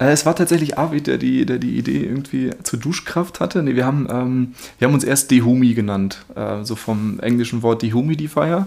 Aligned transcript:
Äh, 0.00 0.12
es 0.12 0.26
war 0.26 0.34
tatsächlich 0.34 0.78
Arvid, 0.78 1.06
der 1.06 1.18
die, 1.18 1.46
der 1.46 1.58
die 1.58 1.76
Idee 1.76 2.04
irgendwie 2.04 2.50
zur 2.62 2.80
Duschkraft 2.80 3.38
hatte. 3.38 3.62
Nee, 3.62 3.76
wir 3.76 3.86
haben, 3.86 4.08
ähm, 4.10 4.54
wir 4.78 4.88
haben 4.88 4.94
uns 4.94 5.04
erst 5.04 5.30
Dehumi 5.30 5.74
genannt, 5.74 6.24
äh, 6.34 6.64
so 6.64 6.74
vom 6.74 7.20
englischen 7.20 7.62
Wort 7.62 7.82
Dehumidifier. 7.82 8.66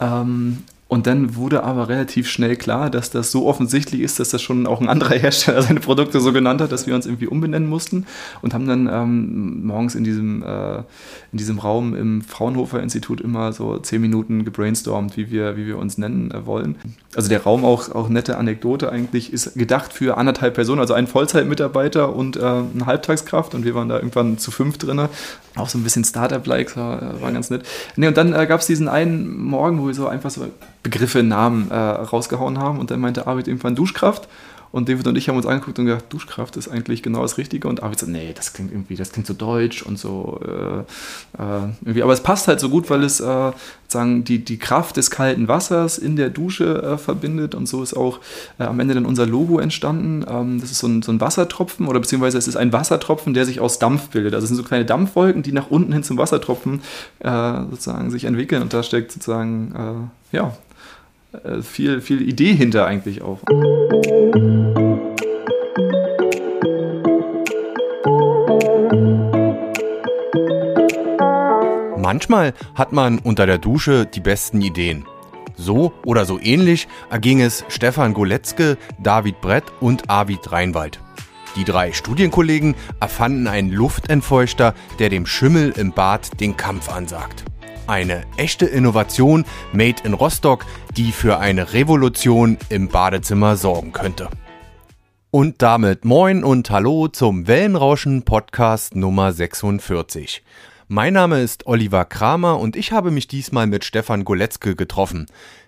Ähm, 0.00 0.58
und 0.86 1.06
dann 1.06 1.34
wurde 1.34 1.64
aber 1.64 1.88
relativ 1.88 2.28
schnell 2.28 2.56
klar, 2.56 2.90
dass 2.90 3.10
das 3.10 3.30
so 3.30 3.46
offensichtlich 3.46 4.02
ist, 4.02 4.20
dass 4.20 4.28
das 4.28 4.42
schon 4.42 4.66
auch 4.66 4.82
ein 4.82 4.88
anderer 4.88 5.14
Hersteller 5.14 5.62
seine 5.62 5.80
Produkte 5.80 6.20
so 6.20 6.32
genannt 6.32 6.60
hat, 6.60 6.72
dass 6.72 6.86
wir 6.86 6.94
uns 6.94 7.06
irgendwie 7.06 7.26
umbenennen 7.26 7.68
mussten 7.68 8.06
und 8.42 8.52
haben 8.52 8.66
dann 8.66 8.88
ähm, 8.92 9.66
morgens 9.66 9.94
in 9.94 10.04
diesem, 10.04 10.42
äh, 10.42 10.78
in 11.32 11.38
diesem 11.38 11.58
Raum 11.58 11.94
im 11.94 12.20
Fraunhofer 12.20 12.82
Institut 12.82 13.22
immer 13.22 13.52
so 13.52 13.78
zehn 13.78 14.02
Minuten 14.02 14.44
gebrainstormt, 14.44 15.16
wie 15.16 15.30
wir, 15.30 15.56
wie 15.56 15.66
wir 15.66 15.78
uns 15.78 15.96
nennen 15.96 16.30
äh, 16.30 16.44
wollen. 16.44 16.76
Also 17.16 17.30
der 17.30 17.42
Raum 17.42 17.64
auch, 17.64 17.90
auch 17.94 18.10
nette 18.10 18.36
Anekdote 18.36 18.92
eigentlich, 18.92 19.32
ist 19.32 19.54
gedacht 19.54 19.92
für 19.92 20.18
anderthalb 20.18 20.54
Personen, 20.54 20.80
also 20.80 20.92
einen 20.92 21.06
Vollzeitmitarbeiter 21.06 22.14
und 22.14 22.36
äh, 22.36 22.40
eine 22.40 22.84
Halbtagskraft 22.84 23.54
und 23.54 23.64
wir 23.64 23.74
waren 23.74 23.88
da 23.88 23.96
irgendwann 23.96 24.36
zu 24.36 24.50
fünf 24.50 24.76
drin. 24.76 25.08
Auch 25.56 25.68
so 25.68 25.78
ein 25.78 25.84
bisschen 25.84 26.04
Startup-like, 26.04 26.76
war, 26.76 27.20
war 27.22 27.32
ganz 27.32 27.48
nett. 27.48 27.62
Nee, 27.96 28.08
und 28.08 28.16
dann 28.16 28.34
äh, 28.34 28.46
gab 28.46 28.60
es 28.60 28.66
diesen 28.66 28.88
einen 28.88 29.42
Morgen, 29.42 29.80
wo 29.80 29.86
wir 29.86 29.94
so 29.94 30.08
einfach 30.08 30.30
so 30.30 30.46
Begriffe, 30.84 31.24
Namen 31.24 31.72
äh, 31.72 31.74
rausgehauen 31.74 32.58
haben 32.58 32.78
und 32.78 32.92
dann 32.92 33.00
meinte 33.00 33.26
Arvid 33.26 33.48
irgendwann 33.48 33.74
Duschkraft 33.74 34.28
und 34.74 34.88
David 34.88 35.06
und 35.06 35.16
ich 35.16 35.28
haben 35.28 35.36
uns 35.36 35.46
angeguckt 35.46 35.78
und 35.78 35.86
gedacht, 35.86 36.06
Duschkraft 36.08 36.56
ist 36.56 36.66
eigentlich 36.66 37.04
genau 37.04 37.22
das 37.22 37.38
Richtige. 37.38 37.68
Und 37.68 37.84
Arvid 37.84 38.00
so, 38.00 38.06
nee, 38.06 38.32
das 38.34 38.54
klingt 38.54 38.72
irgendwie, 38.72 38.96
das 38.96 39.12
klingt 39.12 39.28
so 39.28 39.32
deutsch 39.32 39.84
und 39.84 40.00
so 40.00 40.40
äh, 40.44 40.80
äh, 41.40 41.68
irgendwie. 41.82 42.02
Aber 42.02 42.12
es 42.12 42.24
passt 42.24 42.48
halt 42.48 42.58
so 42.58 42.68
gut, 42.70 42.90
weil 42.90 43.04
es 43.04 43.20
äh, 43.20 43.52
sagen 43.86 44.24
die, 44.24 44.44
die 44.44 44.58
Kraft 44.58 44.96
des 44.96 45.12
kalten 45.12 45.46
Wassers 45.46 45.96
in 45.96 46.16
der 46.16 46.28
Dusche 46.28 46.82
äh, 46.82 46.98
verbindet. 46.98 47.54
Und 47.54 47.68
so 47.68 47.84
ist 47.84 47.94
auch 47.94 48.18
äh, 48.58 48.64
am 48.64 48.80
Ende 48.80 48.94
dann 48.94 49.06
unser 49.06 49.26
Logo 49.26 49.60
entstanden. 49.60 50.26
Ähm, 50.28 50.60
das 50.60 50.72
ist 50.72 50.80
so 50.80 50.88
ein, 50.88 51.02
so 51.02 51.12
ein 51.12 51.20
Wassertropfen 51.20 51.86
oder 51.86 52.00
beziehungsweise 52.00 52.36
es 52.36 52.48
ist 52.48 52.56
ein 52.56 52.72
Wassertropfen, 52.72 53.32
der 53.32 53.44
sich 53.44 53.60
aus 53.60 53.78
Dampf 53.78 54.08
bildet. 54.08 54.34
Also 54.34 54.42
es 54.42 54.48
sind 54.48 54.56
so 54.56 54.64
kleine 54.64 54.84
Dampfwolken, 54.84 55.44
die 55.44 55.52
nach 55.52 55.70
unten 55.70 55.92
hin 55.92 56.02
zum 56.02 56.18
Wassertropfen 56.18 56.82
äh, 57.20 57.60
sozusagen 57.70 58.10
sich 58.10 58.24
entwickeln. 58.24 58.60
Und 58.60 58.74
da 58.74 58.82
steckt 58.82 59.12
sozusagen, 59.12 60.10
ja, 60.32 60.56
viel, 61.62 62.00
viel 62.00 62.22
Idee 62.22 62.54
hinter 62.54 62.86
eigentlich 62.86 63.22
auch. 63.22 63.40
Manchmal 71.98 72.52
hat 72.74 72.92
man 72.92 73.18
unter 73.18 73.46
der 73.46 73.58
Dusche 73.58 74.06
die 74.06 74.20
besten 74.20 74.60
Ideen. 74.60 75.04
So 75.56 75.92
oder 76.04 76.26
so 76.26 76.38
ähnlich 76.40 76.86
erging 77.10 77.40
es 77.40 77.64
Stefan 77.68 78.12
Goletzke, 78.12 78.76
David 79.02 79.40
Brett 79.40 79.64
und 79.80 80.10
Arvid 80.10 80.52
Reinwald. 80.52 81.00
Die 81.56 81.64
drei 81.64 81.92
Studienkollegen 81.92 82.74
erfanden 83.00 83.46
einen 83.46 83.70
Luftentfeuchter, 83.70 84.74
der 84.98 85.08
dem 85.08 85.24
Schimmel 85.24 85.72
im 85.76 85.92
Bad 85.92 86.40
den 86.40 86.56
Kampf 86.56 86.90
ansagt. 86.90 87.44
Eine 87.86 88.24
echte 88.38 88.64
Innovation 88.64 89.44
made 89.74 90.02
in 90.04 90.14
Rostock, 90.14 90.64
die 90.96 91.12
für 91.12 91.38
eine 91.38 91.74
Revolution 91.74 92.56
im 92.70 92.88
Badezimmer 92.88 93.56
sorgen 93.56 93.92
könnte. 93.92 94.30
Und 95.30 95.60
damit 95.60 96.06
moin 96.06 96.44
und 96.44 96.70
hallo 96.70 97.08
zum 97.08 97.46
Wellenrauschen 97.46 98.22
Podcast 98.22 98.96
Nummer 98.96 99.34
46. 99.34 100.42
Mein 100.88 101.12
Name 101.12 101.42
ist 101.42 101.66
Oliver 101.66 102.06
Kramer 102.06 102.58
und 102.58 102.74
ich 102.74 102.90
habe 102.90 103.10
mich 103.10 103.28
diesmal 103.28 103.66
mit 103.66 103.84
Stefan 103.84 104.24
Goletzke 104.24 104.76
getroffen. 104.76 105.26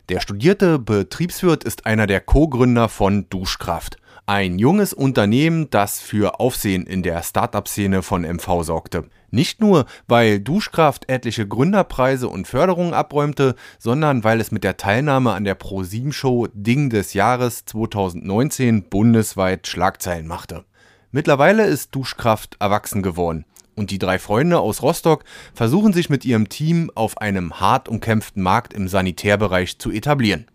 Der 0.08 0.20
studierte 0.20 0.78
Betriebswirt 0.78 1.64
ist 1.64 1.84
einer 1.84 2.06
der 2.06 2.23
Co-Gründer 2.23 2.89
von 2.89 3.28
Duschkraft. 3.28 3.98
Ein 4.28 4.58
junges 4.58 4.92
Unternehmen, 4.92 5.70
das 5.70 6.00
für 6.00 6.41
Aufsehen 6.41 6.84
in 6.84 7.05
der 7.05 7.22
Startup-Szene 7.22 8.02
von 8.02 8.22
MV 8.22 8.64
sorgte. 8.64 9.05
Nicht 9.30 9.60
nur, 9.60 9.86
weil 10.08 10.41
Duschkraft 10.41 11.08
etliche 11.08 11.46
Gründerpreise 11.46 12.28
und 12.28 12.48
Förderungen 12.48 12.92
abräumte, 12.92 13.55
sondern 13.78 14.24
weil 14.24 14.40
es 14.40 14.51
mit 14.51 14.64
der 14.64 14.77
Teilnahme 14.77 15.30
an 15.30 15.45
der 15.45 15.56
Pro7-Show 15.56 16.48
Ding 16.52 16.90
des 16.90 17.14
Jahres 17.14 17.67
2019 17.67 18.89
bundesweit 18.89 19.68
Schlagzeilen 19.68 20.27
machte. 20.27 20.64
Mittlerweile 21.12 21.64
ist 21.64 21.95
Duschkraft 21.95 22.56
erwachsen 22.58 23.02
geworden 23.02 23.45
und 23.77 23.92
die 23.92 23.98
drei 24.01 24.18
Freunde 24.18 24.58
aus 24.58 24.83
Rostock 24.83 25.22
versuchen 25.55 25.92
sich 25.92 26.11
mit 26.11 26.24
ihrem 26.24 26.48
Team 26.48 26.90
auf 26.96 27.18
einem 27.18 27.61
hart 27.61 27.89
umkämpften 27.89 28.42
Markt 28.42 28.74
im 28.74 28.89
Sanitärbereich 28.89 29.78
zu 29.78 29.92
etablieren. 29.92 30.46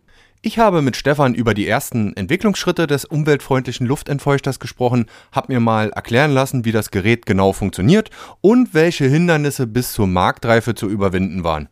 Ich 0.44 0.57
habe 0.57 0.81
mit 0.81 0.96
Stefan 0.96 1.35
über 1.35 1.53
die 1.53 1.68
ersten 1.68 2.16
Entwicklungsschritte 2.16 2.88
des 2.88 3.06
umweltfreundlichen 3.06 3.85
Luftentfeuchters 3.85 4.59
gesprochen, 4.59 5.06
habe 5.31 5.53
mir 5.53 5.59
mal 5.59 5.91
erklären 5.91 6.31
lassen, 6.31 6.66
wie 6.66 6.72
das 6.72 6.90
Gerät 6.90 7.28
genau 7.28 7.53
funktioniert 7.53 8.09
und 8.41 8.74
welche 8.74 9.06
Hindernisse 9.06 9.68
bis 9.68 9.94
zur 9.94 10.07
Marktreife 10.07 10.74
zu 10.74 10.90
überwinden 10.90 11.44
waren. 11.44 11.69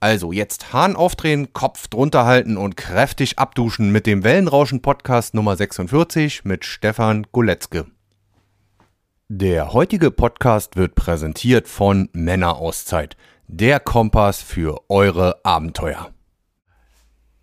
Also 0.00 0.32
jetzt 0.32 0.72
Hahn 0.72 0.96
aufdrehen, 0.96 1.52
Kopf 1.52 1.86
drunter 1.86 2.24
halten 2.24 2.56
und 2.56 2.76
kräftig 2.76 3.38
abduschen 3.38 3.92
mit 3.92 4.04
dem 4.04 4.24
Wellenrauschen 4.24 4.82
Podcast 4.82 5.34
Nummer 5.34 5.54
46 5.54 6.44
mit 6.44 6.64
Stefan 6.64 7.24
Goletzke. 7.30 7.86
Der 9.28 9.72
heutige 9.72 10.10
Podcast 10.10 10.74
wird 10.74 10.96
präsentiert 10.96 11.68
von 11.68 12.08
Männerauszeit, 12.12 13.16
der 13.46 13.78
Kompass 13.78 14.42
für 14.42 14.80
eure 14.88 15.44
Abenteuer. 15.44 16.10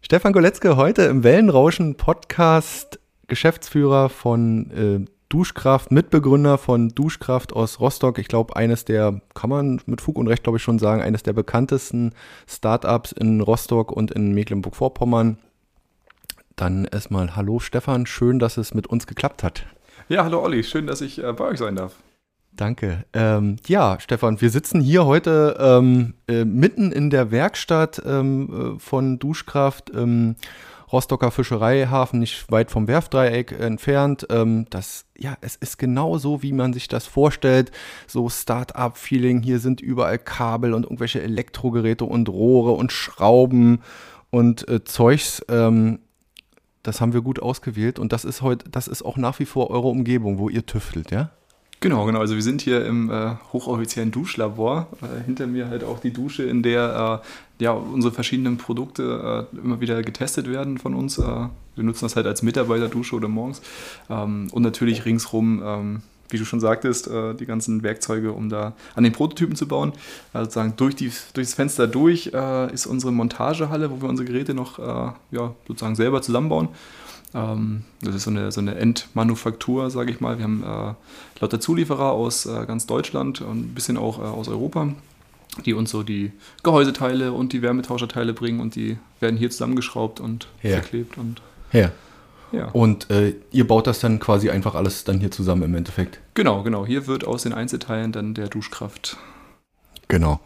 Stefan 0.06 0.34
Goletzke 0.34 0.78
heute 0.78 1.02
im 1.06 1.24
Wellenrauschen 1.24 1.96
Podcast, 1.96 3.00
Geschäftsführer 3.26 4.10
von 4.10 4.70
äh, 4.70 5.12
Duschkraft, 5.30 5.92
Mitbegründer 5.92 6.60
von 6.60 6.90
Duschkraft 6.90 7.54
aus 7.54 7.80
Rostock. 7.80 8.20
Ich 8.20 8.28
glaube, 8.28 8.56
eines 8.56 8.86
der, 8.86 9.20
kann 9.34 9.50
man 9.50 9.82
mit 9.88 10.02
Fug 10.02 10.20
und 10.20 10.28
Recht, 10.28 10.44
glaube 10.44 10.60
ich, 10.60 10.64
schon 10.64 10.78
sagen, 10.78 11.02
eines 11.02 11.24
der 11.24 11.34
bekanntesten 11.34 12.14
Startups 12.48 13.14
in 13.14 13.42
Rostock 13.42 13.92
und 13.92 14.12
in 14.12 14.36
Mecklenburg-Vorpommern. 14.36 15.40
Dann 16.56 16.86
erstmal 16.86 17.36
Hallo 17.36 17.58
Stefan, 17.58 18.06
schön, 18.06 18.38
dass 18.38 18.58
es 18.58 18.76
mit 18.76 18.86
uns 18.86 19.08
geklappt 19.08 19.42
hat. 19.42 19.66
Ja, 20.08 20.24
hallo 20.24 20.44
Olli, 20.44 20.64
schön, 20.64 20.86
dass 20.86 21.02
ich 21.02 21.18
äh, 21.24 21.34
bei 21.34 21.46
euch 21.46 21.58
sein 21.58 21.76
darf. 21.76 21.96
Danke. 22.56 23.06
Ähm, 23.14 23.58
ja, 23.68 23.98
Stefan, 24.00 24.40
wir 24.40 24.50
sitzen 24.50 24.80
hier 24.80 25.06
heute 25.06 25.58
ähm, 25.60 26.14
äh, 26.28 26.46
mitten 26.46 26.92
in 26.92 27.10
der 27.10 27.32
Werkstatt 27.32 28.02
ähm, 28.06 28.76
äh, 28.76 28.80
von 28.80 29.20
Duschkraft. 29.20 29.92
Ähm, 29.94 30.36
Rostocker 30.92 31.32
Fischereihafen, 31.32 32.20
nicht 32.20 32.50
weit 32.52 32.72
vom 32.72 32.88
Werfdreieck 32.88 33.60
entfernt. 33.60 34.28
Ähm, 34.30 34.68
das, 34.70 35.06
ja, 35.18 35.36
es 35.42 35.56
ist 35.56 35.78
genau 35.78 36.18
so, 36.18 36.44
wie 36.44 36.54
man 36.54 36.74
sich 36.74 36.88
das 36.88 37.06
vorstellt. 37.08 37.72
So 38.08 38.30
Start-up-Feeling. 38.30 39.42
Hier 39.42 39.60
sind 39.60 39.82
überall 39.82 40.20
Kabel 40.20 40.74
und 40.74 40.84
irgendwelche 40.84 41.22
Elektrogeräte 41.22 42.06
und 42.06 42.30
Rohre 42.30 42.72
und 42.72 42.92
Schrauben 42.92 43.82
und 44.30 44.68
äh, 44.70 44.84
Zeugs. 44.84 45.44
Ähm, 45.50 46.00
das 46.84 47.02
haben 47.02 47.14
wir 47.14 47.22
gut 47.22 47.42
ausgewählt 47.42 47.98
und 47.98 48.14
das 48.14 48.24
ist 48.24 48.44
heute, 48.44 48.70
das 48.70 48.88
ist 48.88 49.04
auch 49.04 49.18
nach 49.18 49.40
wie 49.40 49.46
vor 49.46 49.72
eure 49.72 49.88
Umgebung, 49.88 50.38
wo 50.38 50.50
ihr 50.50 50.66
tüftelt, 50.66 51.10
ja? 51.10 51.32
Genau, 51.82 52.06
genau. 52.06 52.20
Also 52.20 52.36
wir 52.36 52.42
sind 52.42 52.62
hier 52.62 52.86
im 52.86 53.12
äh, 53.12 53.36
hochoffiziellen 53.54 54.12
Duschlabor. 54.12 54.88
Äh, 55.02 55.24
hinter 55.26 55.46
mir 55.46 55.70
halt 55.70 55.84
auch 55.84 56.00
die 56.00 56.12
Dusche, 56.12 56.44
in 56.44 56.64
der 56.64 57.22
äh, 57.24 57.64
ja, 57.64 57.72
unsere 57.72 58.14
verschiedenen 58.14 58.58
Produkte 58.58 59.48
äh, 59.54 59.58
immer 59.58 59.80
wieder 59.82 60.02
getestet 60.02 60.50
werden 60.50 60.78
von 60.78 60.94
uns. 60.94 61.18
Äh, 61.18 61.24
wir 61.24 61.84
nutzen 61.84 62.06
das 62.06 62.16
halt 62.16 62.26
als 62.26 62.42
Mitarbeiterdusche 62.42 63.16
oder 63.16 63.28
morgens. 63.28 63.62
Ähm, 64.10 64.48
und 64.52 64.64
natürlich 64.64 65.06
ringsrum, 65.06 65.62
ähm, 65.64 66.02
wie 66.30 66.38
du 66.38 66.46
schon 66.46 66.60
sagtest, 66.60 67.08
äh, 67.08 67.36
die 67.36 67.46
ganzen 67.46 67.84
Werkzeuge, 67.84 68.32
um 68.32 68.50
da 68.50 68.74
an 68.96 69.04
den 69.04 69.14
Prototypen 69.14 69.56
zu 69.56 69.68
bauen. 69.68 69.94
Also 70.34 70.46
sozusagen 70.46 70.74
durch, 70.78 70.96
die, 70.96 71.12
durch 71.34 71.48
das 71.48 71.54
Fenster 71.54 71.88
durch 71.88 72.28
ist 72.74 72.88
unsere 72.88 73.12
Montagehalle, 73.12 73.92
wo 73.92 74.02
wir 74.02 74.10
unsere 74.10 74.28
Geräte 74.28 74.54
noch 74.54 74.80
ja, 74.80 75.54
sozusagen 75.68 75.96
selber 75.96 76.22
zusammenbauen. 76.22 76.70
Ähm, 77.34 77.84
das 78.02 78.16
ist 78.16 78.24
so 78.24 78.32
eine, 78.32 78.52
so 78.52 78.62
eine 78.62 78.76
Endmanufaktur, 78.76 79.90
sage 79.90 80.12
ich 80.12 80.20
mal. 80.20 80.38
Wir 80.38 80.44
haben 80.44 80.64
äh, 80.64 80.94
lauter 81.42 81.60
Zulieferer 81.60 82.12
aus 82.12 82.46
äh, 82.46 82.66
ganz 82.66 82.86
Deutschland 82.86 83.42
und 83.42 83.72
ein 83.72 83.74
bisschen 83.74 83.98
auch 83.98 84.20
äh, 84.20 84.24
aus 84.24 84.48
Europa, 84.48 84.90
die 85.66 85.74
uns 85.74 85.90
so 85.92 86.04
die 86.04 86.32
Gehäuseteile 86.64 87.34
und 87.34 87.54
die 87.54 87.62
Wärmetauscherteile 87.62 88.34
bringen 88.34 88.60
und 88.60 88.76
die 88.76 88.98
werden 89.20 89.38
hier 89.38 89.50
zusammengeschraubt 89.50 90.20
und 90.20 90.48
ja. 90.64 90.72
verklebt. 90.74 91.18
Und, 91.18 91.42
ja. 91.72 91.92
Ja. 92.52 92.70
Und 92.70 93.10
äh, 93.10 93.36
ihr 93.52 93.68
baut 93.68 93.88
das 93.88 94.00
dann 94.00 94.20
quasi 94.20 94.50
einfach 94.50 94.76
alles 94.76 95.04
dann 95.04 95.20
hier 95.20 95.32
zusammen 95.32 95.64
im 95.64 95.76
Endeffekt? 95.76 96.20
Genau, 96.36 96.64
genau. 96.64 96.86
Hier 96.86 97.08
wird 97.08 97.26
aus 97.26 97.44
den 97.44 97.54
Einzelteilen 97.54 98.12
dann 98.12 98.34
der 98.34 98.48
Duschkraft. 98.48 99.18
Genau. 100.08 100.40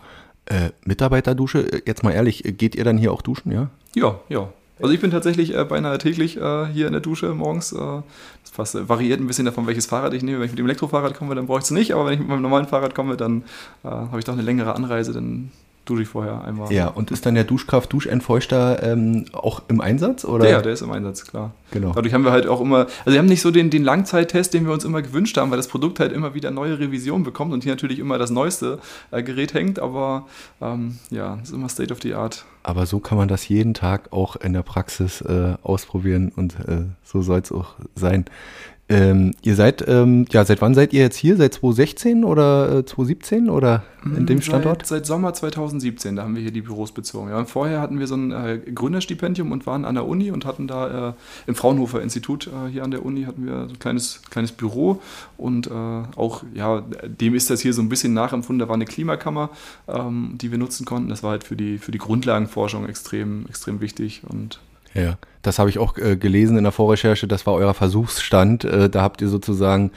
Äh, 0.46 0.72
Mitarbeiterdusche, 0.86 1.60
äh, 1.60 1.81
jetzt 1.86 2.04
mal 2.04 2.12
ehrlich, 2.12 2.44
geht 2.58 2.76
ihr 2.76 2.84
dann 2.84 2.98
hier 2.98 3.12
auch 3.12 3.22
duschen, 3.22 3.52
ja? 3.52 3.70
Ja, 3.94 4.20
ja. 4.30 4.52
Also 4.81 4.94
ich 4.94 5.02
bin 5.02 5.12
tatsächlich 5.12 5.56
äh, 5.56 5.66
beinahe 5.66 5.98
täglich 5.98 6.38
äh, 6.38 6.66
hier 6.68 6.88
in 6.88 6.94
der 6.94 7.02
Dusche 7.02 7.34
morgens. 7.34 7.74
Äh, 7.74 7.78
das 7.78 8.52
fast, 8.52 8.76
äh, 8.76 8.88
variiert 8.88 9.20
ein 9.20 9.28
bisschen 9.28 9.46
davon, 9.46 9.68
welches 9.68 9.86
Fahrrad 9.86 10.14
ich 10.14 10.24
nehme. 10.24 10.40
Wenn 10.40 10.46
ich 10.46 10.52
mit 10.52 10.60
dem 10.60 10.66
Elektrofahrrad 10.66 11.16
komme, 11.16 11.36
dann 11.36 11.48
brauche 11.48 11.60
ich 11.60 11.66
es 11.66 11.72
nicht. 11.72 11.94
Aber 11.94 12.06
wenn 12.06 12.14
ich 12.14 12.20
mit 12.20 12.30
meinem 12.30 12.42
normalen 12.42 12.68
Fahrrad 12.68 12.96
komme, 12.96 13.18
dann 13.18 13.44
äh, 13.84 13.90
habe 13.90 14.20
ich 14.20 14.26
doch 14.26 14.34
eine 14.34 14.42
längere 14.42 14.76
Anreise. 14.76 15.14
Dann 15.14 15.52
dusche 15.90 16.04
ich 16.04 16.08
vorher 16.08 16.44
einmal. 16.44 16.72
Ja, 16.72 16.88
und 16.88 17.12
ist 17.12 17.26
dann 17.26 17.36
der 17.36 17.44
Duschkraft 17.44 17.92
Duschentfeuchter 17.92 18.84
ähm, 18.84 19.26
auch 19.34 19.64
im 19.68 19.82
Einsatz? 19.82 20.26
Oder? 20.26 20.50
Ja, 20.50 20.62
der 20.62 20.74
ist 20.74 20.82
im 20.82 20.92
Einsatz, 20.92 21.26
klar. 21.26 21.54
Genau. 21.72 21.92
Dadurch 21.94 22.14
haben 22.14 22.24
wir 22.24 22.32
halt 22.32 22.48
auch 22.48 22.62
immer, 22.62 22.88
also 23.06 23.12
wir 23.12 23.20
haben 23.20 23.28
nicht 23.28 23.42
so 23.42 23.52
den, 23.52 23.70
den 23.70 23.84
Langzeittest, 23.84 24.54
den 24.54 24.66
wir 24.66 24.74
uns 24.74 24.86
immer 24.86 25.02
gewünscht 25.02 25.38
haben, 25.38 25.52
weil 25.52 25.58
das 25.58 25.68
Produkt 25.68 26.00
halt 26.00 26.12
immer 26.12 26.34
wieder 26.34 26.52
neue 26.52 26.80
Revisionen 26.80 27.24
bekommt 27.24 27.54
und 27.54 27.64
hier 27.64 27.74
natürlich 27.74 28.00
immer 28.00 28.18
das 28.18 28.30
neueste 28.30 28.80
äh, 29.12 29.24
Gerät 29.24 29.54
hängt, 29.54 29.80
aber 29.80 30.28
ähm, 30.62 30.98
ja, 31.10 31.40
ist 31.42 31.54
immer 31.54 31.70
State 31.70 31.94
of 31.94 32.00
the 32.02 32.14
Art. 32.14 32.46
Aber 32.64 32.86
so 32.86 33.00
kann 33.00 33.18
man 33.18 33.28
das 33.28 33.48
jeden 33.48 33.74
Tag 33.74 34.12
auch 34.12 34.36
in 34.36 34.54
der 34.54 34.64
Praxis 34.64 35.22
äh, 35.22 35.56
ausprobieren 35.64 36.32
und 36.36 36.56
äh, 36.68 36.86
so 37.04 37.22
soll 37.22 37.40
es 37.40 37.52
auch 37.52 37.76
sein. 37.96 38.26
Ähm, 38.92 39.36
ihr 39.44 39.54
seid, 39.54 39.88
ähm, 39.88 40.26
ja, 40.32 40.44
seit 40.44 40.62
wann 40.62 40.74
seid 40.74 40.94
ihr 40.94 41.02
jetzt 41.02 41.16
hier? 41.16 41.38
Seit 41.38 41.54
2016 41.54 42.24
oder 42.24 42.80
äh, 42.80 42.86
2017 42.86 43.48
oder 43.48 43.84
in 44.04 44.26
dem 44.26 44.42
Standort? 44.42 44.80
Seit, 44.80 44.88
seit, 44.88 45.06
Sommer 45.06 45.32
2017, 45.32 46.16
da 46.16 46.24
haben 46.24 46.34
wir 46.34 46.42
hier 46.42 46.52
die 46.52 46.64
Büros 46.64 46.92
bezogen. 46.92 47.30
Ja, 47.30 47.46
vorher 47.46 47.82
hatten 47.82 48.00
wir 48.00 48.08
so 48.08 48.16
ein 48.16 48.32
äh, 48.32 48.58
Gründerstipendium 48.58 49.52
und 49.52 49.68
waren 49.68 49.86
an 49.86 49.94
der 49.94 50.08
Uni 50.08 50.32
und 50.32 50.44
hatten 50.44 50.68
da 50.68 51.10
äh, 51.10 51.14
im 51.46 51.54
Fraunhofer 51.54 52.02
Institut 52.02 52.48
äh, 52.48 52.72
hier 52.72 52.84
an 52.84 52.90
der 52.90 53.06
Uni 53.06 53.26
hatten 53.26 53.46
wir 53.46 53.68
so 53.68 53.74
ein 53.74 53.80
kleines, 53.80 54.24
kleines 54.32 54.54
Büro 54.54 55.00
und 55.38 55.68
äh, 55.68 55.72
auch, 56.16 56.44
ja, 56.56 56.82
dem 57.04 57.36
ist 57.36 57.52
das 57.52 57.62
hier 57.62 57.76
so 57.76 57.84
ein 57.84 57.90
bisschen 57.90 58.16
nachempfunden. 58.16 58.60
Da 58.60 58.70
war 58.70 58.76
eine 58.76 58.86
Klimakammer, 58.86 59.52
ähm, 59.88 60.34
die 60.42 60.50
wir 60.50 60.58
nutzen 60.58 60.88
konnten. 60.88 61.10
Das 61.10 61.22
war 61.22 61.30
halt 61.30 61.44
für 61.44 61.56
die, 61.56 61.78
für 61.78 61.92
die 61.92 62.00
Grundlagenforschung 62.00 62.90
extrem, 62.90 63.46
extrem 63.48 63.82
wichtig 63.82 64.24
und 64.28 64.60
ja, 64.94 65.18
das 65.42 65.58
habe 65.58 65.70
ich 65.70 65.80
auch 65.80 65.98
äh, 65.98 66.18
gelesen 66.18 66.58
in 66.58 66.64
der 66.64 66.74
Vorrecherche. 66.74 67.28
Das 67.28 67.46
war 67.46 67.54
euer 67.54 67.74
Versuchsstand. 67.74 68.66
Äh, 68.66 68.90
da 68.90 69.02
habt 69.02 69.22
ihr 69.22 69.30
sozusagen 69.30 69.92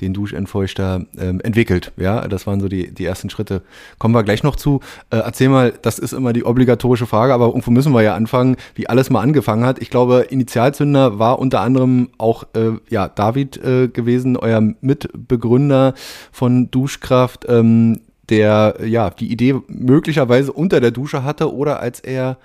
den 0.00 0.14
Duschentfeuchter 0.14 1.06
ähm, 1.18 1.40
entwickelt. 1.40 1.92
Ja, 1.96 2.28
das 2.28 2.46
waren 2.46 2.60
so 2.60 2.68
die, 2.68 2.92
die 2.92 3.04
ersten 3.04 3.30
Schritte. 3.30 3.62
Kommen 3.98 4.14
wir 4.14 4.22
gleich 4.22 4.42
noch 4.42 4.56
zu. 4.56 4.80
Äh, 5.10 5.16
erzähl 5.16 5.48
mal, 5.48 5.72
das 5.82 5.98
ist 5.98 6.12
immer 6.12 6.32
die 6.32 6.44
obligatorische 6.44 7.06
Frage, 7.06 7.34
aber 7.34 7.46
irgendwo 7.46 7.70
müssen 7.70 7.92
wir 7.92 8.02
ja 8.02 8.14
anfangen, 8.14 8.56
wie 8.74 8.88
alles 8.88 9.10
mal 9.10 9.20
angefangen 9.20 9.64
hat. 9.64 9.80
Ich 9.80 9.90
glaube, 9.90 10.26
Initialzünder 10.30 11.18
war 11.18 11.38
unter 11.38 11.60
anderem 11.60 12.10
auch 12.18 12.44
äh, 12.54 12.72
ja, 12.88 13.08
David 13.08 13.56
äh, 13.64 13.88
gewesen, 13.88 14.36
euer 14.36 14.60
Mitbegründer 14.80 15.94
von 16.30 16.70
Duschkraft, 16.70 17.46
ähm, 17.48 18.00
der 18.28 18.76
ja 18.84 19.10
die 19.10 19.30
Idee 19.30 19.56
möglicherweise 19.68 20.52
unter 20.52 20.80
der 20.80 20.92
Dusche 20.92 21.24
hatte 21.24 21.52
oder 21.52 21.80
als 21.80 22.00
er 22.00 22.38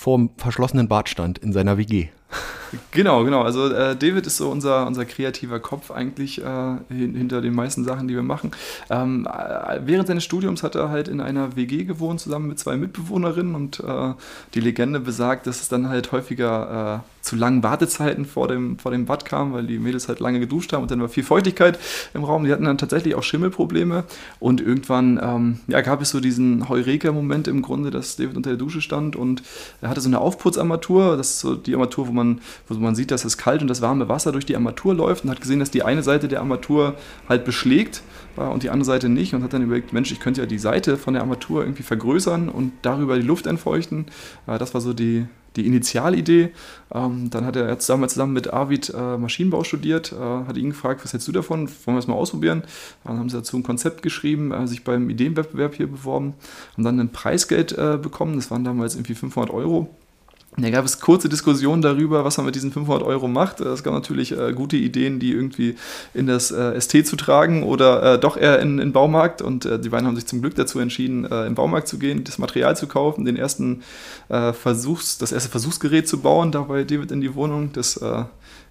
vorm 0.00 0.30
verschlossenen 0.38 0.88
Bad 0.88 1.10
stand 1.10 1.38
in 1.38 1.52
seiner 1.52 1.76
WG. 1.76 2.08
Genau, 2.90 3.24
genau. 3.24 3.42
Also 3.42 3.68
äh, 3.68 3.96
David 3.96 4.26
ist 4.26 4.36
so 4.36 4.50
unser, 4.50 4.86
unser 4.86 5.04
kreativer 5.04 5.60
Kopf 5.60 5.90
eigentlich 5.90 6.42
äh, 6.42 6.76
hinter 6.88 7.40
den 7.40 7.54
meisten 7.54 7.84
Sachen, 7.84 8.08
die 8.08 8.14
wir 8.14 8.22
machen. 8.22 8.52
Ähm, 8.90 9.26
äh, 9.26 9.80
während 9.84 10.08
seines 10.08 10.24
Studiums 10.24 10.62
hat 10.62 10.74
er 10.74 10.88
halt 10.88 11.08
in 11.08 11.20
einer 11.20 11.56
WG 11.56 11.84
gewohnt, 11.84 12.20
zusammen 12.20 12.48
mit 12.48 12.58
zwei 12.58 12.76
Mitbewohnerinnen 12.76 13.54
und 13.54 13.80
äh, 13.80 14.14
die 14.54 14.60
Legende 14.60 15.00
besagt, 15.00 15.46
dass 15.46 15.60
es 15.60 15.68
dann 15.68 15.88
halt 15.88 16.12
häufiger 16.12 17.02
äh, 17.02 17.20
zu 17.22 17.36
langen 17.36 17.62
Wartezeiten 17.62 18.24
vor 18.24 18.48
dem, 18.48 18.78
vor 18.78 18.90
dem 18.90 19.06
Bad 19.06 19.24
kam, 19.24 19.52
weil 19.52 19.66
die 19.66 19.78
Mädels 19.78 20.08
halt 20.08 20.20
lange 20.20 20.40
geduscht 20.40 20.72
haben 20.72 20.82
und 20.82 20.90
dann 20.90 21.00
war 21.00 21.08
viel 21.08 21.24
Feuchtigkeit 21.24 21.78
im 22.14 22.24
Raum. 22.24 22.44
Die 22.44 22.52
hatten 22.52 22.64
dann 22.64 22.78
tatsächlich 22.78 23.14
auch 23.14 23.22
Schimmelprobleme 23.22 24.04
und 24.38 24.60
irgendwann 24.60 25.20
ähm, 25.22 25.60
ja, 25.66 25.80
gab 25.80 26.00
es 26.00 26.10
so 26.10 26.20
diesen 26.20 26.68
Heureka-Moment 26.68 27.48
im 27.48 27.62
Grunde, 27.62 27.90
dass 27.90 28.16
David 28.16 28.36
unter 28.36 28.50
der 28.50 28.58
Dusche 28.58 28.80
stand 28.80 29.16
und 29.16 29.42
er 29.80 29.90
hatte 29.90 30.00
so 30.00 30.08
eine 30.08 30.20
Aufputzarmatur, 30.20 31.16
das 31.16 31.30
ist 31.30 31.40
so 31.40 31.54
die 31.54 31.74
Armatur, 31.74 32.08
wo 32.08 32.12
man 32.12 32.40
wo 32.78 32.82
man 32.82 32.94
sieht, 32.94 33.10
dass 33.10 33.22
das 33.22 33.38
kalte 33.38 33.62
und 33.62 33.68
das 33.68 33.82
warme 33.82 34.08
Wasser 34.08 34.32
durch 34.32 34.46
die 34.46 34.56
Armatur 34.56 34.94
läuft 34.94 35.24
und 35.24 35.30
hat 35.30 35.40
gesehen, 35.40 35.58
dass 35.58 35.70
die 35.70 35.82
eine 35.82 36.02
Seite 36.02 36.28
der 36.28 36.40
Armatur 36.40 36.94
halt 37.28 37.44
beschlägt 37.44 38.02
und 38.36 38.62
die 38.62 38.70
andere 38.70 38.84
Seite 38.84 39.08
nicht 39.08 39.34
und 39.34 39.42
hat 39.42 39.52
dann 39.52 39.62
überlegt, 39.62 39.92
Mensch, 39.92 40.12
ich 40.12 40.20
könnte 40.20 40.40
ja 40.40 40.46
die 40.46 40.58
Seite 40.58 40.96
von 40.96 41.14
der 41.14 41.22
Armatur 41.22 41.62
irgendwie 41.62 41.82
vergrößern 41.82 42.48
und 42.48 42.72
darüber 42.82 43.16
die 43.16 43.26
Luft 43.26 43.46
entfeuchten. 43.46 44.06
Das 44.46 44.72
war 44.72 44.80
so 44.80 44.92
die, 44.92 45.26
die 45.56 45.66
Initialidee. 45.66 46.50
Ähm, 46.92 47.30
dann 47.30 47.44
hat 47.44 47.56
er 47.56 47.74
damals 47.76 48.12
zusammen 48.12 48.32
mit 48.32 48.52
Arvid 48.52 48.92
äh, 48.94 49.16
Maschinenbau 49.16 49.64
studiert, 49.64 50.12
äh, 50.12 50.16
hat 50.16 50.56
ihn 50.56 50.70
gefragt, 50.70 51.02
was 51.04 51.12
hältst 51.12 51.28
du 51.28 51.32
davon? 51.32 51.68
Wollen 51.84 51.96
wir 51.96 51.98
es 51.98 52.06
mal 52.06 52.14
ausprobieren? 52.14 52.62
Dann 53.04 53.18
haben 53.18 53.28
sie 53.28 53.36
dazu 53.36 53.56
ein 53.56 53.62
Konzept 53.62 54.02
geschrieben, 54.02 54.52
äh, 54.52 54.66
sich 54.66 54.84
beim 54.84 55.10
Ideenwettbewerb 55.10 55.74
hier 55.74 55.88
beworben, 55.88 56.34
haben 56.74 56.84
dann 56.84 57.00
ein 57.00 57.12
Preisgeld 57.12 57.72
äh, 57.72 57.98
bekommen, 58.00 58.36
das 58.36 58.50
waren 58.50 58.64
damals 58.64 58.94
irgendwie 58.94 59.14
500 59.14 59.52
Euro. 59.52 59.94
Da 60.56 60.68
gab 60.70 60.84
es 60.84 60.98
kurze 60.98 61.28
Diskussionen 61.28 61.80
darüber, 61.80 62.24
was 62.24 62.36
man 62.36 62.46
mit 62.46 62.56
diesen 62.56 62.72
500 62.72 63.06
Euro 63.06 63.28
macht. 63.28 63.60
Es 63.60 63.84
gab 63.84 63.94
natürlich 63.94 64.36
äh, 64.36 64.52
gute 64.52 64.76
Ideen, 64.76 65.20
die 65.20 65.30
irgendwie 65.30 65.76
in 66.12 66.26
das 66.26 66.50
äh, 66.50 66.78
ST 66.80 67.06
zu 67.06 67.14
tragen 67.14 67.62
oder 67.62 68.14
äh, 68.14 68.18
doch 68.18 68.36
eher 68.36 68.58
in 68.58 68.78
den 68.78 68.92
Baumarkt. 68.92 69.42
Und 69.42 69.64
äh, 69.64 69.78
die 69.78 69.90
beiden 69.90 70.08
haben 70.08 70.16
sich 70.16 70.26
zum 70.26 70.40
Glück 70.40 70.56
dazu 70.56 70.80
entschieden, 70.80 71.24
äh, 71.24 71.46
im 71.46 71.54
Baumarkt 71.54 71.86
zu 71.86 71.98
gehen, 71.98 72.24
das 72.24 72.38
Material 72.38 72.76
zu 72.76 72.88
kaufen, 72.88 73.24
den 73.24 73.36
ersten 73.36 73.82
äh, 74.28 74.52
Versuchs, 74.52 75.18
das 75.18 75.30
erste 75.30 75.50
Versuchsgerät 75.50 76.08
zu 76.08 76.18
bauen, 76.18 76.50
da 76.50 76.62
bei 76.62 76.82
David 76.82 77.12
in 77.12 77.20
die 77.20 77.34
Wohnung. 77.36 77.70
Das 77.72 78.00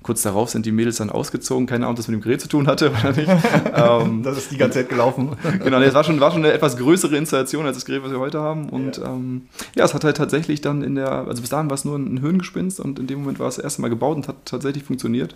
Kurz 0.02 0.22
darauf 0.22 0.50
sind 0.50 0.66
die 0.66 0.72
Mädels 0.72 0.98
dann 0.98 1.10
ausgezogen. 1.10 1.68
Keine 1.68 1.86
Ahnung, 1.86 1.92
ob 1.92 1.98
das 1.98 2.08
mit 2.08 2.16
dem 2.16 2.22
Gerät 2.22 2.40
zu 2.40 2.48
tun 2.48 2.68
hatte 2.68 2.90
oder 2.90 3.12
nicht. 3.12 3.30
ähm, 3.76 4.24
das 4.24 4.38
ist 4.38 4.52
die 4.52 4.58
ganze 4.58 4.80
Zeit 4.80 4.90
gelaufen. 4.90 5.36
genau, 5.62 5.80
es 5.82 5.94
war 5.94 6.06
schon, 6.06 6.22
war 6.22 6.32
schon 6.32 6.46
eine 6.46 6.54
etwas 6.54 6.78
größere 6.78 7.18
Installation 7.18 7.66
als 7.66 7.76
das 7.76 7.86
Gerät, 7.86 8.04
was 8.04 8.12
wir 8.12 8.20
heute 8.20 8.40
haben. 8.40 8.70
Und 8.70 8.98
ja, 8.98 9.08
ähm, 9.08 9.50
ja 9.76 9.84
es 9.84 9.94
hat 9.94 10.06
halt 10.06 10.16
tatsächlich 10.16 10.62
dann 10.62 10.84
in 10.84 10.96
der, 10.96 11.12
also 11.12 11.42
bis 11.42 11.50
dahin 11.50 11.70
war 11.70 11.76
es 11.76 11.84
nur 11.84 11.98
ein 11.98 12.22
Höhengespinst 12.22 12.80
und 12.80 12.98
in 12.98 13.08
dem 13.08 13.20
Moment 13.20 13.40
war 13.40 13.48
es 13.48 13.58
das 13.58 13.64
erste 13.66 13.82
Mal 13.82 13.90
gebaut 13.90 14.16
und 14.16 14.28
hat 14.30 14.38
tatsächlich 14.46 14.84
funktioniert. 14.84 15.36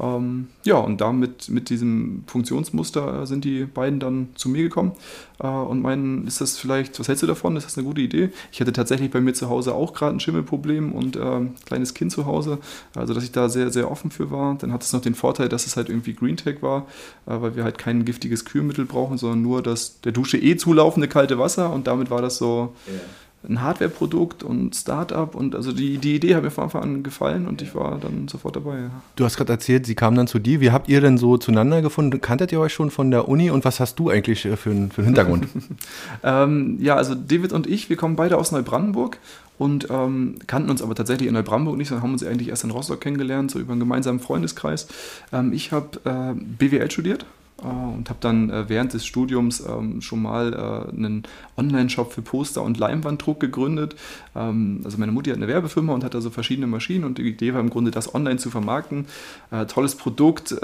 Ähm, 0.00 0.48
ja, 0.64 0.76
und 0.76 1.00
damit 1.00 1.48
mit 1.48 1.70
diesem 1.70 2.24
Funktionsmuster 2.26 3.26
sind 3.26 3.44
die 3.44 3.64
beiden 3.64 4.00
dann 4.00 4.28
zu 4.34 4.48
mir 4.48 4.62
gekommen 4.62 4.92
äh, 5.40 5.46
und 5.46 5.82
meinen, 5.82 6.26
ist 6.26 6.40
das 6.40 6.58
vielleicht, 6.58 6.98
was 6.98 7.08
hältst 7.08 7.22
du 7.22 7.26
davon? 7.26 7.56
Ist 7.56 7.66
das 7.66 7.76
eine 7.76 7.86
gute 7.86 8.00
Idee? 8.00 8.30
Ich 8.50 8.60
hatte 8.60 8.72
tatsächlich 8.72 9.10
bei 9.10 9.20
mir 9.20 9.34
zu 9.34 9.48
Hause 9.48 9.74
auch 9.74 9.92
gerade 9.92 10.16
ein 10.16 10.20
Schimmelproblem 10.20 10.92
und 10.92 11.16
äh, 11.16 11.40
kleines 11.66 11.94
Kind 11.94 12.12
zu 12.12 12.26
Hause, 12.26 12.58
also 12.94 13.14
dass 13.14 13.24
ich 13.24 13.32
da 13.32 13.48
sehr, 13.48 13.70
sehr 13.70 13.90
offen 13.90 14.10
für 14.10 14.30
war. 14.30 14.56
Dann 14.56 14.72
hat 14.72 14.82
es 14.82 14.92
noch 14.92 15.00
den 15.00 15.14
Vorteil, 15.14 15.48
dass 15.48 15.66
es 15.66 15.76
halt 15.76 15.88
irgendwie 15.88 16.14
Greentech 16.14 16.62
war, 16.62 16.86
äh, 17.26 17.40
weil 17.40 17.56
wir 17.56 17.64
halt 17.64 17.78
kein 17.78 18.04
giftiges 18.04 18.44
Kühlmittel 18.44 18.86
brauchen, 18.86 19.18
sondern 19.18 19.42
nur 19.42 19.62
das 19.62 20.00
der 20.00 20.12
Dusche 20.12 20.38
eh 20.38 20.56
zulaufende 20.56 21.08
kalte 21.08 21.38
Wasser 21.38 21.72
und 21.72 21.86
damit 21.86 22.10
war 22.10 22.22
das 22.22 22.38
so. 22.38 22.74
Yeah 22.88 23.00
ein 23.48 23.60
Hardware-Produkt 23.60 24.44
und 24.44 24.74
Startup 24.76 25.34
und 25.34 25.54
also 25.54 25.72
die, 25.72 25.98
die 25.98 26.14
Idee 26.14 26.34
hat 26.34 26.44
mir 26.44 26.50
von 26.50 26.64
Anfang 26.64 26.82
an 26.82 27.02
gefallen 27.02 27.48
und 27.48 27.60
ich 27.60 27.74
war 27.74 27.98
dann 27.98 28.28
sofort 28.28 28.56
dabei. 28.56 28.78
Ja. 28.78 28.90
Du 29.16 29.24
hast 29.24 29.36
gerade 29.36 29.52
erzählt, 29.52 29.86
sie 29.86 29.94
kamen 29.94 30.16
dann 30.16 30.26
zu 30.28 30.38
dir. 30.38 30.60
Wie 30.60 30.70
habt 30.70 30.88
ihr 30.88 31.00
denn 31.00 31.18
so 31.18 31.36
zueinander 31.36 31.82
gefunden? 31.82 32.20
Kanntet 32.20 32.52
ihr 32.52 32.60
euch 32.60 32.72
schon 32.72 32.90
von 32.90 33.10
der 33.10 33.28
Uni 33.28 33.50
und 33.50 33.64
was 33.64 33.80
hast 33.80 33.98
du 33.98 34.10
eigentlich 34.10 34.44
äh, 34.44 34.56
für, 34.56 34.70
einen, 34.70 34.90
für 34.90 35.00
einen 35.00 35.08
Hintergrund? 35.08 35.48
ähm, 36.22 36.78
ja, 36.80 36.94
also 36.94 37.14
David 37.14 37.52
und 37.52 37.66
ich, 37.66 37.88
wir 37.88 37.96
kommen 37.96 38.16
beide 38.16 38.38
aus 38.38 38.52
Neubrandenburg 38.52 39.18
und 39.58 39.88
ähm, 39.90 40.36
kannten 40.46 40.70
uns 40.70 40.82
aber 40.82 40.94
tatsächlich 40.94 41.28
in 41.28 41.34
Neubrandenburg 41.34 41.76
nicht, 41.76 41.88
sondern 41.88 42.04
haben 42.04 42.12
uns 42.12 42.24
eigentlich 42.24 42.48
erst 42.48 42.64
in 42.64 42.70
Rostock 42.70 43.00
kennengelernt, 43.00 43.50
so 43.50 43.58
über 43.58 43.72
einen 43.72 43.80
gemeinsamen 43.80 44.20
Freundeskreis. 44.20 44.86
Ähm, 45.32 45.52
ich 45.52 45.72
habe 45.72 46.00
äh, 46.04 46.34
BWL 46.34 46.90
studiert 46.90 47.26
und 47.68 48.08
habe 48.08 48.18
dann 48.20 48.50
äh, 48.50 48.68
während 48.68 48.92
des 48.92 49.06
Studiums 49.06 49.60
ähm, 49.60 50.00
schon 50.00 50.22
mal 50.22 50.52
äh, 50.52 50.96
einen 50.96 51.22
Online-Shop 51.56 52.12
für 52.12 52.22
Poster 52.22 52.62
und 52.62 52.78
Leinwanddruck 52.78 53.40
gegründet. 53.40 53.96
Ähm, 54.34 54.80
also 54.84 54.98
meine 54.98 55.12
Mutti 55.12 55.30
hat 55.30 55.36
eine 55.36 55.48
Werbefirma 55.48 55.92
und 55.92 56.04
hat 56.04 56.14
da 56.14 56.20
so 56.20 56.30
verschiedene 56.30 56.66
Maschinen 56.66 57.04
und 57.04 57.18
die 57.18 57.22
Idee 57.22 57.54
war 57.54 57.60
im 57.60 57.70
Grunde, 57.70 57.90
das 57.90 58.14
online 58.14 58.36
zu 58.36 58.50
vermarkten. 58.50 59.06
tolles 59.68 59.94
Produkt, 59.94 60.54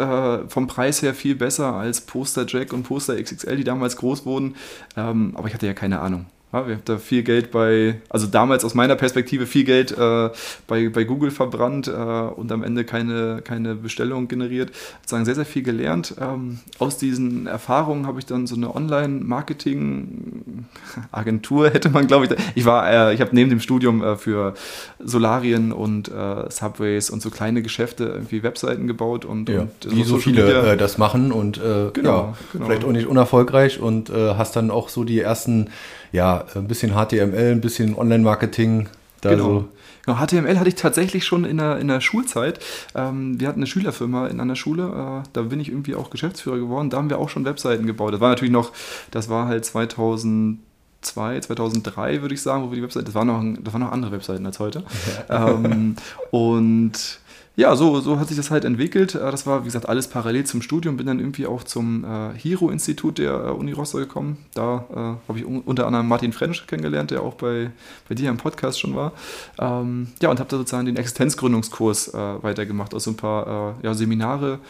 vom 0.49 0.67
Preis 0.67 1.03
her 1.03 1.15
viel 1.15 1.35
besser 1.35 1.75
als 1.75 2.01
Poster 2.01 2.47
Jack 2.47 2.73
und 2.73 2.85
Poster 2.85 3.21
XXL, 3.21 3.57
die 3.57 3.65
damals 3.65 3.97
groß 3.97 4.27
wurden. 4.27 4.55
Ähm, 4.97 5.33
aber 5.35 5.49
ich 5.49 5.55
hatte 5.55 5.67
ja 5.67 5.75
keine 5.75 6.01
Ahnung. 6.01 6.27
Ja, 6.51 6.67
wir 6.67 6.77
haben 6.77 6.83
da 6.87 6.97
viel 6.97 7.23
Geld 7.25 7.51
bei, 7.51 8.01
also 8.09 8.27
damals 8.27 8.65
aus 8.65 8.73
meiner 8.73 8.97
Perspektive 8.97 9.45
viel 9.45 9.65
Geld 9.65 9.93
äh, 9.93 10.31
bei, 10.67 10.89
bei 10.89 11.05
Google 11.05 11.31
verbrannt 11.31 11.89
äh, 11.89 11.91
und 11.91 12.51
am 12.51 12.63
Ende 12.63 12.85
keine, 12.85 13.43
keine 13.45 13.75
Bestellung 13.75 14.29
generiert. 14.29 14.71
Sozusagen 15.03 15.27
sehr, 15.27 15.35
sehr 15.35 15.45
viel 15.45 15.63
gelernt. 15.63 16.15
Ähm, 16.19 16.61
aus 16.79 16.97
diesen 16.97 17.47
Erfahrungen 17.47 18.07
habe 18.07 18.19
ich 18.19 18.25
dann 18.25 18.47
so 18.47 18.57
eine 18.57 18.75
Online-Marketing-Agentur, 18.75 21.69
hätte 21.71 21.91
man, 21.91 22.07
glaube 22.07 22.25
ich. 22.25 22.31
Ich 22.55 22.65
war, 22.65 22.91
äh, 22.91 23.15
ich 23.15 23.21
habe 23.21 23.35
neben 23.35 23.51
dem 23.51 23.61
Studium 23.61 24.03
äh, 24.03 24.17
für 24.17 24.55
Solarien 24.99 25.71
und 25.71 26.09
äh, 26.09 26.49
Subways 26.49 27.11
und 27.11 27.21
so 27.21 27.29
kleine 27.29 27.61
Geschäfte 27.61 28.05
irgendwie 28.05 28.43
Webseiten 28.43 28.87
gebaut 28.87 29.27
und, 29.27 29.51
ja, 29.51 29.61
und 29.61 29.71
wie 29.91 30.03
so 30.03 30.17
viele 30.17 30.73
äh, 30.73 30.79
das 30.79 30.97
machen 30.97 31.31
und 31.31 31.61
genau, 31.61 31.91
ja, 31.93 32.35
genau. 32.55 32.65
vielleicht 32.65 32.85
auch 32.85 32.93
nicht 32.93 33.07
unerfolgreich 33.07 33.81
und 33.81 34.11
hast 34.11 34.57
dann 34.57 34.71
auch 34.71 34.89
so 34.89 35.05
die 35.05 35.21
ersten 35.21 35.69
ja, 36.13 36.45
ein 36.55 36.69
bisschen 36.69 36.93
HTML, 36.93 37.53
ein 37.53 37.61
bisschen 37.61 37.97
Online-Marketing. 37.97 38.89
genau. 39.23 39.45
So. 39.45 39.69
Genau, 40.09 40.25
HTML 40.25 40.59
hatte 40.59 40.69
ich 40.69 40.77
tatsächlich 40.77 41.27
schon 41.27 41.45
in 41.45 41.59
der, 41.59 41.79
in 41.79 41.89
der 41.89 42.01
Schulzeit. 42.01 42.61
Ähm, 42.95 43.39
wir 43.39 43.47
hatten 43.47 43.59
eine 43.59 43.67
Schülerfirma 43.67 44.29
in 44.29 44.41
einer 44.41 44.57
Schule, 44.57 45.23
äh, 45.25 45.29
da 45.35 45.43
bin 45.43 45.61
ich 45.61 45.69
irgendwie 45.69 45.95
auch 45.95 46.09
Geschäftsführer 46.09 46.57
geworden. 46.57 46.89
Da 46.89 46.97
haben 46.97 47.11
wir 47.11 47.19
auch 47.19 47.29
schon 47.29 47.45
Webseiten 47.45 47.87
gebaut. 47.87 48.15
Das 48.15 48.21
war 48.21 48.31
natürlich 48.31 48.53
noch, 48.53 48.73
das 49.11 49.29
war 49.29 49.49
halt 49.49 49.67
2002, 49.67 51.41
2003 51.41 52.23
würde 52.23 52.35
ich 52.35 52.41
sagen, 52.41 52.65
wo 52.65 52.71
wir 52.71 52.77
die 52.77 52.83
Webseite, 52.83 53.05
das 53.05 53.15
waren 53.15 53.27
noch, 53.27 53.43
das 53.63 53.75
waren 53.75 53.83
noch 53.83 53.93
andere 53.93 54.13
Webseiten 54.13 54.47
als 54.47 54.59
heute. 54.59 54.83
Ähm, 55.29 55.97
und 56.31 57.21
ja, 57.59 57.75
so, 57.75 57.99
so 57.99 58.21
hat 58.21 58.29
sich 58.29 58.37
das 58.37 58.53
halt 58.53 58.65
entwickelt. 58.65 59.17
Äh, 59.17 59.33
das 59.33 59.45
war, 59.45 59.63
wie 59.63 59.65
gesagt, 59.65 59.89
alles 59.89 60.07
parallel 60.07 60.45
zum 60.45 60.63
Studium. 60.63 60.97
Bin 60.97 61.07
dann 61.07 61.19
irgendwie 61.19 61.45
auch 61.45 61.65
zum 61.65 62.05
äh, 62.05 62.31
Hero-Institut 62.39 63.19
der 63.19 63.33
äh, 63.33 63.51
Uni 63.51 63.73
Rostock 63.73 64.01
gekommen. 64.01 64.37
Da 64.55 64.87
äh, 64.91 65.29
habe 65.29 65.39
ich 65.39 65.45
unter 65.45 65.89
anderem 65.89 66.07
Martin 66.07 66.33
Frensch 66.33 66.69
kennengelernt, 66.69 67.11
der 67.11 67.21
auch 67.21 67.35
bei, 67.35 67.73
bei 68.09 68.15
dir 68.15 68.31
im 68.31 68.37
Podcast 68.37 68.79
schon 68.79 68.95
war. 68.95 69.11
Ähm, 69.59 70.07
ja, 70.23 70.31
und 70.31 70.39
habe 70.39 70.49
da 70.49 70.57
sozusagen 70.57 70.87
den 70.87 70.95
Existenzgründungskurs 70.95 72.15
äh, 72.15 72.43
weitergemacht, 72.43 72.95
also 72.95 73.11
ein 73.11 73.17
paar 73.17 73.75
äh, 73.83 73.87
ja, 73.87 73.95
Seminare 73.95 74.61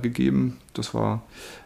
gegeben. 0.00 0.58
Das 0.74 0.94
war 0.94 1.22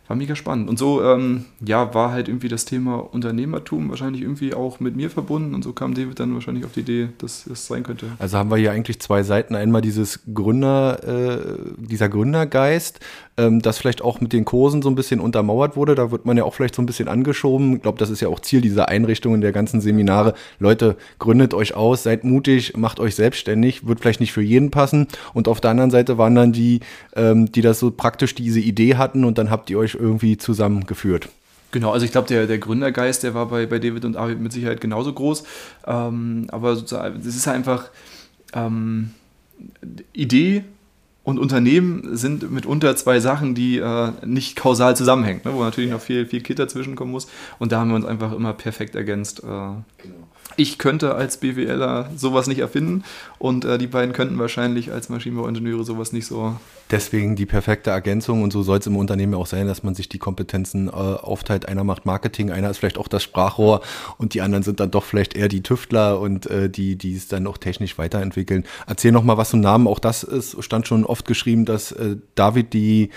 war 0.08 0.16
mega 0.16 0.36
spannend. 0.36 0.68
Und 0.68 0.78
so, 0.78 1.02
ähm, 1.02 1.44
ja, 1.64 1.94
war 1.94 2.12
halt 2.12 2.28
irgendwie 2.28 2.48
das 2.48 2.64
Thema 2.64 2.96
Unternehmertum 2.96 3.88
wahrscheinlich 3.90 4.22
irgendwie 4.22 4.54
auch 4.54 4.80
mit 4.80 4.96
mir 4.96 5.10
verbunden. 5.10 5.54
Und 5.54 5.62
so 5.62 5.72
kam 5.72 5.94
David 5.94 6.20
dann 6.20 6.34
wahrscheinlich 6.34 6.64
auf 6.64 6.72
die 6.72 6.80
Idee, 6.80 7.08
dass 7.18 7.44
das 7.44 7.66
sein 7.66 7.82
könnte. 7.82 8.06
Also 8.18 8.38
haben 8.38 8.50
wir 8.50 8.56
hier 8.56 8.72
eigentlich 8.72 9.00
zwei 9.00 9.22
Seiten. 9.22 9.54
Einmal 9.54 9.82
dieses 9.82 10.20
Gründer, 10.32 11.02
äh, 11.02 11.56
dieser 11.78 12.08
Gründergeist, 12.08 13.00
ähm, 13.38 13.60
das 13.60 13.78
vielleicht 13.78 14.02
auch 14.02 14.20
mit 14.20 14.32
den 14.32 14.44
Kursen 14.44 14.82
so 14.82 14.88
ein 14.88 14.94
bisschen 14.94 15.20
untermauert 15.20 15.76
wurde. 15.76 15.94
Da 15.94 16.10
wird 16.10 16.24
man 16.24 16.36
ja 16.36 16.44
auch 16.44 16.54
vielleicht 16.54 16.74
so 16.74 16.82
ein 16.82 16.86
bisschen 16.86 17.08
angeschoben. 17.08 17.76
Ich 17.76 17.82
glaube, 17.82 17.98
das 17.98 18.10
ist 18.10 18.20
ja 18.20 18.28
auch 18.28 18.40
Ziel 18.40 18.60
dieser 18.60 18.88
Einrichtungen 18.88 19.40
der 19.40 19.52
ganzen 19.52 19.80
Seminare. 19.80 20.34
Leute, 20.58 20.96
gründet 21.18 21.54
euch 21.54 21.74
aus, 21.74 22.02
seid 22.02 22.24
mutig, 22.24 22.76
macht 22.76 23.00
euch 23.00 23.14
selbstständig. 23.14 23.86
Wird 23.86 24.00
vielleicht 24.00 24.20
nicht 24.20 24.32
für 24.32 24.42
jeden 24.42 24.70
passen. 24.70 25.08
Und 25.34 25.48
auf 25.48 25.60
der 25.60 25.70
anderen 25.70 25.90
Seite 25.90 26.18
waren 26.18 26.34
dann 26.34 26.52
die, 26.52 26.80
ähm, 27.14 27.50
die 27.50 27.62
das 27.62 27.78
so 27.78 27.90
praktisch 27.90 28.34
diese 28.34 28.60
Idee 28.60 28.96
hatten 28.96 29.24
und 29.24 29.38
dann 29.38 29.50
habt 29.50 29.70
ihr 29.70 29.78
euch 29.78 29.94
irgendwie 29.94 30.36
zusammengeführt. 30.36 31.28
Genau, 31.72 31.90
also 31.90 32.06
ich 32.06 32.12
glaube, 32.12 32.28
der, 32.28 32.46
der 32.46 32.58
Gründergeist, 32.58 33.22
der 33.22 33.34
war 33.34 33.46
bei, 33.46 33.66
bei 33.66 33.78
David 33.78 34.04
und 34.04 34.16
Arvid 34.16 34.40
mit 34.40 34.52
Sicherheit 34.52 34.80
genauso 34.80 35.12
groß. 35.12 35.44
Ähm, 35.86 36.46
aber 36.50 36.72
es 36.72 36.92
ist 37.26 37.48
einfach 37.48 37.90
ähm, 38.54 39.10
Idee 40.12 40.64
und 41.26 41.40
Unternehmen 41.40 42.16
sind 42.16 42.52
mitunter 42.52 42.94
zwei 42.94 43.18
Sachen, 43.18 43.56
die 43.56 43.78
äh, 43.78 44.12
nicht 44.24 44.54
kausal 44.54 44.96
zusammenhängen, 44.96 45.40
ne? 45.44 45.52
wo 45.52 45.64
natürlich 45.64 45.90
noch 45.90 46.00
viel, 46.00 46.24
viel 46.24 46.40
Kit 46.40 46.60
dazwischen 46.60 46.94
kommen 46.94 47.10
muss. 47.10 47.26
Und 47.58 47.72
da 47.72 47.80
haben 47.80 47.88
wir 47.88 47.96
uns 47.96 48.04
einfach 48.04 48.32
immer 48.32 48.52
perfekt 48.52 48.94
ergänzt. 48.94 49.40
Äh, 49.40 49.44
genau 49.44 50.26
ich 50.56 50.78
könnte 50.78 51.14
als 51.14 51.36
BWLer 51.38 52.10
sowas 52.16 52.46
nicht 52.46 52.60
erfinden 52.60 53.04
und 53.38 53.64
äh, 53.64 53.76
die 53.76 53.86
beiden 53.86 54.14
könnten 54.14 54.38
wahrscheinlich 54.38 54.90
als 54.90 55.08
Maschinenbauingenieure 55.08 55.84
sowas 55.84 56.12
nicht 56.12 56.26
so. 56.26 56.56
Deswegen 56.90 57.34
die 57.34 57.46
perfekte 57.46 57.90
Ergänzung 57.90 58.42
und 58.42 58.52
so 58.52 58.62
soll 58.62 58.78
es 58.78 58.86
im 58.86 58.96
Unternehmen 58.96 59.34
auch 59.34 59.46
sein, 59.46 59.66
dass 59.66 59.82
man 59.82 59.96
sich 59.96 60.08
die 60.08 60.18
Kompetenzen 60.18 60.86
äh, 60.86 60.92
aufteilt. 60.92 61.66
Einer 61.66 61.82
macht 61.82 62.06
Marketing, 62.06 62.52
einer 62.52 62.70
ist 62.70 62.78
vielleicht 62.78 62.98
auch 62.98 63.08
das 63.08 63.24
Sprachrohr 63.24 63.80
und 64.18 64.34
die 64.34 64.40
anderen 64.40 64.62
sind 64.62 64.78
dann 64.78 64.92
doch 64.92 65.02
vielleicht 65.02 65.34
eher 65.34 65.48
die 65.48 65.62
Tüftler 65.62 66.20
und 66.20 66.46
äh, 66.46 66.70
die, 66.70 66.94
die 66.94 67.16
es 67.16 67.26
dann 67.26 67.46
auch 67.48 67.58
technisch 67.58 67.98
weiterentwickeln. 67.98 68.64
Erzähl 68.86 69.10
noch 69.10 69.24
mal 69.24 69.36
was 69.36 69.50
zum 69.50 69.60
Namen. 69.60 69.88
Auch 69.88 69.98
das 69.98 70.22
ist, 70.22 70.62
stand 70.62 70.86
schon 70.86 71.04
oft 71.04 71.26
geschrieben, 71.26 71.64
dass 71.64 71.90
äh, 71.90 72.16
David 72.36 72.72
die, 72.72 73.10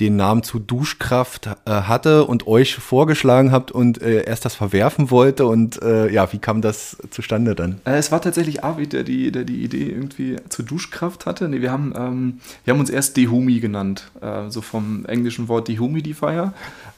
den 0.00 0.16
Namen 0.16 0.42
zu 0.42 0.58
Duschkraft 0.58 1.48
äh, 1.64 1.70
hatte 1.70 2.24
und 2.24 2.46
euch 2.46 2.74
vorgeschlagen 2.74 3.52
habt 3.52 3.72
und 3.72 4.02
äh, 4.02 4.24
erst 4.24 4.44
das 4.44 4.54
verwerfen 4.54 5.10
wollte 5.10 5.46
und 5.46 5.80
äh, 5.82 6.10
ja, 6.10 6.30
wie 6.34 6.38
kam 6.38 6.60
das 6.60 6.98
zustande 7.10 7.54
dann? 7.54 7.80
Es 7.84 8.12
war 8.12 8.20
tatsächlich 8.20 8.64
Arvid, 8.64 8.92
der 8.92 9.02
die, 9.02 9.32
der 9.32 9.44
die 9.44 9.64
Idee 9.64 9.88
irgendwie 9.88 10.36
zur 10.50 10.66
Duschkraft 10.66 11.24
hatte. 11.24 11.48
Nee, 11.48 11.62
wir, 11.62 11.72
haben, 11.72 11.94
ähm, 11.96 12.40
wir 12.64 12.74
haben 12.74 12.80
uns 12.80 12.90
erst 12.90 13.13
Dehumi 13.16 13.60
genannt, 13.60 14.10
äh, 14.20 14.50
so 14.50 14.60
vom 14.60 15.04
englischen 15.06 15.48
Wort 15.48 15.68
Dehumidifier. 15.68 16.52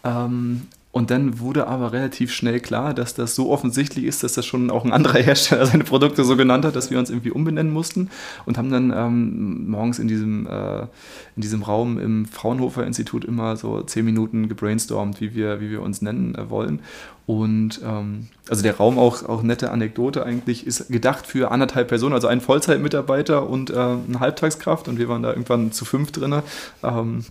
Ähm, 0.05 0.63
und 0.97 1.11
dann 1.11 1.41
wurde 1.41 1.67
aber 1.67 1.93
relativ 1.93 2.33
schnell 2.33 2.59
klar, 2.59 2.95
dass 2.95 3.13
das 3.13 3.35
so 3.35 3.51
offensichtlich 3.51 4.07
ist, 4.07 4.23
dass 4.23 4.33
das 4.33 4.47
schon 4.47 4.71
auch 4.71 4.83
ein 4.83 4.93
anderer 4.95 5.19
Hersteller 5.19 5.67
seine 5.67 5.85
Produkte 5.85 6.25
so 6.25 6.39
genannt 6.39 6.65
hat, 6.65 6.75
dass 6.75 6.91
wir 6.91 6.99
uns 6.99 7.11
irgendwie 7.11 7.31
umbenennen 7.33 7.71
mussten 7.71 8.09
und 8.47 8.57
haben 8.57 8.71
dann 8.71 8.95
ähm, 8.97 9.69
morgens 9.69 9.99
in 9.99 10.09
diesem, 10.09 10.47
äh, 10.47 10.85
in 10.85 11.43
diesem 11.43 11.63
Raum 11.63 11.99
im 11.99 12.25
Fraunhofer 12.25 12.87
Institut 12.87 13.27
immer 13.27 13.57
so 13.57 13.83
zehn 13.83 14.07
Minuten 14.07 14.49
gebrainstormt, 14.49 15.21
wie 15.21 15.35
wir, 15.35 15.61
wie 15.61 15.71
wir 15.71 15.83
uns 15.83 16.01
nennen 16.01 16.35
äh, 16.35 16.49
wollen. 16.49 16.81
Und 17.27 17.79
ähm, 17.85 18.29
also 18.49 18.63
der 18.63 18.79
Raum 18.79 18.99
auch, 18.99 19.23
auch 19.23 19.43
nette 19.43 19.73
Anekdote 19.73 20.25
eigentlich, 20.25 20.67
ist 20.67 20.89
gedacht 20.89 21.27
für 21.27 21.51
anderthalb 21.51 21.89
Personen, 21.89 22.15
also 22.15 22.27
einen 22.27 22.41
Vollzeitmitarbeiter 22.41 23.47
und 23.47 23.69
äh, 23.69 23.75
eine 23.75 24.21
Halbtagskraft 24.21 24.89
und 24.89 24.99
wir 24.99 25.11
waren 25.11 25.23
da 25.23 25.29
irgendwann 25.29 25.73
zu 25.73 25.85
fünf 25.85 26.11
drin. 26.11 26.41
Ähm, 26.83 27.27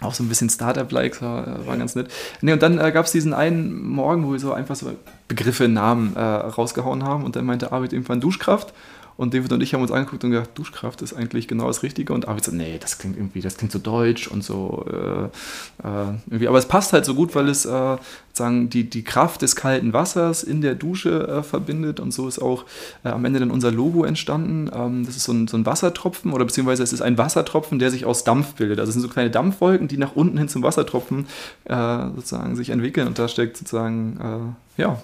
auch 0.00 0.14
so 0.14 0.22
ein 0.22 0.28
bisschen 0.28 0.48
Startup-like, 0.48 1.20
war, 1.22 1.66
war 1.66 1.76
ganz 1.76 1.94
nett. 1.94 2.10
Nee, 2.40 2.52
und 2.52 2.62
dann 2.62 2.78
äh, 2.78 2.90
gab 2.92 3.06
es 3.06 3.12
diesen 3.12 3.34
einen 3.34 3.86
Morgen, 3.86 4.26
wo 4.26 4.32
wir 4.32 4.38
so 4.38 4.52
einfach 4.52 4.76
so 4.76 4.92
Begriffe, 5.28 5.68
Namen 5.68 6.16
äh, 6.16 6.20
rausgehauen 6.20 7.04
haben 7.04 7.24
und 7.24 7.36
dann 7.36 7.44
meinte 7.44 7.72
Arvid 7.72 7.92
irgendwann 7.92 8.20
Duschkraft 8.20 8.72
und 9.20 9.34
David 9.34 9.52
und 9.52 9.62
ich 9.62 9.74
haben 9.74 9.82
uns 9.82 9.90
angeguckt 9.90 10.24
und 10.24 10.30
gedacht, 10.30 10.48
Duschkraft 10.54 11.02
ist 11.02 11.12
eigentlich 11.12 11.46
genau 11.46 11.66
das 11.66 11.82
Richtige. 11.82 12.14
Und 12.14 12.26
Arvid 12.26 12.42
so, 12.42 12.52
nee, 12.52 12.78
das 12.80 12.96
klingt 12.96 13.18
irgendwie, 13.18 13.42
das 13.42 13.58
klingt 13.58 13.70
so 13.70 13.78
deutsch 13.78 14.28
und 14.28 14.42
so 14.42 14.86
äh, 14.90 15.24
äh, 15.86 16.14
irgendwie. 16.26 16.48
Aber 16.48 16.56
es 16.56 16.64
passt 16.64 16.94
halt 16.94 17.04
so 17.04 17.14
gut, 17.14 17.34
weil 17.34 17.50
es 17.50 17.66
äh, 17.66 17.98
sagen 18.32 18.70
die, 18.70 18.88
die 18.88 19.04
Kraft 19.04 19.42
des 19.42 19.56
kalten 19.56 19.92
Wassers 19.92 20.42
in 20.42 20.62
der 20.62 20.74
Dusche 20.74 21.28
äh, 21.28 21.42
verbindet. 21.42 22.00
Und 22.00 22.14
so 22.14 22.28
ist 22.28 22.38
auch 22.38 22.64
äh, 23.04 23.10
am 23.10 23.22
Ende 23.26 23.40
dann 23.40 23.50
unser 23.50 23.70
Logo 23.70 24.04
entstanden. 24.04 24.70
Ähm, 24.72 25.04
das 25.04 25.16
ist 25.16 25.24
so 25.24 25.32
ein, 25.32 25.46
so 25.48 25.58
ein 25.58 25.66
Wassertropfen 25.66 26.32
oder 26.32 26.46
beziehungsweise 26.46 26.82
es 26.82 26.94
ist 26.94 27.02
ein 27.02 27.18
Wassertropfen, 27.18 27.78
der 27.78 27.90
sich 27.90 28.06
aus 28.06 28.24
Dampf 28.24 28.54
bildet. 28.54 28.80
Also 28.80 28.88
es 28.88 28.94
sind 28.94 29.02
so 29.02 29.08
kleine 29.10 29.28
Dampfwolken, 29.28 29.86
die 29.86 29.98
nach 29.98 30.16
unten 30.16 30.38
hin 30.38 30.48
zum 30.48 30.62
Wassertropfen 30.62 31.26
äh, 31.66 32.06
sozusagen 32.16 32.56
sich 32.56 32.70
entwickeln. 32.70 33.06
Und 33.06 33.18
da 33.18 33.28
steckt 33.28 33.58
sozusagen 33.58 34.56
ja, 34.78 34.98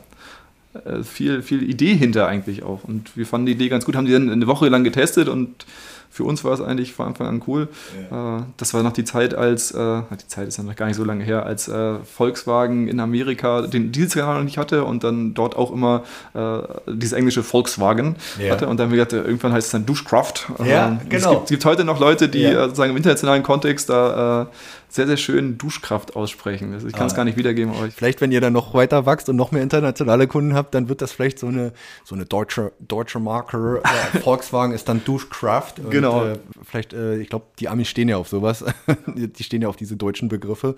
viel, 1.03 1.43
viel 1.43 1.63
Idee 1.63 1.95
hinter 1.95 2.29
eigentlich 2.29 2.63
auch. 2.63 2.85
Und 2.85 3.17
wir 3.17 3.27
fanden 3.27 3.47
die 3.47 3.53
Idee 3.53 3.69
ganz 3.69 3.85
gut, 3.85 3.97
haben 3.97 4.07
die 4.07 4.13
dann 4.13 4.31
eine 4.31 4.47
Woche 4.47 4.69
lang 4.69 4.85
getestet 4.85 5.29
und 5.29 5.67
für 6.17 6.25
uns 6.25 6.45
war 6.45 6.55
es 6.55 6.63
eigentlich 6.63 6.95
von 6.95 7.09
Anfang 7.09 7.27
an 7.27 7.43
cool. 7.47 7.69
Ja. 8.11 8.39
Äh, 8.39 8.43
das 8.57 8.73
war 8.73 8.83
noch 8.83 8.93
die 8.93 9.05
Zeit, 9.05 9.35
als, 9.35 9.71
äh, 9.73 10.01
die 10.13 10.29
Zeit 10.29 10.49
ist 10.49 10.57
ja 10.57 10.65
noch 10.65 10.75
gar 10.75 10.87
nicht 10.87 10.97
so 10.97 11.05
lange 11.05 11.23
her, 11.23 11.45
als 11.45 11.69
äh, 11.69 11.99
Volkswagen 11.99 12.89
in 12.89 13.01
Amerika 13.01 13.67
den 13.67 13.93
Dieselkanal 13.93 14.39
noch 14.39 14.45
nicht 14.45 14.57
hatte 14.57 14.85
und 14.85 15.05
dann 15.05 15.35
dort 15.35 15.57
auch 15.57 15.71
immer 15.71 16.05
äh, 16.33 16.61
dieses 16.87 17.13
englische 17.13 17.43
Volkswagen 17.43 18.17
ja. 18.41 18.53
hatte. 18.53 18.67
Und 18.67 18.79
dann 18.79 18.87
haben 18.87 18.97
wir 18.97 19.05
gedacht, 19.05 19.27
irgendwann 19.27 19.53
heißt 19.53 19.67
es 19.67 19.73
dann 19.73 19.85
Duschkraft. 19.85 20.47
Ja, 20.65 20.89
ähm, 20.89 21.01
genau. 21.09 21.33
Es 21.33 21.37
gibt, 21.37 21.49
gibt, 21.49 21.65
heute 21.67 21.85
noch 21.85 22.01
Leute, 22.01 22.31
die 22.31 22.41
ja. 22.41 22.65
sozusagen 22.65 22.93
im 22.93 22.97
internationalen 22.97 23.43
Kontext 23.43 23.91
da 23.91 24.43
äh, 24.43 24.47
sehr, 24.89 25.07
sehr 25.07 25.17
schön 25.17 25.59
Duschkraft 25.59 26.17
aussprechen. 26.17 26.73
Also 26.73 26.87
ich 26.87 26.95
kann 26.95 27.07
es 27.07 27.13
ah. 27.13 27.17
gar 27.17 27.25
nicht 27.25 27.37
wiedergeben. 27.37 27.75
Aber 27.75 27.91
vielleicht, 27.91 28.21
wenn 28.21 28.33
ihr 28.33 28.41
dann 28.41 28.53
noch 28.53 28.75
weiter 28.75 29.07
wächst 29.07 29.29
und 29.29 29.37
noch 29.37 29.53
mehr 29.53 29.63
internationale 29.63 30.27
Kunden 30.27 30.55
habt, 30.55 30.75
dann 30.75 30.89
wird 30.89 31.03
das 31.03 31.13
vielleicht 31.13 31.39
so 31.39 31.49
eine, 31.49 31.73
so 32.05 32.15
eine 32.15 32.25
deutsche, 32.25 32.73
deutsche 32.81 33.19
Marke. 33.19 33.83
Äh, 33.85 34.19
Volkswagen 34.21 34.73
ist 34.73 34.89
dann 34.89 35.05
Duschkraft. 35.05 35.81
Genau. 35.91 36.23
Und, 36.23 36.31
äh, 36.33 36.39
vielleicht, 36.63 36.93
äh, 36.93 37.17
ich 37.17 37.29
glaube, 37.29 37.47
die 37.59 37.69
Amis 37.69 37.89
stehen 37.89 38.09
ja 38.09 38.17
auf 38.17 38.29
sowas. 38.29 38.65
die 39.17 39.45
stehen 39.45 39.63
ja 39.63 39.69
auf 39.69 39.77
diese 39.77 39.97
deutschen 39.97 40.29
Begriffe. 40.29 40.77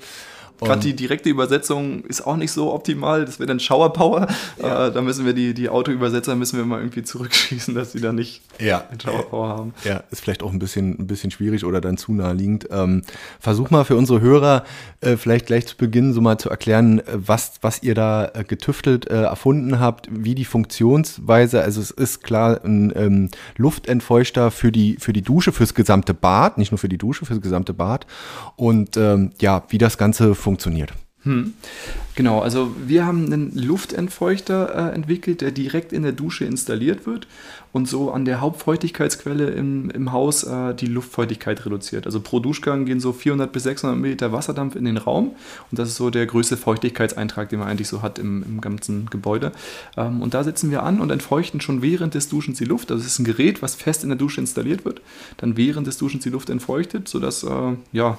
Gerade 0.60 0.80
die 0.80 0.94
direkte 0.94 1.28
Übersetzung 1.28 2.04
ist 2.04 2.26
auch 2.26 2.36
nicht 2.36 2.52
so 2.52 2.72
optimal. 2.72 3.24
Das 3.24 3.38
wäre 3.38 3.46
dann 3.46 3.60
Shower 3.60 3.92
Power. 3.92 4.26
Ja. 4.60 4.88
Äh, 4.88 4.92
da 4.92 5.02
müssen 5.02 5.24
wir 5.24 5.32
die, 5.32 5.54
die 5.54 5.68
Autoübersetzer 5.68 6.34
müssen 6.34 6.58
wir 6.58 6.64
mal 6.64 6.80
irgendwie 6.80 7.02
zurückschießen, 7.02 7.74
dass 7.74 7.92
sie 7.92 8.00
da 8.00 8.12
nicht 8.12 8.42
ja. 8.58 8.84
Shower 9.02 9.22
Power 9.22 9.48
haben. 9.48 9.74
Ja, 9.84 10.02
ist 10.10 10.20
vielleicht 10.20 10.42
auch 10.42 10.52
ein 10.52 10.58
bisschen, 10.58 10.98
ein 10.98 11.06
bisschen 11.06 11.30
schwierig 11.30 11.64
oder 11.64 11.80
dann 11.80 11.96
zu 11.96 12.12
naheliegend. 12.12 12.68
Ähm, 12.70 13.02
versuch 13.38 13.70
mal 13.70 13.84
für 13.84 13.96
unsere 13.96 14.20
Hörer 14.20 14.64
äh, 15.00 15.16
vielleicht 15.16 15.46
gleich 15.46 15.66
zu 15.66 15.76
Beginn 15.76 16.12
so 16.12 16.20
mal 16.20 16.38
zu 16.38 16.50
erklären, 16.50 16.98
äh, 16.98 17.04
was, 17.14 17.52
was 17.62 17.82
ihr 17.82 17.94
da 17.94 18.30
äh, 18.34 18.44
getüftelt, 18.44 19.08
äh, 19.08 19.22
erfunden 19.22 19.78
habt, 19.78 20.08
wie 20.10 20.34
die 20.34 20.44
Funktionsweise, 20.44 21.62
also 21.62 21.80
es 21.80 21.92
ist 21.92 22.24
klar 22.24 22.60
ein 22.64 22.92
ähm, 22.96 23.30
Luftentfeuchter 23.56 24.50
für 24.50 24.72
die, 24.72 24.96
für 24.98 25.12
die 25.12 25.22
Dusche, 25.22 25.52
fürs 25.52 25.74
gesamte 25.74 26.14
Bad, 26.14 26.58
nicht 26.58 26.72
nur 26.72 26.78
für 26.78 26.88
die 26.88 26.98
Dusche, 26.98 27.26
fürs 27.26 27.40
gesamte 27.40 27.74
Bad. 27.74 28.06
Und 28.56 28.96
ähm, 28.96 29.30
ja, 29.40 29.62
wie 29.68 29.78
das 29.78 29.98
Ganze 29.98 30.34
funktioniert 30.34 30.47
funktioniert. 30.48 30.94
Hm. 31.24 31.52
Genau, 32.14 32.40
also 32.40 32.74
wir 32.86 33.04
haben 33.04 33.26
einen 33.26 33.52
Luftentfeuchter 33.54 34.92
äh, 34.92 34.94
entwickelt, 34.94 35.42
der 35.42 35.50
direkt 35.50 35.92
in 35.92 36.02
der 36.02 36.12
Dusche 36.12 36.46
installiert 36.46 37.06
wird 37.06 37.26
und 37.72 37.86
so 37.86 38.12
an 38.12 38.24
der 38.24 38.40
Hauptfeuchtigkeitsquelle 38.40 39.50
im, 39.50 39.90
im 39.90 40.10
Haus 40.12 40.44
äh, 40.44 40.74
die 40.74 40.86
Luftfeuchtigkeit 40.86 41.66
reduziert. 41.66 42.06
Also 42.06 42.20
pro 42.20 42.40
Duschgang 42.40 42.86
gehen 42.86 42.98
so 42.98 43.12
400 43.12 43.52
bis 43.52 43.64
600 43.64 43.98
Milliliter 43.98 44.32
Wasserdampf 44.32 44.74
in 44.74 44.86
den 44.86 44.96
Raum 44.96 45.32
und 45.70 45.78
das 45.78 45.90
ist 45.90 45.96
so 45.96 46.08
der 46.08 46.24
größte 46.24 46.56
Feuchtigkeitseintrag, 46.56 47.50
den 47.50 47.58
man 47.58 47.68
eigentlich 47.68 47.88
so 47.88 48.00
hat 48.00 48.18
im, 48.18 48.42
im 48.44 48.60
ganzen 48.62 49.10
Gebäude. 49.10 49.52
Ähm, 49.98 50.22
und 50.22 50.32
da 50.32 50.44
sitzen 50.44 50.70
wir 50.70 50.82
an 50.82 51.00
und 51.00 51.10
entfeuchten 51.10 51.60
schon 51.60 51.82
während 51.82 52.14
des 52.14 52.30
Duschens 52.30 52.56
die 52.56 52.64
Luft. 52.64 52.90
Also 52.90 53.02
es 53.02 53.12
ist 53.12 53.18
ein 53.18 53.24
Gerät, 53.24 53.60
was 53.60 53.74
fest 53.74 54.02
in 54.02 54.08
der 54.08 54.18
Dusche 54.18 54.40
installiert 54.40 54.86
wird, 54.86 55.02
dann 55.36 55.58
während 55.58 55.86
des 55.86 55.98
Duschens 55.98 56.24
die 56.24 56.30
Luft 56.30 56.48
entfeuchtet, 56.48 57.06
sodass 57.06 57.42
äh, 57.42 57.76
ja 57.92 58.18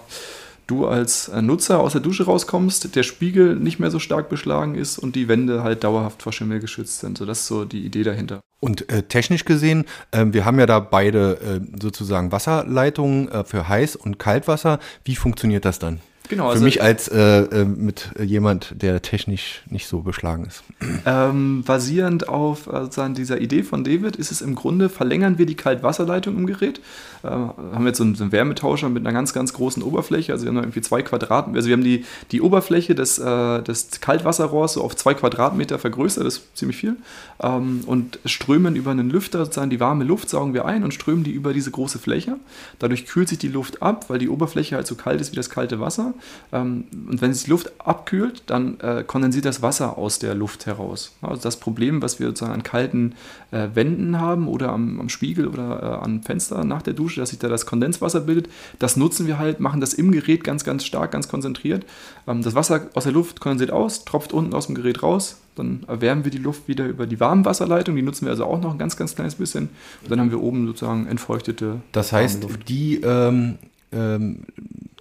du 0.70 0.88
als 0.88 1.28
äh, 1.30 1.42
Nutzer 1.42 1.80
aus 1.80 1.94
der 1.94 2.02
Dusche 2.02 2.26
rauskommst, 2.26 2.96
der 2.96 3.04
Spiegel 3.04 3.56
nicht 3.56 3.80
mehr 3.80 3.92
so 3.92 4.00
stark 4.00 4.30
beschlagen 4.30 4.76
ist 4.76 4.98
und 4.98 5.16
die 5.16 5.28
Wände 5.28 5.64
halt 5.64 5.84
dauerhaft 5.84 6.22
vor 6.22 6.32
Schimmel 6.32 6.60
geschützt 6.60 7.00
sind. 7.00 7.18
So, 7.18 7.26
das 7.26 7.42
ist 7.42 7.48
so 7.48 7.66
die 7.66 7.86
Idee 7.86 8.04
dahinter. 8.04 8.42
Und 8.60 8.90
äh, 8.90 9.04
technisch 9.04 9.46
gesehen, 9.46 9.86
äh, 10.12 10.26
wir 10.30 10.46
haben 10.46 10.60
ja 10.60 10.66
da 10.66 10.80
beide 10.80 11.62
äh, 11.64 11.80
sozusagen 11.82 12.32
Wasserleitungen 12.32 13.30
äh, 13.30 13.44
für 13.44 13.70
Heiß- 13.70 13.98
und 13.98 14.20
Kaltwasser. 14.20 14.80
Wie 15.06 15.16
funktioniert 15.16 15.66
das 15.66 15.80
dann? 15.80 16.02
Genau, 16.30 16.48
also 16.48 16.60
Für 16.60 16.66
mich 16.66 16.82
als 16.84 17.08
äh, 17.08 17.42
äh, 17.42 17.66
mit 17.66 18.12
jemand, 18.24 18.76
der 18.84 19.02
technisch 19.02 19.64
nicht 19.68 19.88
so 19.88 20.02
beschlagen 20.02 20.46
ist. 20.46 20.64
Ähm, 21.06 21.64
basierend 21.66 22.30
auf 22.30 22.68
äh, 22.68 22.88
dieser 23.14 23.42
Idee 23.42 23.64
von 23.64 23.84
David 23.84 24.16
ist 24.16 24.32
es 24.32 24.42
im 24.42 24.54
Grunde, 24.54 24.90
verlängern 24.90 25.40
wir 25.40 25.48
die 25.48 25.56
Kaltwasserleitung 25.56 26.38
im 26.38 26.46
Gerät. 26.46 26.82
Äh, 27.24 27.30
haben 27.30 27.80
wir 27.80 27.88
jetzt 27.88 27.98
so 27.98 28.04
einen, 28.04 28.14
so 28.14 28.24
einen, 28.24 28.32
Wärmetauscher 28.32 28.90
mit 28.90 29.06
einer 29.06 29.12
ganz, 29.12 29.34
ganz 29.34 29.54
großen 29.54 29.82
Oberfläche. 29.82 30.32
Also 30.32 30.46
wir 30.46 30.50
haben 30.50 30.58
irgendwie 30.58 30.82
zwei 30.82 31.02
Quadratmeter. 31.02 31.58
Also 31.58 31.68
wir 31.68 31.74
haben 31.74 31.84
die, 31.84 32.06
die 32.32 32.42
Oberfläche 32.42 32.94
des, 32.94 33.18
äh, 33.18 33.64
des 33.64 34.00
Kaltwasserrohrs 34.00 34.74
so 34.74 34.84
auf 34.84 34.96
zwei 34.96 35.16
Quadratmeter 35.16 35.80
vergrößert. 35.80 36.26
Das 36.26 36.36
ist 36.36 36.58
ziemlich 36.58 36.78
viel. 36.78 36.96
Ähm, 37.42 37.82
und 37.88 38.20
strömen 38.26 38.76
über 38.76 38.92
einen 38.92 39.10
Lüfter 39.10 39.46
sozusagen 39.46 39.72
die 39.72 39.80
warme 39.80 40.04
Luft, 40.04 40.30
saugen 40.30 40.54
wir 40.54 40.66
ein 40.66 40.84
und 40.84 40.94
strömen 40.94 41.24
die 41.24 41.32
über 41.32 41.54
diese 41.54 41.72
große 41.72 41.98
Fläche. 41.98 42.38
Dadurch 42.78 43.08
kühlt 43.08 43.30
sich 43.30 43.40
die 43.40 43.48
Luft 43.48 43.82
ab, 43.82 44.06
weil 44.10 44.20
die 44.20 44.30
Oberfläche 44.30 44.76
halt 44.76 44.86
so 44.86 44.94
kalt 44.94 45.20
ist 45.20 45.32
wie 45.32 45.38
das 45.38 45.50
kalte 45.50 45.80
Wasser. 45.80 46.14
Ähm, 46.52 46.86
und 47.10 47.22
wenn 47.22 47.34
sich 47.34 47.46
die 47.46 47.52
Luft 47.52 47.72
abkühlt, 47.80 48.44
dann 48.48 48.80
äh, 48.80 49.04
kondensiert 49.06 49.46
das 49.46 49.62
Wasser 49.62 49.98
aus 49.98 50.20
der 50.20 50.36
Luft 50.36 50.66
heraus. 50.66 51.14
Also 51.22 51.42
das 51.42 51.58
Problem, 51.58 52.02
was 52.02 52.20
wir 52.20 52.28
sozusagen 52.28 52.54
an 52.54 52.64
kalten 52.64 53.16
äh, 53.52 53.70
Wänden 53.74 54.20
haben 54.20 54.48
oder 54.48 54.70
am, 54.70 55.00
am 55.00 55.10
Spiegel 55.10 55.48
oder 55.48 55.82
äh, 55.82 56.06
am 56.06 56.24
Fenster 56.24 56.64
nach 56.64 56.82
der 56.82 56.94
Dusche, 56.94 57.20
dass 57.20 57.30
sich 57.30 57.40
da 57.40 57.48
das 57.48 57.66
Kondenswasser 57.66 58.22
bildet, 58.22 58.50
das 58.80 58.98
nutzen 58.98 59.28
wir 59.28 59.38
halt, 59.38 59.60
machen 59.60 59.82
das 59.82 59.94
im 59.94 60.12
Gerät 60.12 60.44
ganz, 60.44 60.64
ganz 60.64 60.86
stark, 60.86 61.12
ganz 61.12 61.28
konzentriert. 61.28 61.86
Ähm, 62.28 62.42
das 62.42 62.56
Wasser 62.56 62.88
aus 62.94 63.04
der 63.04 63.14
Luft 63.14 63.40
kondensiert 63.40 63.72
aus, 63.72 64.06
tropft 64.06 64.34
unten 64.34 64.54
aus 64.54 64.68
dem 64.68 64.76
Gerät 64.76 65.04
raus, 65.04 65.38
dann 65.60 65.84
erwärmen 65.88 66.24
wir 66.24 66.32
die 66.32 66.38
Luft 66.38 66.68
wieder 66.68 66.88
über 66.88 67.06
die 67.06 67.20
Warmwasserleitung, 67.20 67.96
die 67.96 68.02
nutzen 68.02 68.26
wir 68.26 68.32
also 68.32 68.46
auch 68.46 68.62
noch 68.62 68.72
ein 68.72 68.78
ganz, 68.78 68.96
ganz 68.96 69.16
kleines 69.16 69.36
bisschen. 69.36 69.70
Und 70.02 70.10
dann 70.10 70.20
haben 70.20 70.32
wir 70.32 70.42
oben 70.42 70.66
sozusagen 70.68 71.06
entfeuchtete. 71.06 71.82
Das 71.92 72.14
heißt, 72.14 72.48
die 72.68 73.02
ähm, 73.02 73.58
ähm, 73.92 74.44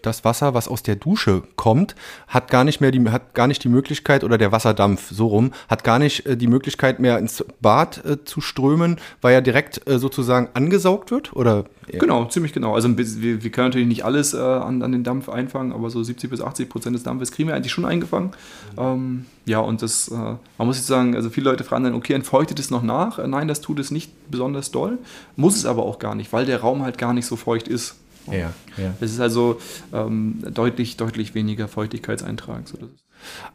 das 0.02 0.25
Wasser, 0.25 0.55
was 0.55 0.69
aus 0.69 0.83
der 0.83 0.97
Dusche 0.97 1.43
kommt, 1.57 1.95
hat 2.26 2.50
gar 2.50 2.64
nicht 2.64 2.81
mehr 2.81 2.90
die, 2.90 3.09
hat 3.11 3.35
gar 3.35 3.47
nicht 3.47 3.64
die 3.64 3.69
Möglichkeit, 3.69 4.25
oder 4.25 4.38
der 4.38 4.52
Wasserdampf, 4.52 5.11
so 5.11 5.26
rum, 5.26 5.52
hat 5.69 5.85
gar 5.85 5.99
nicht 5.99 6.26
äh, 6.26 6.37
die 6.37 6.47
Möglichkeit 6.47 7.00
mehr 7.00 7.19
ins 7.19 7.45
Bad 7.61 8.05
äh, 8.05 8.25
zu 8.25 8.40
strömen, 8.40 8.97
weil 9.21 9.35
er 9.35 9.43
direkt 9.43 9.88
äh, 9.88 9.99
sozusagen 9.99 10.49
angesaugt 10.55 11.11
wird? 11.11 11.35
Oder? 11.35 11.64
Genau, 11.90 12.26
ziemlich 12.26 12.52
genau. 12.52 12.75
Also 12.75 12.97
wir, 12.97 13.43
wir 13.43 13.50
können 13.50 13.69
natürlich 13.69 13.88
nicht 13.88 14.05
alles 14.05 14.35
äh, 14.35 14.38
an, 14.38 14.83
an 14.83 14.93
den 14.93 15.05
Dampf 15.05 15.28
einfangen, 15.28 15.73
aber 15.73 15.90
so 15.90 16.02
70 16.02 16.31
bis 16.31 16.40
80 16.40 16.69
Prozent 16.69 16.95
des 16.95 17.02
Dampfes 17.02 17.33
kriegen 17.33 17.49
wir 17.49 17.57
eigentlich 17.57 17.73
schon 17.73 17.85
eingefangen. 17.85 18.33
Mhm. 18.76 18.83
Ähm, 18.83 19.26
ja, 19.47 19.61
und 19.61 19.81
das, 19.83 20.09
äh, 20.09 20.14
man 20.14 20.67
muss 20.67 20.76
jetzt 20.76 20.87
sagen, 20.87 21.14
also 21.14 21.31
viele 21.31 21.50
Leute 21.50 21.64
fragen 21.64 21.85
dann, 21.85 21.95
okay, 21.95 22.12
entfeuchtet 22.12 22.59
es 22.59 22.71
noch 22.71 22.83
nach? 22.83 23.19
Äh, 23.19 23.26
nein, 23.26 23.49
das 23.49 23.61
tut 23.61 23.78
es 23.78 23.90
nicht 23.90 24.12
besonders 24.31 24.71
doll. 24.71 24.99
Muss 25.37 25.57
es 25.57 25.64
aber 25.64 25.85
auch 25.85 25.99
gar 25.99 26.14
nicht, 26.14 26.33
weil 26.33 26.45
der 26.45 26.61
Raum 26.61 26.83
halt 26.83 26.99
gar 26.99 27.14
nicht 27.14 27.26
so 27.26 27.37
feucht 27.37 27.69
ist. 27.69 27.97
Ja, 28.30 28.52
ja. 28.76 28.94
Es 29.00 29.12
ist 29.12 29.20
also 29.20 29.61
ähm, 29.92 30.42
deutlich, 30.52 30.97
deutlich 30.97 31.35
weniger 31.35 31.68
Feuchtigkeitseintrag. 31.68 32.68
So, 32.68 32.78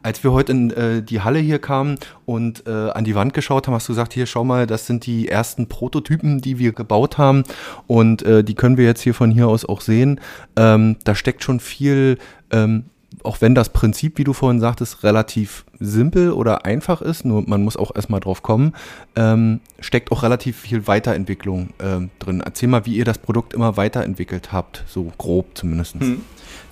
als 0.02 0.22
wir 0.22 0.32
heute 0.32 0.52
in 0.52 0.70
äh, 0.70 1.02
die 1.02 1.20
Halle 1.20 1.38
hier 1.38 1.58
kamen 1.58 1.98
und 2.26 2.66
äh, 2.66 2.70
an 2.70 3.04
die 3.04 3.14
Wand 3.14 3.34
geschaut 3.34 3.66
haben, 3.66 3.74
hast 3.74 3.88
du 3.88 3.92
gesagt, 3.92 4.12
hier 4.12 4.26
schau 4.26 4.44
mal, 4.44 4.66
das 4.66 4.86
sind 4.86 5.06
die 5.06 5.28
ersten 5.28 5.68
Prototypen, 5.68 6.40
die 6.40 6.58
wir 6.58 6.72
gebaut 6.72 7.18
haben 7.18 7.44
und 7.86 8.22
äh, 8.22 8.44
die 8.44 8.54
können 8.54 8.76
wir 8.76 8.84
jetzt 8.84 9.02
hier 9.02 9.14
von 9.14 9.30
hier 9.30 9.48
aus 9.48 9.64
auch 9.64 9.80
sehen. 9.80 10.20
Ähm, 10.56 10.96
da 11.04 11.14
steckt 11.14 11.42
schon 11.42 11.60
viel 11.60 12.18
ähm, 12.50 12.84
auch 13.22 13.40
wenn 13.40 13.54
das 13.54 13.68
Prinzip, 13.70 14.18
wie 14.18 14.24
du 14.24 14.32
vorhin 14.32 14.60
sagtest, 14.60 15.02
relativ 15.02 15.64
simpel 15.78 16.32
oder 16.32 16.64
einfach 16.64 17.02
ist, 17.02 17.24
nur 17.24 17.42
man 17.46 17.62
muss 17.62 17.76
auch 17.76 17.94
erstmal 17.94 18.20
drauf 18.20 18.42
kommen, 18.42 18.74
ähm, 19.16 19.60
steckt 19.80 20.12
auch 20.12 20.22
relativ 20.22 20.58
viel 20.58 20.86
Weiterentwicklung 20.86 21.70
ähm, 21.80 22.10
drin. 22.18 22.42
Erzähl 22.44 22.68
mal, 22.68 22.86
wie 22.86 22.96
ihr 22.96 23.04
das 23.04 23.18
Produkt 23.18 23.54
immer 23.54 23.76
weiterentwickelt 23.76 24.52
habt, 24.52 24.84
so 24.86 25.12
grob 25.18 25.56
zumindest. 25.56 25.94
Hm. 26.00 26.22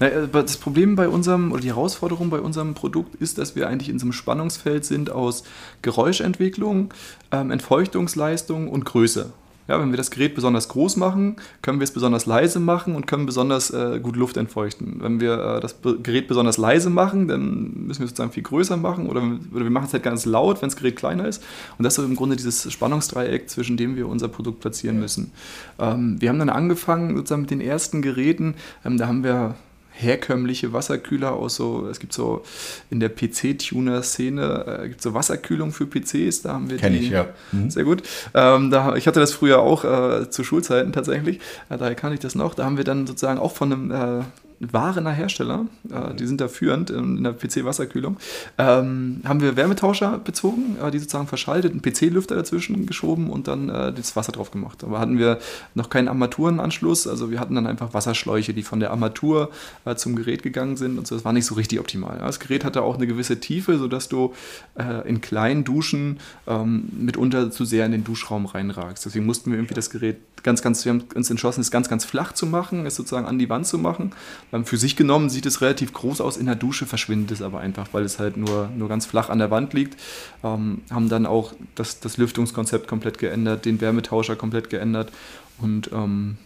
Äh, 0.00 0.28
das 0.32 0.56
Problem 0.56 0.96
bei 0.96 1.08
unserem, 1.08 1.52
oder 1.52 1.60
die 1.60 1.68
Herausforderung 1.68 2.30
bei 2.30 2.40
unserem 2.40 2.74
Produkt 2.74 3.14
ist, 3.16 3.38
dass 3.38 3.54
wir 3.56 3.68
eigentlich 3.68 3.88
in 3.88 3.98
so 3.98 4.04
einem 4.04 4.12
Spannungsfeld 4.12 4.84
sind 4.84 5.10
aus 5.10 5.44
Geräuschentwicklung, 5.82 6.92
ähm, 7.30 7.50
Entfeuchtungsleistung 7.50 8.68
und 8.68 8.84
Größe. 8.84 9.32
Ja, 9.72 9.80
wenn 9.80 9.90
wir 9.90 9.96
das 9.96 10.10
Gerät 10.10 10.34
besonders 10.34 10.68
groß 10.68 10.96
machen, 10.96 11.36
können 11.62 11.80
wir 11.80 11.84
es 11.84 11.92
besonders 11.92 12.26
leise 12.26 12.60
machen 12.60 12.94
und 12.94 13.06
können 13.06 13.24
besonders 13.24 13.70
äh, 13.70 14.00
gut 14.02 14.16
Luft 14.16 14.36
entfeuchten. 14.36 14.96
Wenn 15.00 15.18
wir 15.18 15.32
äh, 15.32 15.60
das 15.60 15.76
Gerät 16.02 16.28
besonders 16.28 16.58
leise 16.58 16.90
machen, 16.90 17.26
dann 17.26 17.86
müssen 17.86 18.00
wir 18.00 18.04
es 18.04 18.10
sozusagen 18.10 18.32
viel 18.32 18.42
größer 18.42 18.76
machen 18.76 19.06
oder, 19.08 19.22
oder 19.50 19.64
wir 19.64 19.70
machen 19.70 19.86
es 19.86 19.94
halt 19.94 20.02
ganz 20.02 20.26
laut, 20.26 20.60
wenn 20.60 20.68
das 20.68 20.76
Gerät 20.76 20.96
kleiner 20.96 21.26
ist. 21.26 21.42
Und 21.78 21.84
das 21.84 21.96
ist 21.96 22.04
im 22.04 22.16
Grunde 22.16 22.36
dieses 22.36 22.70
Spannungsdreieck, 22.70 23.48
zwischen 23.48 23.78
dem 23.78 23.96
wir 23.96 24.08
unser 24.08 24.28
Produkt 24.28 24.60
platzieren 24.60 25.00
müssen. 25.00 25.32
Ähm, 25.78 26.20
wir 26.20 26.28
haben 26.28 26.38
dann 26.38 26.50
angefangen 26.50 27.16
sozusagen 27.16 27.40
mit 27.40 27.50
den 27.50 27.62
ersten 27.62 28.02
Geräten. 28.02 28.56
Ähm, 28.84 28.98
da 28.98 29.06
haben 29.06 29.24
wir 29.24 29.54
herkömmliche 29.92 30.72
Wasserkühler 30.72 31.32
aus 31.32 31.56
so, 31.56 31.86
es 31.90 32.00
gibt 32.00 32.12
so 32.12 32.42
in 32.90 33.00
der 33.00 33.08
PC-Tuner-Szene, 33.08 34.80
äh, 34.84 34.88
gibt 34.88 35.02
so 35.02 35.14
Wasserkühlung 35.14 35.72
für 35.72 35.86
PCs, 35.86 36.42
da 36.42 36.54
haben 36.54 36.70
wir 36.70 36.78
Kenn 36.78 36.92
die. 36.92 37.00
ich, 37.00 37.10
ja. 37.10 37.26
Mhm. 37.52 37.70
Sehr 37.70 37.84
gut. 37.84 38.02
Ähm, 38.34 38.70
da, 38.70 38.96
ich 38.96 39.06
hatte 39.06 39.20
das 39.20 39.32
früher 39.32 39.60
auch 39.60 39.84
äh, 39.84 40.30
zu 40.30 40.44
Schulzeiten 40.44 40.92
tatsächlich, 40.92 41.40
äh, 41.68 41.78
daher 41.78 41.94
kann 41.94 42.12
ich 42.12 42.20
das 42.20 42.34
noch. 42.34 42.54
Da 42.54 42.64
haben 42.64 42.76
wir 42.76 42.84
dann 42.84 43.06
sozusagen 43.06 43.38
auch 43.38 43.52
von 43.52 43.72
einem 43.72 44.24
Warener 44.70 45.10
Hersteller, 45.10 45.66
äh, 45.90 46.14
die 46.14 46.26
sind 46.26 46.40
da 46.40 46.48
führend 46.48 46.90
in 46.90 47.24
der 47.24 47.32
PC-Wasserkühlung, 47.32 48.16
ähm, 48.58 49.20
haben 49.24 49.40
wir 49.40 49.56
Wärmetauscher 49.56 50.18
bezogen, 50.18 50.76
äh, 50.82 50.90
die 50.90 50.98
sozusagen 50.98 51.26
verschaltet, 51.26 51.72
einen 51.72 51.82
PC-Lüfter 51.82 52.36
dazwischen 52.36 52.86
geschoben 52.86 53.30
und 53.30 53.48
dann 53.48 53.68
äh, 53.68 53.92
das 53.92 54.14
Wasser 54.14 54.32
drauf 54.32 54.50
gemacht. 54.50 54.84
Aber 54.84 55.00
hatten 55.00 55.18
wir 55.18 55.38
noch 55.74 55.90
keinen 55.90 56.08
Armaturenanschluss, 56.08 57.06
also 57.06 57.30
wir 57.30 57.40
hatten 57.40 57.54
dann 57.54 57.66
einfach 57.66 57.92
Wasserschläuche, 57.94 58.54
die 58.54 58.62
von 58.62 58.78
der 58.78 58.90
Armatur 58.92 59.50
äh, 59.84 59.96
zum 59.96 60.14
Gerät 60.14 60.42
gegangen 60.42 60.76
sind 60.76 60.98
und 60.98 61.06
so. 61.06 61.16
Das 61.16 61.24
war 61.24 61.32
nicht 61.32 61.46
so 61.46 61.54
richtig 61.54 61.80
optimal. 61.80 62.18
Das 62.18 62.38
Gerät 62.38 62.64
hatte 62.64 62.82
auch 62.82 62.96
eine 62.96 63.06
gewisse 63.06 63.40
Tiefe, 63.40 63.78
sodass 63.78 64.08
du 64.08 64.32
äh, 64.78 65.08
in 65.08 65.20
kleinen 65.20 65.64
Duschen 65.64 66.20
ähm, 66.46 66.88
mitunter 66.98 67.50
zu 67.50 67.64
sehr 67.64 67.86
in 67.86 67.92
den 67.92 68.04
Duschraum 68.04 68.46
reinragst. 68.46 69.04
Deswegen 69.04 69.26
mussten 69.26 69.50
wir 69.50 69.58
irgendwie 69.58 69.74
das 69.74 69.90
Gerät 69.90 70.18
ganz, 70.42 70.62
ganz, 70.62 70.84
wir 70.84 70.92
haben 70.92 71.04
uns 71.14 71.30
entschlossen, 71.30 71.60
es 71.60 71.70
ganz, 71.70 71.88
ganz 71.88 72.04
flach 72.04 72.32
zu 72.32 72.46
machen, 72.46 72.86
es 72.86 72.96
sozusagen 72.96 73.26
an 73.26 73.38
die 73.38 73.48
Wand 73.48 73.66
zu 73.66 73.78
machen. 73.78 74.12
Ähm, 74.52 74.64
für 74.64 74.76
sich 74.76 74.96
genommen 74.96 75.30
sieht 75.30 75.46
es 75.46 75.60
relativ 75.60 75.92
groß 75.92 76.20
aus, 76.20 76.36
in 76.36 76.46
der 76.46 76.54
Dusche 76.54 76.86
verschwindet 76.86 77.30
es 77.32 77.42
aber 77.42 77.60
einfach, 77.60 77.88
weil 77.92 78.04
es 78.04 78.18
halt 78.18 78.36
nur, 78.36 78.68
nur 78.76 78.88
ganz 78.88 79.06
flach 79.06 79.28
an 79.28 79.38
der 79.38 79.50
Wand 79.50 79.72
liegt. 79.72 80.00
Ähm, 80.42 80.82
haben 80.90 81.08
dann 81.08 81.26
auch 81.26 81.52
das, 81.74 82.00
das 82.00 82.16
Lüftungskonzept 82.16 82.88
komplett 82.88 83.18
geändert, 83.18 83.64
den 83.64 83.80
Wärmetauscher 83.80 84.36
komplett 84.36 84.70
geändert 84.70 85.12
und 85.58 85.90
ähm, 85.92 86.36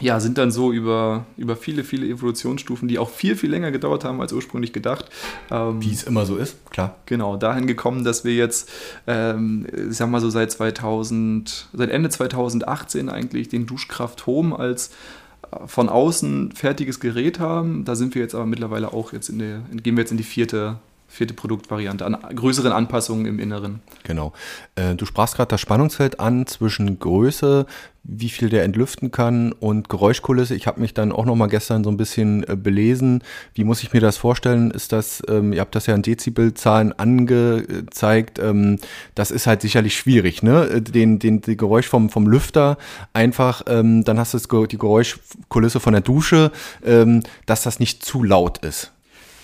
ja, 0.00 0.18
sind 0.18 0.38
dann 0.38 0.50
so 0.50 0.72
über, 0.72 1.24
über 1.36 1.54
viele, 1.54 1.84
viele 1.84 2.06
Evolutionsstufen, 2.06 2.88
die 2.88 2.98
auch 2.98 3.10
viel, 3.10 3.36
viel 3.36 3.50
länger 3.50 3.70
gedauert 3.70 4.04
haben 4.04 4.20
als 4.20 4.32
ursprünglich 4.32 4.72
gedacht. 4.72 5.08
Ähm, 5.52 5.80
Wie 5.80 5.92
es 5.92 6.02
immer 6.02 6.26
so 6.26 6.36
ist, 6.36 6.68
klar. 6.70 6.96
Genau, 7.06 7.36
dahin 7.36 7.66
gekommen, 7.66 8.02
dass 8.02 8.24
wir 8.24 8.34
jetzt, 8.34 8.68
ähm, 9.06 9.66
ich 9.90 9.96
sag 9.96 10.10
mal 10.10 10.20
so 10.20 10.30
seit 10.30 10.50
2000, 10.50 11.68
seit 11.72 11.90
Ende 11.90 12.08
2018 12.08 13.08
eigentlich 13.08 13.48
den 13.48 13.66
Duschkraft 13.66 14.26
Home 14.26 14.58
als 14.58 14.90
äh, 15.52 15.66
von 15.66 15.88
außen 15.88 16.52
fertiges 16.52 16.98
Gerät 16.98 17.38
haben. 17.38 17.84
Da 17.84 17.94
sind 17.94 18.16
wir 18.16 18.22
jetzt 18.22 18.34
aber 18.34 18.46
mittlerweile 18.46 18.92
auch 18.92 19.12
jetzt 19.12 19.28
in 19.28 19.38
der, 19.38 19.60
gehen 19.82 19.96
wir 19.96 20.02
jetzt 20.02 20.10
in 20.10 20.18
die 20.18 20.24
vierte 20.24 20.76
vierte 21.14 21.34
Produktvariante, 21.34 22.04
an 22.04 22.16
größeren 22.34 22.72
Anpassungen 22.72 23.26
im 23.26 23.38
Inneren. 23.38 23.80
Genau. 24.02 24.32
Äh, 24.74 24.96
du 24.96 25.06
sprachst 25.06 25.36
gerade 25.36 25.48
das 25.48 25.60
Spannungsfeld 25.60 26.18
an 26.18 26.46
zwischen 26.46 26.98
Größe, 26.98 27.66
wie 28.02 28.28
viel 28.28 28.50
der 28.50 28.64
entlüften 28.64 29.10
kann 29.10 29.52
und 29.52 29.88
Geräuschkulisse. 29.88 30.54
Ich 30.54 30.66
habe 30.66 30.80
mich 30.80 30.92
dann 30.92 31.12
auch 31.12 31.24
noch 31.24 31.36
mal 31.36 31.46
gestern 31.46 31.84
so 31.84 31.90
ein 31.90 31.96
bisschen 31.96 32.46
äh, 32.48 32.56
belesen. 32.56 33.22
Wie 33.54 33.64
muss 33.64 33.82
ich 33.82 33.92
mir 33.92 34.00
das 34.00 34.16
vorstellen? 34.16 34.70
Ist 34.72 34.92
das, 34.92 35.22
ähm, 35.28 35.52
ihr 35.52 35.60
habt 35.60 35.74
das 35.74 35.86
ja 35.86 35.94
in 35.94 36.02
Dezibelzahlen 36.02 36.92
angezeigt, 36.98 38.38
ähm, 38.38 38.78
das 39.14 39.30
ist 39.30 39.46
halt 39.46 39.62
sicherlich 39.62 39.96
schwierig, 39.96 40.42
ne? 40.42 40.64
Äh, 40.64 40.82
den, 40.82 41.18
den, 41.18 41.40
die 41.40 41.56
Geräusch 41.56 41.86
vom, 41.86 42.10
vom 42.10 42.26
Lüfter 42.26 42.76
einfach, 43.12 43.62
ähm, 43.68 44.04
dann 44.04 44.18
hast 44.18 44.34
du 44.34 44.66
die 44.66 44.78
Geräuschkulisse 44.78 45.80
von 45.80 45.92
der 45.92 46.02
Dusche, 46.02 46.50
ähm, 46.84 47.22
dass 47.46 47.62
das 47.62 47.80
nicht 47.80 48.04
zu 48.04 48.22
laut 48.22 48.58
ist. 48.58 48.90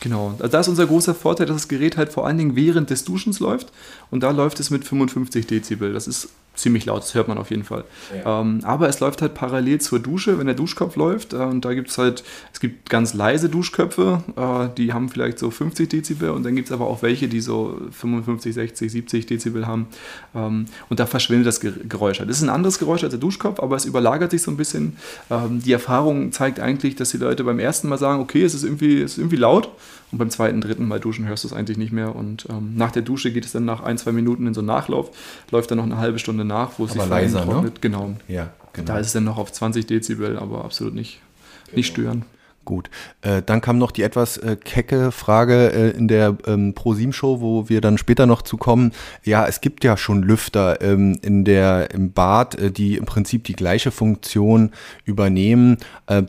Genau, 0.01 0.35
also 0.39 0.49
da 0.49 0.61
ist 0.61 0.69
unser 0.69 0.87
großer 0.87 1.15
Vorteil, 1.15 1.47
dass 1.47 1.57
das 1.57 1.69
Gerät 1.69 1.99
halt 1.99 2.11
vor 2.11 2.27
allen 2.27 2.39
Dingen 2.39 2.57
während 2.57 2.89
des 2.89 3.05
Duschens 3.05 3.39
läuft 3.39 3.71
und 4.11 4.23
da 4.23 4.31
läuft 4.31 4.61
es 4.61 4.71
mit 4.71 4.85
55 4.85 5.47
Dezibel. 5.47 5.93
Das 5.93 6.07
ist 6.09 6.31
ziemlich 6.55 6.85
laut, 6.85 7.03
das 7.03 7.15
hört 7.15 7.29
man 7.29 7.39
auf 7.39 7.51
jeden 7.51 7.65
Fall. 7.65 7.85
Ja. 8.15 8.41
Ähm, 8.41 8.61
aber 8.65 8.89
es 8.89 9.01
läuft 9.01 9.23
halt 9.23 9.35
parallel 9.35 9.81
zur 9.81 9.99
Dusche, 9.99 10.39
wenn 10.39 10.47
der 10.47 10.55
Duschkopf 10.55 10.97
läuft. 10.97 11.33
Äh, 11.33 11.37
und 11.37 11.65
da 11.65 11.75
gibt 11.75 11.91
es 11.91 11.99
halt, 11.99 12.23
es 12.53 12.61
gibt 12.61 12.91
ganz 12.91 13.15
leise 13.15 13.49
Duschköpfe, 13.49 14.23
äh, 14.37 14.75
die 14.77 14.93
haben 14.93 15.09
vielleicht 15.09 15.39
so 15.39 15.51
50 15.51 15.89
Dezibel 15.89 16.31
und 16.31 16.45
dann 16.45 16.55
gibt 16.57 16.69
es 16.69 16.73
aber 16.73 16.87
auch 16.87 17.03
welche, 17.03 17.29
die 17.29 17.41
so 17.41 17.81
55, 17.91 18.55
60, 18.55 18.93
70 18.93 19.27
Dezibel 19.27 19.67
haben. 19.67 19.87
Ähm, 20.35 20.67
und 20.89 21.01
da 21.01 21.07
verschwindet 21.07 21.47
das 21.47 21.61
Geräusch. 21.61 22.19
Das 22.19 22.29
ist 22.29 22.43
ein 22.43 22.51
anderes 22.51 22.79
Geräusch 22.79 23.05
als 23.05 23.13
der 23.13 23.21
Duschkopf, 23.21 23.61
aber 23.61 23.77
es 23.77 23.85
überlagert 23.85 24.31
sich 24.31 24.43
so 24.43 24.51
ein 24.51 24.57
bisschen. 24.57 24.97
Ähm, 25.31 25.63
die 25.63 25.73
Erfahrung 25.73 26.33
zeigt 26.33 26.61
eigentlich, 26.61 26.97
dass 26.97 27.11
die 27.11 27.19
Leute 27.19 27.45
beim 27.45 27.59
ersten 27.59 27.89
Mal 27.89 27.99
sagen, 27.99 28.21
okay, 28.21 28.43
es 28.43 28.55
ist 28.55 28.65
irgendwie, 28.65 29.01
es 29.01 29.13
ist 29.13 29.19
irgendwie 29.19 29.37
laut. 29.37 29.71
Und 30.13 30.19
beim 30.19 30.31
zweiten, 30.31 30.61
dritten 30.61 30.89
Mal 30.89 30.99
duschen 30.99 31.29
hörst 31.29 31.45
du 31.45 31.49
es 31.49 31.55
eigentlich 31.55 31.79
nicht 31.79 31.93
mehr. 31.93 32.17
Und 32.17 32.47
ähm, 32.51 32.73
nach 32.75 32.91
der 32.91 33.03
Dusche 33.03 33.33
geht 33.33 33.45
es 33.45 33.53
dann 33.53 33.65
nach 33.65 33.81
ein, 33.81 33.97
zwei 34.01 34.13
Minuten 34.13 34.47
in 34.47 34.55
so 34.55 34.61
einen 34.61 34.69
Nachlauf, 34.69 35.11
läuft 35.51 35.71
dann 35.71 35.79
noch 35.79 35.85
eine 35.85 35.99
halbe 35.99 36.19
Stunde 36.19 36.45
nach, 36.45 36.79
wo 36.79 36.85
es 36.85 36.93
sich 36.93 37.07
leiser, 37.07 37.45
trocknet. 37.45 37.75
Ne? 37.75 37.81
Genau. 37.81 38.15
Ja, 38.29 38.51
genau. 38.73 38.87
Da 38.87 38.99
ist 38.99 39.09
es 39.09 39.13
dann 39.13 39.25
noch 39.25 39.39
auf 39.39 39.53
20 39.53 39.87
Dezibel, 39.87 40.39
aber 40.39 40.65
absolut 40.65 40.95
nicht, 40.95 41.21
genau. 41.67 41.77
nicht 41.77 41.87
stören. 41.87 42.25
Gut. 42.67 42.91
Äh, 43.23 43.43
dann 43.45 43.63
kam 43.63 43.79
noch 43.79 43.91
die 43.91 44.03
etwas 44.03 44.37
äh, 44.37 44.55
kecke 44.55 45.13
Frage 45.13 45.73
äh, 45.73 45.91
in 45.97 46.09
der 46.09 46.37
ähm, 46.47 46.75
ProSieben-Show, 46.75 47.41
wo 47.41 47.69
wir 47.71 47.81
dann 47.81 47.97
später 47.97 48.27
noch 48.27 48.43
zu 48.43 48.59
kommen. 48.59 48.93
Ja, 49.25 49.47
es 49.47 49.63
gibt 49.63 49.83
ja 49.83 49.97
schon 49.97 50.23
Lüfter 50.23 50.81
ähm, 50.83 51.19
in 51.23 51.45
der, 51.45 51.91
im 51.93 52.13
Bad, 52.13 52.77
die 52.77 52.97
im 52.97 53.07
Prinzip 53.07 53.45
die 53.45 53.55
gleiche 53.55 53.91
Funktion 53.91 54.71
übernehmen. 55.05 55.79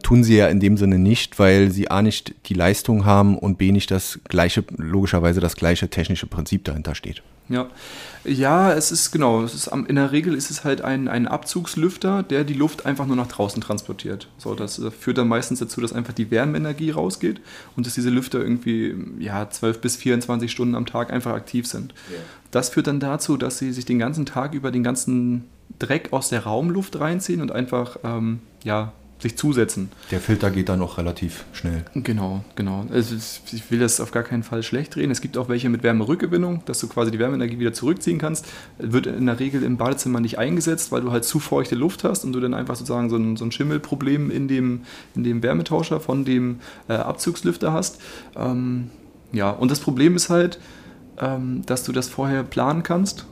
Tun 0.04 0.24
sie 0.24 0.38
ja 0.38 0.48
in 0.48 0.60
dem 0.60 0.78
Sinne 0.78 0.98
nicht, 0.98 1.38
weil 1.38 1.72
sie 1.72 1.92
A 1.92 2.02
nicht 2.02 2.34
die 2.48 2.54
Leistung 2.54 3.06
haben 3.06 3.38
und 3.38 3.58
B 3.58 3.72
nicht 3.72 3.92
das 3.92 4.20
gleiche, 4.24 4.64
logischerweise 4.78 5.40
das 5.40 5.56
gleiche 5.56 5.90
technische 5.90 6.28
Prinzip 6.28 6.64
dahinter 6.64 6.96
steht. 6.96 7.22
Ja. 7.50 7.70
Ja, 8.24 8.72
es 8.72 8.92
ist 8.92 9.12
genau. 9.12 9.44
Es 9.44 9.54
ist, 9.54 9.68
in 9.68 9.96
der 9.96 10.12
Regel 10.12 10.36
ist 10.36 10.52
es 10.52 10.64
halt 10.64 10.82
ein, 10.82 11.08
ein 11.08 11.28
Abzugslüfter, 11.28 12.22
der 12.24 12.44
die 12.44 12.54
Luft 12.54 12.86
einfach 12.86 13.08
nur 13.08 13.16
nach 13.16 13.28
draußen 13.28 13.62
transportiert. 13.62 14.28
So, 14.38 14.54
das 14.54 14.78
äh, 14.80 14.92
führt 14.92 15.18
dann 15.18 15.28
meistens 15.28 15.60
dazu, 15.60 15.82
dass 15.82 15.92
einfach 15.92 16.14
die 16.14 16.30
Wärmeenergie 16.30 16.92
rausgeht 16.92 17.42
und 17.76 17.88
dass 17.88 17.96
diese 17.96 18.10
Lüfter 18.10 18.40
irgendwie 18.40 18.96
ja, 19.20 19.50
12 19.50 19.82
bis 19.82 19.96
24 19.96 20.52
Stunden 20.52 20.76
am 20.76 20.86
Tag 20.86 21.12
einfach 21.12 21.34
aktiv 21.34 21.66
sind. 21.66 21.94
Ja. 22.12 22.18
Das 22.52 22.70
führt 22.70 22.88
dann 22.88 23.00
dazu, 23.00 23.38
dass 23.38 23.58
sie 23.58 23.74
sich 23.74 23.86
den 23.86 24.00
ganzen 24.00 24.26
Tag 24.26 24.54
über 24.54 24.72
den 24.72 24.84
ganzen 24.84 25.46
Dreck 25.80 26.14
aus 26.14 26.30
der 26.30 26.44
Raumluft 26.44 27.00
reinziehen 27.00 27.42
und 27.42 27.52
einfach 27.52 27.98
ähm, 28.04 28.42
ja, 28.64 28.94
sich 29.22 29.38
zusetzen. 29.38 29.92
Der 30.10 30.20
Filter 30.20 30.50
geht 30.50 30.70
dann 30.70 30.82
auch 30.82 30.98
relativ 30.98 31.46
schnell. 31.54 31.86
Genau, 31.94 32.44
genau. 32.56 32.86
Also 32.92 33.16
ich 33.16 33.70
will 33.70 33.80
das 33.80 34.00
auf 34.00 34.12
gar 34.12 34.24
keinen 34.24 34.44
Fall 34.44 34.64
schlecht 34.64 34.96
drehen. 34.96 35.12
Es 35.12 35.22
gibt 35.22 35.38
auch 35.38 35.48
welche 35.48 35.70
mit 35.70 35.84
Wärmerückgewinnung, 35.84 36.64
dass 36.66 36.80
du 36.80 36.88
quasi 36.88 37.12
die 37.12 37.20
Wärmeenergie 37.20 37.60
wieder 37.60 37.74
zurückziehen 37.74 38.18
kannst. 38.18 38.48
Wird 38.80 39.06
in 39.06 39.28
der 39.28 39.40
Regel 39.40 39.64
im 39.64 39.78
Badezimmer 39.78 40.20
nicht 40.20 40.38
eingesetzt, 40.38 40.92
weil 40.92 41.02
du 41.02 41.12
halt 41.12 41.24
zu 41.24 41.40
feuchte 41.40 41.76
Luft 41.76 42.04
hast 42.04 42.24
und 42.24 42.34
du 42.34 42.40
dann 42.40 42.54
einfach 42.54 42.76
sozusagen 42.76 43.10
so 43.10 43.18
ein, 43.18 43.38
so 43.38 43.46
ein 43.46 43.52
Schimmelproblem 43.52 44.32
in 44.32 44.48
dem, 44.48 44.82
in 45.16 45.24
dem 45.24 45.44
Wärmetauscher 45.44 46.00
von 46.00 46.26
dem 46.26 46.60
äh, 46.88 46.94
Abzugslüfter 46.94 47.72
hast. 47.72 48.02
Ähm, 48.36 48.90
ja, 49.32 49.52
und 49.52 49.72
das 49.72 49.80
Problem 49.80 50.16
ist 50.16 50.30
halt, 50.30 50.60
ähm, 51.20 51.62
dass 51.66 51.84
du 51.84 51.92
das 51.92 52.10
vorher 52.10 52.44
planen 52.44 52.84
kannst 52.84 53.26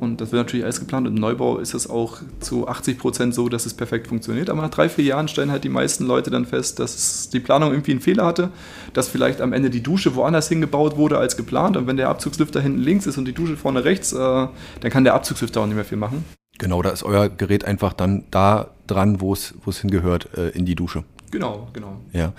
und 0.00 0.20
das 0.20 0.32
wird 0.32 0.46
natürlich 0.46 0.64
alles 0.64 0.80
geplant. 0.80 1.06
Und 1.06 1.16
im 1.16 1.20
Neubau 1.20 1.58
ist 1.58 1.74
es 1.74 1.88
auch 1.88 2.18
zu 2.40 2.66
80 2.66 2.98
Prozent 2.98 3.34
so, 3.34 3.48
dass 3.48 3.66
es 3.66 3.74
perfekt 3.74 4.08
funktioniert. 4.08 4.48
Aber 4.48 4.62
nach 4.62 4.70
drei, 4.70 4.88
vier 4.88 5.04
Jahren 5.04 5.28
stellen 5.28 5.50
halt 5.50 5.62
die 5.64 5.68
meisten 5.68 6.06
Leute 6.06 6.30
dann 6.30 6.46
fest, 6.46 6.78
dass 6.78 7.28
die 7.28 7.40
Planung 7.40 7.72
irgendwie 7.72 7.92
einen 7.92 8.00
Fehler 8.00 8.24
hatte, 8.24 8.50
dass 8.94 9.08
vielleicht 9.08 9.40
am 9.40 9.52
Ende 9.52 9.68
die 9.68 9.82
Dusche 9.82 10.14
woanders 10.14 10.48
hingebaut 10.48 10.96
wurde 10.96 11.18
als 11.18 11.36
geplant. 11.36 11.76
Und 11.76 11.86
wenn 11.86 11.96
der 11.96 12.08
Abzugslüfter 12.08 12.60
hinten 12.60 12.80
links 12.80 13.06
ist 13.06 13.18
und 13.18 13.26
die 13.26 13.34
Dusche 13.34 13.56
vorne 13.56 13.84
rechts, 13.84 14.12
äh, 14.12 14.16
dann 14.16 14.90
kann 14.90 15.04
der 15.04 15.14
Abzugslüfter 15.14 15.60
auch 15.60 15.66
nicht 15.66 15.76
mehr 15.76 15.84
viel 15.84 15.98
machen. 15.98 16.24
Genau, 16.58 16.82
da 16.82 16.90
ist 16.90 17.02
euer 17.02 17.28
Gerät 17.28 17.64
einfach 17.64 17.92
dann 17.92 18.24
da 18.30 18.68
dran, 18.86 19.20
wo 19.20 19.32
es 19.32 19.54
hingehört, 19.80 20.36
äh, 20.36 20.48
in 20.50 20.66
die 20.66 20.74
Dusche. 20.74 21.04
Genau, 21.30 21.68
genau. 21.72 21.96
Ja. 22.12 22.32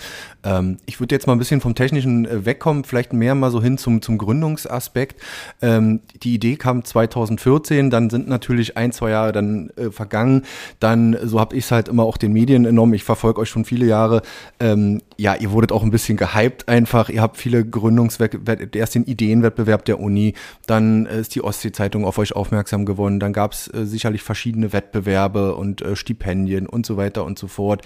Ähm, 0.44 0.78
ich 0.86 1.00
würde 1.00 1.16
jetzt 1.16 1.26
mal 1.26 1.34
ein 1.34 1.40
bisschen 1.40 1.62
vom 1.62 1.76
Technischen 1.76 2.26
äh, 2.26 2.46
wegkommen, 2.46 2.84
vielleicht 2.84 3.14
mehr 3.14 3.36
mal 3.36 3.50
so 3.50 3.62
hin 3.62 3.78
zum, 3.78 4.02
zum 4.02 4.18
Gründungsaspekt. 4.18 5.22
Ähm, 5.62 6.02
die 6.24 6.34
Idee 6.34 6.58
kam 6.58 6.84
2014, 6.84 7.90
dann 7.90 8.10
sind 8.10 8.28
natürlich 8.28 8.76
ein, 8.76 8.92
zwei 8.92 9.12
Jahre 9.12 9.32
dann 9.32 9.70
äh, 9.78 9.92
vergangen. 9.92 10.44
Dann, 10.80 11.18
so 11.24 11.40
habe 11.40 11.56
ich 11.56 11.66
es 11.66 11.72
halt 11.72 11.88
immer 11.88 12.04
auch 12.04 12.18
den 12.18 12.34
Medien 12.34 12.66
enorm, 12.66 12.94
ich 12.94 13.04
verfolge 13.04 13.40
euch 13.40 13.50
schon 13.50 13.64
viele 13.64 13.86
Jahre. 13.86 14.24
Ähm, 14.60 15.02
ja, 15.16 15.36
ihr 15.36 15.52
wurdet 15.52 15.72
auch 15.72 15.84
ein 15.84 15.92
bisschen 15.92 16.18
gehypt 16.18 16.68
einfach. 16.68 17.10
Ihr 17.10 17.22
habt 17.22 17.38
viele 17.38 17.64
Gründungswettbewerbe, 17.64 18.78
erst 18.78 18.96
den 18.96 19.06
Ideenwettbewerb 19.06 19.86
der 19.86 20.02
Uni, 20.02 20.34
dann 20.68 21.06
äh, 21.06 21.22
ist 21.22 21.34
die 21.36 21.44
Ostsee-Zeitung 21.44 22.04
auf 22.04 22.18
euch 22.18 22.36
aufmerksam 22.36 22.86
geworden, 22.86 23.22
dann 23.22 23.32
gab 23.32 23.54
es 23.54 23.74
äh, 23.74 23.86
sicherlich 23.86 24.22
verschiedene 24.22 24.74
Wettbewerbe 24.74 25.56
und 25.56 25.82
äh, 25.82 25.96
Stipendien 25.96 26.68
und 26.68 26.86
so 26.86 26.98
weiter 26.98 27.24
und 27.24 27.40
so 27.40 27.48
fort. 27.48 27.84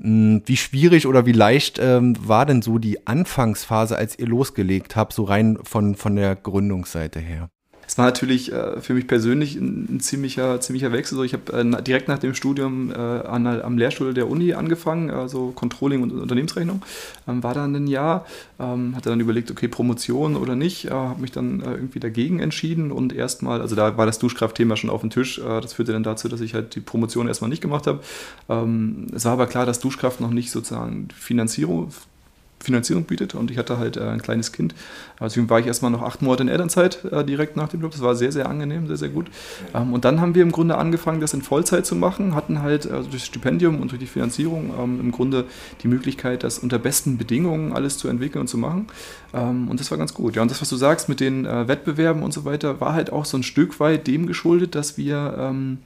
Hm, 0.00 0.42
wie 0.48 0.56
schwierig 0.56 1.06
oder 1.06 1.26
wie 1.26 1.32
leicht 1.32 1.78
ähm, 1.78 2.16
war 2.18 2.46
denn 2.46 2.62
so 2.62 2.78
die 2.78 3.06
Anfangsphase, 3.06 3.96
als 3.96 4.18
ihr 4.18 4.26
losgelegt 4.26 4.96
habt, 4.96 5.12
so 5.12 5.24
rein 5.24 5.58
von, 5.62 5.94
von 5.94 6.16
der 6.16 6.34
Gründungsseite 6.36 7.20
her? 7.20 7.50
War 7.98 8.06
natürlich 8.06 8.52
äh, 8.52 8.80
für 8.80 8.94
mich 8.94 9.06
persönlich 9.06 9.56
ein, 9.56 9.96
ein, 9.96 10.00
ziemlicher, 10.00 10.60
ziemlicher 10.60 10.92
Wechsel. 10.92 11.16
So, 11.16 11.24
ich 11.24 11.34
habe 11.34 11.52
äh, 11.52 11.82
direkt 11.82 12.08
nach 12.08 12.18
dem 12.18 12.34
Studium 12.34 12.90
äh, 12.90 12.94
an, 12.94 13.46
am 13.46 13.76
Lehrstuhl 13.76 14.14
der 14.14 14.28
Uni 14.30 14.54
angefangen, 14.54 15.10
also 15.10 15.50
Controlling 15.50 16.02
und 16.02 16.12
Unternehmensrechnung. 16.12 16.82
Ähm, 17.26 17.42
war 17.42 17.54
dann 17.54 17.74
ein 17.74 17.86
Jahr, 17.86 18.24
ähm, 18.58 18.94
hatte 18.96 19.10
dann 19.10 19.20
überlegt, 19.20 19.50
okay, 19.50 19.68
Promotion 19.68 20.36
oder 20.36 20.56
nicht, 20.56 20.86
äh, 20.86 20.90
habe 20.90 21.20
mich 21.20 21.32
dann 21.32 21.60
äh, 21.60 21.72
irgendwie 21.72 22.00
dagegen 22.00 22.40
entschieden 22.40 22.92
und 22.92 23.12
erstmal, 23.12 23.60
also 23.60 23.74
da 23.74 23.96
war 23.96 24.06
das 24.06 24.18
Duschkraftthema 24.18 24.76
schon 24.76 24.90
auf 24.90 25.00
dem 25.00 25.10
Tisch. 25.10 25.38
Äh, 25.38 25.60
das 25.60 25.74
führte 25.74 25.92
dann 25.92 26.04
dazu, 26.04 26.28
dass 26.28 26.40
ich 26.40 26.54
halt 26.54 26.74
die 26.76 26.80
Promotion 26.80 27.28
erstmal 27.28 27.50
nicht 27.50 27.62
gemacht 27.62 27.86
habe. 27.86 28.00
Ähm, 28.48 29.08
es 29.14 29.24
war 29.24 29.32
aber 29.32 29.46
klar, 29.46 29.66
dass 29.66 29.80
Duschkraft 29.80 30.20
noch 30.20 30.30
nicht 30.30 30.50
sozusagen 30.50 31.08
Finanzierung 31.14 31.90
Finanzierung 32.60 33.04
bietet 33.04 33.34
und 33.34 33.50
ich 33.50 33.58
hatte 33.58 33.78
halt 33.78 33.96
äh, 33.96 34.02
ein 34.02 34.20
kleines 34.20 34.52
Kind. 34.52 34.74
Deswegen 35.20 35.48
war 35.48 35.60
ich 35.60 35.66
erstmal 35.66 35.90
noch 35.90 36.02
acht 36.02 36.22
Monate 36.22 36.42
in 36.42 36.48
Elternzeit 36.48 37.04
äh, 37.04 37.24
direkt 37.24 37.56
nach 37.56 37.68
dem 37.68 37.80
Job. 37.80 37.92
Das 37.92 38.00
war 38.00 38.14
sehr, 38.14 38.32
sehr 38.32 38.48
angenehm, 38.48 38.86
sehr, 38.86 38.96
sehr 38.96 39.08
gut. 39.08 39.26
Ähm, 39.74 39.92
und 39.92 40.04
dann 40.04 40.20
haben 40.20 40.34
wir 40.34 40.42
im 40.42 40.52
Grunde 40.52 40.76
angefangen, 40.76 41.20
das 41.20 41.34
in 41.34 41.42
Vollzeit 41.42 41.86
zu 41.86 41.96
machen, 41.96 42.34
hatten 42.34 42.62
halt 42.62 42.90
also 42.90 43.10
durch 43.10 43.22
das 43.22 43.26
Stipendium 43.26 43.80
und 43.80 43.90
durch 43.90 44.00
die 44.00 44.06
Finanzierung 44.06 44.72
ähm, 44.78 45.00
im 45.00 45.12
Grunde 45.12 45.44
die 45.82 45.88
Möglichkeit, 45.88 46.42
das 46.42 46.58
unter 46.58 46.78
besten 46.78 47.16
Bedingungen 47.16 47.72
alles 47.72 47.98
zu 47.98 48.08
entwickeln 48.08 48.42
und 48.42 48.48
zu 48.48 48.58
machen. 48.58 48.86
Ähm, 49.32 49.68
und 49.68 49.80
das 49.80 49.90
war 49.90 49.98
ganz 49.98 50.14
gut. 50.14 50.36
Ja, 50.36 50.42
und 50.42 50.50
das, 50.50 50.60
was 50.60 50.68
du 50.68 50.76
sagst 50.76 51.08
mit 51.08 51.20
den 51.20 51.46
äh, 51.46 51.68
Wettbewerben 51.68 52.22
und 52.22 52.32
so 52.32 52.44
weiter, 52.44 52.80
war 52.80 52.94
halt 52.94 53.12
auch 53.12 53.24
so 53.24 53.36
ein 53.36 53.42
Stück 53.42 53.80
weit 53.80 54.06
dem 54.06 54.26
geschuldet, 54.26 54.74
dass 54.74 54.96
wir 54.98 55.36
ähm, 55.38 55.78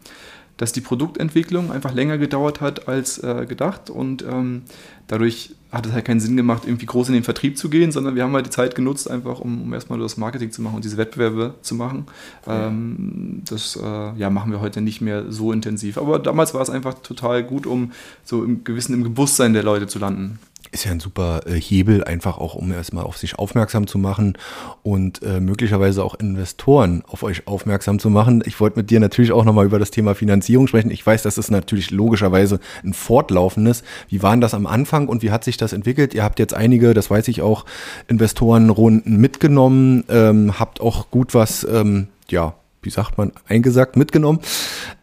dass 0.57 0.73
die 0.73 0.81
Produktentwicklung 0.81 1.73
einfach 1.73 1.93
länger 1.95 2.19
gedauert 2.19 2.61
hat 2.61 2.89
als 2.89 3.19
äh, 3.19 3.47
gedacht 3.47 3.91
und 3.91 4.23
ähm, 4.23 4.63
dadurch 5.09 5.55
hat 5.73 5.87
es 5.87 5.93
halt 5.93 6.05
keinen 6.05 6.21
Sinn 6.21 6.37
gemacht, 6.37 6.65
irgendwie 6.67 6.87
groß 6.87 7.09
in 7.09 7.15
den 7.15 7.25
Vertrieb 7.25 7.57
zu 7.57 7.71
gehen, 7.71 7.93
sondern 7.93 8.15
wir 8.15 8.23
haben 8.23 8.35
halt 8.35 8.47
die 8.47 8.51
Zeit 8.51 8.75
genutzt, 8.75 9.11
einfach 9.11 9.41
um, 9.41 9.63
um 9.63 9.73
erstmal 9.73 9.99
das 9.99 10.19
Marketing 10.19 10.53
zu 10.53 10.61
machen 10.61 10.77
und 10.77 10.85
diese 10.85 10.99
Wettbewerbe 10.99 11.55
zu 11.63 11.75
machen. 11.75 12.07
Ähm, 12.47 13.43
das 13.49 13.77
äh, 13.77 14.19
ja, 14.19 14.29
machen 14.29 14.53
wir 14.53 14.61
heute 14.61 14.83
nicht 14.83 15.01
mehr 15.01 15.33
so 15.33 15.51
intensiv. 15.51 15.97
Aber 15.97 16.19
damals 16.19 16.53
war 16.53 16.61
es 16.61 16.69
einfach 16.69 16.95
total 16.95 17.43
gut, 17.43 17.67
um 17.67 17.93
so 18.23 18.45
im 18.45 18.65
gewissen 18.65 18.93
im 18.93 19.03
Bewusstsein 19.03 19.55
der 19.55 19.63
Leute 19.63 19.87
zu 19.87 19.99
landen 19.99 20.39
ist 20.73 20.85
ja 20.85 20.91
ein 20.91 21.01
super 21.01 21.43
äh, 21.47 21.61
Hebel, 21.61 22.03
einfach 22.03 22.39
auch, 22.39 22.55
um 22.55 22.73
erstmal 22.73 23.05
auf 23.05 23.19
sich 23.19 23.39
aufmerksam 23.39 23.87
zu 23.87 23.99
machen 23.99 24.39
und 24.83 25.23
äh, 25.23 25.39
möglicherweise 25.39 26.03
auch 26.03 26.15
Investoren 26.15 27.05
auf 27.07 27.23
euch 27.23 27.47
aufmerksam 27.47 27.99
zu 27.99 28.09
machen. 28.09 28.43
Ich 28.47 28.59
wollte 28.59 28.79
mit 28.79 28.91
dir 28.91 28.99
natürlich 28.99 29.33
auch 29.33 29.45
nochmal 29.45 29.67
über 29.67 29.79
das 29.79 29.91
Thema 29.91 30.15
Finanzierung 30.15 30.67
sprechen. 30.67 30.91
Ich 30.91 31.07
weiß, 31.07 31.23
das 31.23 31.37
ist 31.37 31.51
natürlich 31.51 31.91
logischerweise 31.91 32.59
ein 32.83 32.95
fortlaufendes. 32.95 33.85
Wie 34.09 34.23
waren 34.23 34.41
das 34.41 34.55
am 34.55 34.67
Anfang 34.67 35.09
und 35.09 35.23
wie 35.23 35.31
hat 35.31 35.45
sich 35.45 35.59
das 35.59 35.75
entwickelt? 35.75 36.15
Ihr 36.15 36.25
habt 36.25 36.39
jetzt 36.39 36.55
einige, 36.55 36.95
das 36.95 37.11
weiß 37.11 37.29
ich 37.29 37.43
auch, 37.43 37.67
Investorenrunden 38.09 39.19
mitgenommen, 39.19 40.05
ähm, 40.09 40.59
habt 40.59 40.81
auch 40.81 41.11
gut 41.11 41.35
was, 41.35 41.65
ähm, 41.65 42.09
ja, 42.31 42.55
wie 42.81 42.91
sagt 42.91 43.19
man, 43.19 43.33
eingesagt, 43.47 43.97
mitgenommen. 43.97 44.41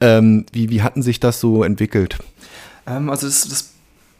Ähm, 0.02 0.48
wie, 0.52 0.70
wie 0.70 0.82
hatten 0.82 1.04
sich 1.04 1.20
das 1.20 1.40
so 1.40 1.64
entwickelt? 1.64 2.18
Ähm, 2.88 3.10
also 3.10 3.28
das, 3.28 3.48
das 3.48 3.70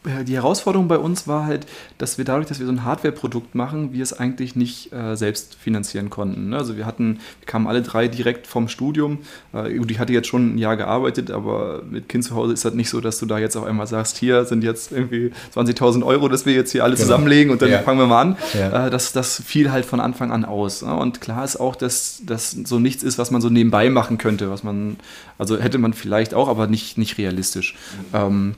die 0.04 0.34
Herausforderung 0.34 0.88
bei 0.88 0.96
uns 0.96 1.28
war 1.28 1.44
halt, 1.44 1.66
dass 1.98 2.16
wir 2.16 2.24
dadurch, 2.24 2.46
dass 2.48 2.58
wir 2.58 2.64
so 2.64 2.72
ein 2.72 2.84
Hardware-Produkt 2.84 3.54
machen, 3.54 3.92
wir 3.92 4.02
es 4.02 4.14
eigentlich 4.14 4.56
nicht 4.56 4.92
äh, 4.94 5.14
selbst 5.14 5.56
finanzieren 5.56 6.08
konnten. 6.08 6.50
Ne? 6.50 6.56
Also 6.56 6.78
wir 6.78 6.86
hatten, 6.86 7.18
wir 7.40 7.46
kamen 7.46 7.66
alle 7.66 7.82
drei 7.82 8.08
direkt 8.08 8.46
vom 8.46 8.68
Studium. 8.68 9.18
Äh, 9.52 9.72
ich 9.72 9.98
hatte 9.98 10.14
jetzt 10.14 10.28
schon 10.28 10.54
ein 10.54 10.58
Jahr 10.58 10.78
gearbeitet, 10.78 11.30
aber 11.30 11.82
mit 11.88 12.08
Kind 12.08 12.24
zu 12.24 12.34
Hause 12.34 12.54
ist 12.54 12.64
das 12.64 12.72
nicht 12.72 12.88
so, 12.88 13.02
dass 13.02 13.18
du 13.18 13.26
da 13.26 13.38
jetzt 13.38 13.56
auf 13.56 13.64
einmal 13.64 13.86
sagst, 13.86 14.16
hier 14.16 14.46
sind 14.46 14.64
jetzt 14.64 14.90
irgendwie 14.90 15.32
20.000 15.54 16.02
Euro, 16.04 16.28
dass 16.28 16.46
wir 16.46 16.54
jetzt 16.54 16.72
hier 16.72 16.82
alle 16.82 16.94
genau. 16.94 17.04
zusammenlegen 17.04 17.52
und 17.52 17.60
dann 17.60 17.70
ja. 17.70 17.80
fangen 17.80 17.98
wir 17.98 18.06
mal 18.06 18.22
an. 18.22 18.36
Ja. 18.54 18.86
Äh, 18.86 18.90
das, 18.90 19.12
das 19.12 19.42
fiel 19.44 19.70
halt 19.70 19.84
von 19.84 20.00
Anfang 20.00 20.32
an 20.32 20.46
aus. 20.46 20.80
Ne? 20.80 20.96
Und 20.96 21.20
klar 21.20 21.44
ist 21.44 21.60
auch, 21.60 21.76
dass 21.76 22.22
das 22.24 22.52
so 22.52 22.78
nichts 22.78 23.02
ist, 23.02 23.18
was 23.18 23.30
man 23.30 23.42
so 23.42 23.50
nebenbei 23.50 23.90
machen 23.90 24.16
könnte, 24.16 24.50
was 24.50 24.62
man, 24.62 24.96
also 25.36 25.58
hätte 25.58 25.76
man 25.76 25.92
vielleicht 25.92 26.32
auch, 26.32 26.48
aber 26.48 26.68
nicht, 26.68 26.96
nicht 26.96 27.18
realistisch. 27.18 27.74
Mhm. 28.12 28.16
Ähm, 28.18 28.54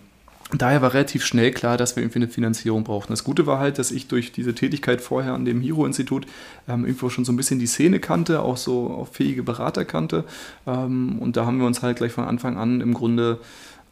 daher 0.58 0.82
war 0.82 0.92
relativ 0.92 1.24
schnell 1.24 1.50
klar, 1.50 1.76
dass 1.76 1.96
wir 1.96 2.02
irgendwie 2.02 2.18
eine 2.18 2.28
Finanzierung 2.28 2.84
brauchten. 2.84 3.12
Das 3.12 3.24
Gute 3.24 3.46
war 3.46 3.58
halt, 3.58 3.78
dass 3.78 3.90
ich 3.90 4.08
durch 4.08 4.32
diese 4.32 4.54
Tätigkeit 4.54 5.00
vorher 5.00 5.32
an 5.32 5.44
dem 5.44 5.60
Hiro-Institut 5.60 6.26
ähm, 6.68 6.84
irgendwo 6.84 7.08
schon 7.08 7.24
so 7.24 7.32
ein 7.32 7.36
bisschen 7.36 7.58
die 7.58 7.66
Szene 7.66 8.00
kannte, 8.00 8.42
auch 8.42 8.56
so 8.56 8.88
auf 8.88 9.14
fähige 9.14 9.42
Berater 9.42 9.84
kannte. 9.84 10.24
Ähm, 10.66 11.18
und 11.20 11.36
da 11.36 11.46
haben 11.46 11.58
wir 11.58 11.66
uns 11.66 11.82
halt 11.82 11.96
gleich 11.96 12.12
von 12.12 12.24
Anfang 12.24 12.58
an 12.58 12.80
im 12.80 12.92
Grunde 12.92 13.38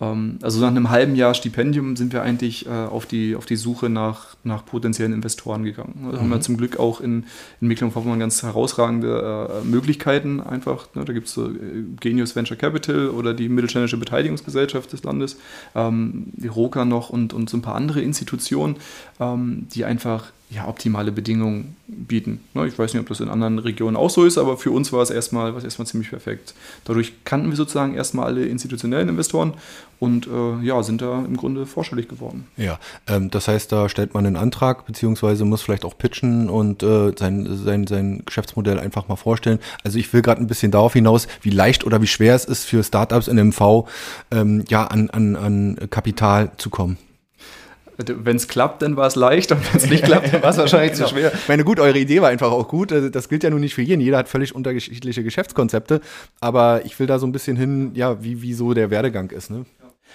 also 0.00 0.60
nach 0.60 0.68
einem 0.68 0.88
halben 0.88 1.14
Jahr 1.14 1.34
Stipendium 1.34 1.94
sind 1.94 2.14
wir 2.14 2.22
eigentlich 2.22 2.66
äh, 2.66 2.70
auf, 2.70 3.04
die, 3.04 3.36
auf 3.36 3.44
die 3.44 3.56
Suche 3.56 3.90
nach, 3.90 4.34
nach 4.44 4.64
potenziellen 4.64 5.12
Investoren 5.12 5.62
gegangen. 5.62 6.08
Da 6.10 6.12
mhm. 6.12 6.20
haben 6.22 6.28
wir 6.30 6.36
mhm. 6.36 6.42
zum 6.42 6.56
Glück 6.56 6.78
auch 6.78 7.02
in, 7.02 7.24
in 7.60 7.68
Mecklenburg-Vorpommern 7.68 8.18
ganz 8.18 8.42
herausragende 8.42 9.60
äh, 9.62 9.66
Möglichkeiten 9.66 10.40
einfach. 10.40 10.86
Ne? 10.94 11.04
Da 11.04 11.12
gibt 11.12 11.26
es 11.26 11.34
so 11.34 11.50
äh, 11.50 11.84
Genius 12.00 12.34
Venture 12.34 12.56
Capital 12.56 13.10
oder 13.10 13.34
die 13.34 13.50
Mittelständische 13.50 13.98
Beteiligungsgesellschaft 13.98 14.90
des 14.90 15.02
Landes, 15.02 15.36
ähm, 15.74 16.28
die 16.32 16.48
ROKA 16.48 16.86
noch 16.86 17.10
und, 17.10 17.34
und 17.34 17.50
so 17.50 17.58
ein 17.58 17.62
paar 17.62 17.74
andere 17.74 18.00
Institutionen, 18.00 18.76
ähm, 19.20 19.66
die 19.74 19.84
einfach 19.84 20.32
ja, 20.50 20.66
optimale 20.66 21.12
Bedingungen 21.12 21.76
bieten. 21.86 22.40
Ne, 22.54 22.66
ich 22.66 22.76
weiß 22.76 22.92
nicht, 22.92 23.00
ob 23.00 23.08
das 23.08 23.20
in 23.20 23.28
anderen 23.28 23.60
Regionen 23.60 23.96
auch 23.96 24.10
so 24.10 24.24
ist, 24.24 24.36
aber 24.36 24.56
für 24.56 24.72
uns 24.72 24.92
war 24.92 25.00
es 25.00 25.10
erstmal, 25.10 25.52
war 25.52 25.58
es 25.58 25.64
erstmal 25.64 25.86
ziemlich 25.86 26.10
perfekt. 26.10 26.54
Dadurch 26.84 27.12
kannten 27.24 27.50
wir 27.50 27.56
sozusagen 27.56 27.94
erstmal 27.94 28.26
alle 28.26 28.44
institutionellen 28.46 29.08
Investoren 29.08 29.54
und 30.00 30.26
äh, 30.26 30.64
ja, 30.64 30.82
sind 30.82 31.02
da 31.02 31.20
im 31.20 31.36
Grunde 31.36 31.66
vorstellig 31.66 32.08
geworden. 32.08 32.48
Ja, 32.56 32.80
ähm, 33.06 33.30
das 33.30 33.46
heißt, 33.46 33.70
da 33.70 33.88
stellt 33.88 34.12
man 34.12 34.26
einen 34.26 34.34
Antrag, 34.34 34.86
beziehungsweise 34.86 35.44
muss 35.44 35.62
vielleicht 35.62 35.84
auch 35.84 35.96
pitchen 35.96 36.50
und 36.50 36.82
äh, 36.82 37.12
sein, 37.16 37.46
sein, 37.62 37.86
sein 37.86 38.22
Geschäftsmodell 38.26 38.80
einfach 38.80 39.06
mal 39.06 39.16
vorstellen. 39.16 39.60
Also 39.84 39.98
ich 39.98 40.12
will 40.12 40.22
gerade 40.22 40.40
ein 40.40 40.48
bisschen 40.48 40.72
darauf 40.72 40.94
hinaus, 40.94 41.28
wie 41.42 41.50
leicht 41.50 41.84
oder 41.84 42.02
wie 42.02 42.08
schwer 42.08 42.34
es 42.34 42.44
ist 42.44 42.64
für 42.64 42.82
Startups 42.82 43.28
in 43.28 43.36
MV, 43.36 43.88
ähm, 44.32 44.64
ja, 44.68 44.84
an, 44.86 45.10
an, 45.10 45.36
an 45.36 45.76
Kapital 45.90 46.50
zu 46.56 46.70
kommen. 46.70 46.98
Wenn 48.06 48.36
es 48.36 48.48
klappt, 48.48 48.82
dann 48.82 48.96
war 48.96 49.06
es 49.06 49.16
leicht 49.16 49.52
und 49.52 49.58
wenn 49.72 49.80
es 49.80 49.88
nicht 49.88 50.04
klappt, 50.04 50.32
dann 50.32 50.42
war 50.42 50.50
es 50.50 50.58
wahrscheinlich 50.58 50.92
genau. 50.92 51.06
zu 51.06 51.14
schwer. 51.14 51.32
Ich 51.34 51.48
meine, 51.48 51.64
gut, 51.64 51.80
eure 51.80 51.98
Idee 51.98 52.20
war 52.22 52.28
einfach 52.28 52.50
auch 52.50 52.68
gut. 52.68 52.92
Also, 52.92 53.08
das 53.08 53.28
gilt 53.28 53.44
ja 53.44 53.50
nun 53.50 53.60
nicht 53.60 53.74
für 53.74 53.82
jeden. 53.82 54.00
Jeder 54.00 54.18
hat 54.18 54.28
völlig 54.28 54.54
unterschiedliche 54.54 55.22
Geschäftskonzepte. 55.22 56.00
Aber 56.40 56.84
ich 56.84 56.98
will 56.98 57.06
da 57.06 57.18
so 57.18 57.26
ein 57.26 57.32
bisschen 57.32 57.56
hin, 57.56 57.92
ja, 57.94 58.22
wie, 58.22 58.42
wie 58.42 58.54
so 58.54 58.74
der 58.74 58.90
Werdegang 58.90 59.30
ist. 59.30 59.50
Ne? 59.50 59.64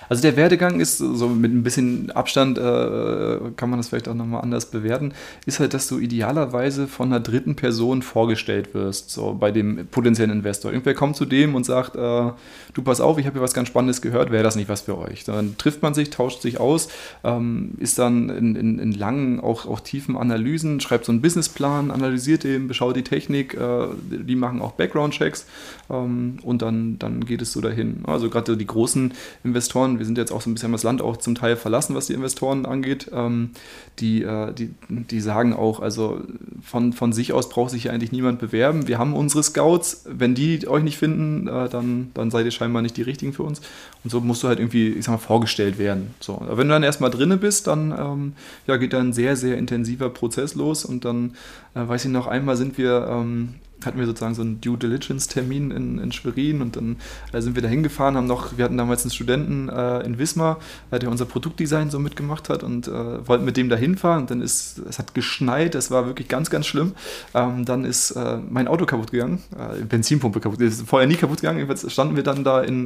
Also 0.10 0.21
der 0.21 0.36
Werdegang 0.36 0.79
ist 0.79 0.97
so 0.97 1.27
mit 1.29 1.51
ein 1.51 1.63
bisschen 1.63 2.12
Abstand, 2.12 2.58
äh, 2.58 3.39
kann 3.55 3.69
man 3.69 3.79
das 3.79 3.89
vielleicht 3.89 4.08
auch 4.08 4.13
nochmal 4.13 4.41
anders 4.41 4.67
bewerten, 4.67 5.13
ist 5.45 5.60
halt, 5.60 5.73
dass 5.73 5.88
du 5.88 5.99
idealerweise 5.99 6.88
von 6.88 7.08
einer 7.08 7.19
dritten 7.19 7.55
Person 7.55 8.01
vorgestellt 8.01 8.73
wirst, 8.73 9.10
so 9.10 9.34
bei 9.34 9.51
dem 9.51 9.88
potenziellen 9.88 10.31
Investor. 10.31 10.71
Irgendwer 10.71 10.93
kommt 10.93 11.15
zu 11.15 11.25
dem 11.25 11.55
und 11.55 11.65
sagt, 11.65 11.95
äh, 11.95 12.31
du 12.73 12.81
pass 12.84 13.01
auf, 13.01 13.17
ich 13.17 13.25
habe 13.25 13.36
hier 13.36 13.41
was 13.41 13.53
ganz 13.53 13.67
Spannendes 13.67 14.01
gehört, 14.01 14.31
wäre 14.31 14.43
das 14.43 14.55
nicht 14.55 14.69
was 14.69 14.81
für 14.81 14.97
euch? 14.97 15.23
Dann 15.23 15.58
trifft 15.58 15.81
man 15.81 15.93
sich, 15.93 16.10
tauscht 16.10 16.41
sich 16.41 16.60
aus, 16.60 16.89
ähm, 17.23 17.71
ist 17.79 17.97
dann 17.97 18.29
in, 18.29 18.55
in, 18.55 18.79
in, 18.79 18.91
langen, 18.91 19.39
auch, 19.39 19.65
auch 19.65 19.79
tiefen 19.79 20.17
Analysen, 20.17 20.79
schreibt 20.79 21.05
so 21.05 21.12
einen 21.12 21.21
Businessplan, 21.21 21.91
analysiert 21.91 22.43
den, 22.43 22.67
beschaut 22.67 22.95
die 22.95 23.03
Technik, 23.03 23.53
äh, 23.55 23.88
die 24.10 24.36
machen 24.36 24.62
auch 24.62 24.73
Background-Checks 24.73 25.45
und 25.87 26.61
dann, 26.61 26.97
dann 26.97 27.25
geht 27.25 27.41
es 27.41 27.51
so 27.51 27.61
dahin. 27.61 28.03
Also 28.05 28.29
gerade 28.29 28.57
die 28.57 28.65
großen 28.65 29.13
Investoren, 29.43 29.99
wir 29.99 30.05
sind 30.05 30.17
jetzt 30.17 30.31
auch 30.31 30.41
so 30.41 30.49
ein 30.49 30.55
bisschen 30.55 30.71
das 30.71 30.83
Land 30.83 31.01
auch 31.01 31.17
zum 31.17 31.35
Teil 31.35 31.55
verlassen, 31.55 31.95
was 31.95 32.07
die 32.07 32.13
Investoren 32.13 32.65
angeht, 32.65 33.11
ähm, 33.13 33.51
die, 33.99 34.23
äh, 34.23 34.51
die, 34.53 34.71
die 34.89 35.21
sagen 35.21 35.53
auch, 35.53 35.79
also 35.79 36.21
von, 36.63 36.93
von 36.93 37.13
sich 37.13 37.33
aus 37.33 37.49
braucht 37.49 37.69
sich 37.71 37.85
ja 37.85 37.91
eigentlich 37.91 38.11
niemand 38.11 38.39
bewerben. 38.39 38.87
Wir 38.87 38.97
haben 38.97 39.13
unsere 39.13 39.43
Scouts, 39.43 40.05
wenn 40.09 40.33
die 40.33 40.67
euch 40.67 40.83
nicht 40.83 40.97
finden, 40.97 41.47
äh, 41.47 41.69
dann, 41.69 42.09
dann 42.15 42.31
seid 42.31 42.45
ihr 42.45 42.51
scheinbar 42.51 42.81
nicht 42.81 42.97
die 42.97 43.03
richtigen 43.03 43.33
für 43.33 43.43
uns. 43.43 43.61
Und 44.03 44.09
so 44.09 44.21
musst 44.21 44.41
du 44.41 44.47
halt 44.47 44.59
irgendwie, 44.59 44.89
ich 44.89 45.05
sag 45.05 45.13
mal, 45.13 45.17
vorgestellt 45.19 45.77
werden. 45.77 46.15
So. 46.19 46.35
Aber 46.35 46.57
wenn 46.57 46.67
du 46.67 46.73
dann 46.73 46.83
erstmal 46.83 47.11
drinne 47.11 47.37
bist, 47.37 47.67
dann 47.67 47.91
ähm, 47.91 48.33
ja, 48.65 48.77
geht 48.77 48.93
da 48.93 48.99
ein 48.99 49.13
sehr, 49.13 49.35
sehr 49.35 49.57
intensiver 49.57 50.09
Prozess 50.09 50.55
los 50.55 50.83
und 50.83 51.05
dann, 51.05 51.35
äh, 51.75 51.87
weiß 51.87 52.05
ich 52.05 52.11
noch, 52.11 52.27
einmal 52.27 52.57
sind 52.57 52.77
wir 52.77 53.07
ähm, 53.09 53.55
hatten 53.83 53.99
wir 53.99 54.05
sozusagen 54.05 54.35
so 54.35 54.41
einen 54.41 54.61
Due 54.61 54.77
Diligence-Termin 54.77 55.71
in, 55.71 55.99
in 55.99 56.11
Schwerin 56.11 56.61
und 56.61 56.75
dann 56.75 56.97
äh, 57.33 57.41
sind 57.41 57.55
wir 57.55 57.61
da 57.61 57.67
hingefahren, 57.67 58.15
haben 58.15 58.27
noch, 58.27 58.57
wir 58.57 58.65
hatten 58.65 58.77
damals 58.77 59.03
einen 59.03 59.11
Studenten 59.11 59.69
äh, 59.69 59.99
in 60.01 60.17
Wismar, 60.17 60.59
äh, 60.91 60.99
der 60.99 61.09
unser 61.09 61.25
Produktdesign 61.25 61.89
so 61.89 61.99
mitgemacht 61.99 62.49
hat 62.49 62.63
und 62.63 62.88
äh, 62.88 63.27
wollten 63.27 63.45
mit 63.45 63.57
dem 63.57 63.69
da 63.69 63.75
hinfahren 63.75 64.21
und 64.21 64.31
dann 64.31 64.41
ist, 64.41 64.79
es 64.79 64.99
hat 64.99 65.13
geschneit, 65.13 65.75
es 65.75 65.91
war 65.91 66.05
wirklich 66.05 66.27
ganz, 66.27 66.49
ganz 66.49 66.65
schlimm. 66.65 66.93
Ähm, 67.33 67.65
dann 67.65 67.85
ist 67.85 68.11
äh, 68.11 68.38
mein 68.49 68.67
Auto 68.67 68.85
kaputt 68.85 69.11
gegangen, 69.11 69.41
äh, 69.57 69.83
Benzinpumpe 69.83 70.39
kaputt, 70.39 70.61
ist 70.61 70.88
vorher 70.88 71.07
nie 71.07 71.15
kaputt 71.15 71.41
gegangen, 71.41 71.59
jedenfalls 71.59 71.91
standen 71.91 72.15
wir 72.15 72.23
dann 72.23 72.43
da 72.43 72.61
in 72.61 72.85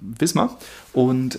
Wismar 0.00 0.56
und 0.92 1.38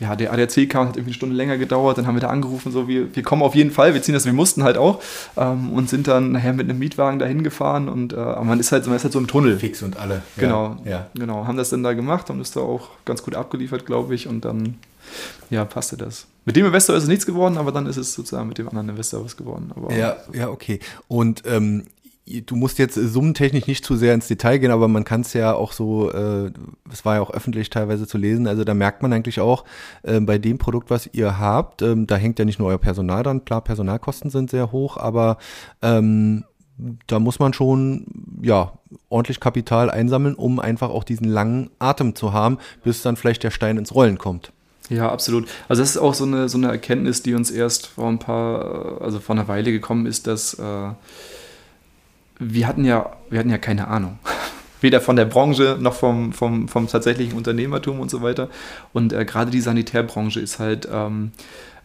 ja, 0.00 0.16
der 0.16 0.32
ADAC 0.32 0.68
kam, 0.68 0.88
hat 0.88 0.96
irgendwie 0.96 1.10
eine 1.10 1.14
Stunde 1.14 1.36
länger 1.36 1.58
gedauert, 1.58 1.98
dann 1.98 2.06
haben 2.06 2.16
wir 2.16 2.20
da 2.20 2.28
angerufen, 2.28 2.72
so, 2.72 2.88
wir, 2.88 3.14
wir 3.14 3.22
kommen 3.22 3.42
auf 3.42 3.54
jeden 3.54 3.70
Fall, 3.70 3.94
wir 3.94 4.02
ziehen 4.02 4.14
das, 4.14 4.24
wir 4.24 4.32
mussten 4.32 4.64
halt 4.64 4.76
auch 4.76 5.00
ähm, 5.36 5.72
und 5.72 5.88
sind 5.88 6.08
dann 6.08 6.32
nachher 6.32 6.52
mit 6.52 6.68
einem 6.68 6.78
Mietwagen 6.78 7.18
da 7.18 7.26
hingefahren 7.26 7.88
und 7.88 8.12
aber 8.26 8.44
man 8.44 8.60
ist 8.60 8.72
halt, 8.72 8.86
man 8.86 8.96
ist 8.96 9.04
halt 9.04 9.12
so 9.12 9.18
im 9.18 9.26
Tunnel. 9.26 9.58
Fix 9.58 9.82
und 9.82 9.98
alle. 9.98 10.22
Genau, 10.36 10.76
ja. 10.84 11.08
genau. 11.14 11.46
Haben 11.46 11.56
das 11.56 11.70
dann 11.70 11.82
da 11.82 11.92
gemacht, 11.92 12.28
haben 12.28 12.38
das 12.38 12.52
da 12.52 12.60
auch 12.60 12.88
ganz 13.04 13.22
gut 13.22 13.34
abgeliefert, 13.34 13.86
glaube 13.86 14.14
ich, 14.14 14.26
und 14.28 14.44
dann, 14.44 14.76
ja, 15.50 15.64
passte 15.64 15.96
das. 15.96 16.26
Mit 16.44 16.56
dem 16.56 16.66
Investor 16.66 16.94
ist 16.96 17.04
es 17.04 17.08
nichts 17.08 17.26
geworden, 17.26 17.56
aber 17.56 17.72
dann 17.72 17.86
ist 17.86 17.96
es 17.96 18.12
sozusagen 18.12 18.48
mit 18.48 18.58
dem 18.58 18.68
anderen 18.68 18.90
Investor 18.90 19.24
was 19.24 19.36
geworden. 19.36 19.72
Aber 19.74 19.94
ja, 19.94 20.16
ja, 20.32 20.48
okay. 20.50 20.78
Und 21.08 21.42
ähm, 21.46 21.84
du 22.26 22.56
musst 22.56 22.78
jetzt 22.78 22.94
summentechnisch 22.94 23.66
nicht 23.66 23.84
zu 23.84 23.96
sehr 23.96 24.14
ins 24.14 24.28
Detail 24.28 24.58
gehen, 24.58 24.70
aber 24.70 24.88
man 24.88 25.04
kann 25.04 25.20
es 25.20 25.32
ja 25.34 25.54
auch 25.54 25.72
so, 25.72 26.10
äh, 26.10 26.50
es 26.90 27.04
war 27.04 27.16
ja 27.16 27.20
auch 27.20 27.30
öffentlich 27.30 27.70
teilweise 27.70 28.06
zu 28.06 28.16
lesen, 28.16 28.46
also 28.46 28.64
da 28.64 28.74
merkt 28.74 29.02
man 29.02 29.12
eigentlich 29.12 29.40
auch 29.40 29.64
äh, 30.02 30.20
bei 30.20 30.38
dem 30.38 30.58
Produkt, 30.58 30.90
was 30.90 31.08
ihr 31.12 31.38
habt, 31.38 31.82
ähm, 31.82 32.06
da 32.06 32.16
hängt 32.16 32.38
ja 32.38 32.44
nicht 32.44 32.58
nur 32.58 32.68
euer 32.68 32.78
Personal 32.78 33.22
dran, 33.22 33.44
klar, 33.44 33.62
Personalkosten 33.62 34.30
sind 34.30 34.50
sehr 34.50 34.72
hoch, 34.72 34.96
aber 34.96 35.36
ähm, 35.82 36.44
da 37.06 37.18
muss 37.18 37.38
man 37.38 37.52
schon 37.52 38.06
ja 38.42 38.72
ordentlich 39.08 39.40
Kapital 39.40 39.90
einsammeln, 39.90 40.34
um 40.34 40.58
einfach 40.58 40.90
auch 40.90 41.04
diesen 41.04 41.28
langen 41.28 41.70
Atem 41.78 42.14
zu 42.14 42.32
haben, 42.32 42.58
bis 42.82 43.02
dann 43.02 43.16
vielleicht 43.16 43.42
der 43.42 43.50
Stein 43.50 43.78
ins 43.78 43.94
Rollen 43.94 44.18
kommt. 44.18 44.52
Ja, 44.90 45.10
absolut. 45.10 45.48
Also 45.68 45.82
das 45.82 45.90
ist 45.90 45.96
auch 45.96 46.14
so 46.14 46.24
eine, 46.24 46.48
so 46.48 46.58
eine 46.58 46.68
Erkenntnis, 46.68 47.22
die 47.22 47.34
uns 47.34 47.50
erst 47.50 47.86
vor 47.86 48.08
ein 48.08 48.18
paar, 48.18 49.00
also 49.00 49.18
vor 49.18 49.34
einer 49.34 49.48
Weile 49.48 49.72
gekommen 49.72 50.06
ist, 50.06 50.26
dass 50.26 50.54
äh, 50.54 50.90
wir 52.38 52.66
hatten 52.66 52.84
ja, 52.84 53.16
wir 53.30 53.38
hatten 53.38 53.50
ja 53.50 53.58
keine 53.58 53.88
Ahnung. 53.88 54.18
Weder 54.82 55.00
von 55.00 55.16
der 55.16 55.24
Branche 55.24 55.78
noch 55.80 55.94
vom, 55.94 56.34
vom, 56.34 56.68
vom 56.68 56.86
tatsächlichen 56.86 57.38
Unternehmertum 57.38 58.00
und 58.00 58.10
so 58.10 58.20
weiter. 58.20 58.50
Und 58.92 59.14
äh, 59.14 59.24
gerade 59.24 59.50
die 59.50 59.62
Sanitärbranche 59.62 60.40
ist 60.40 60.58
halt 60.58 60.86
ähm, 60.92 61.32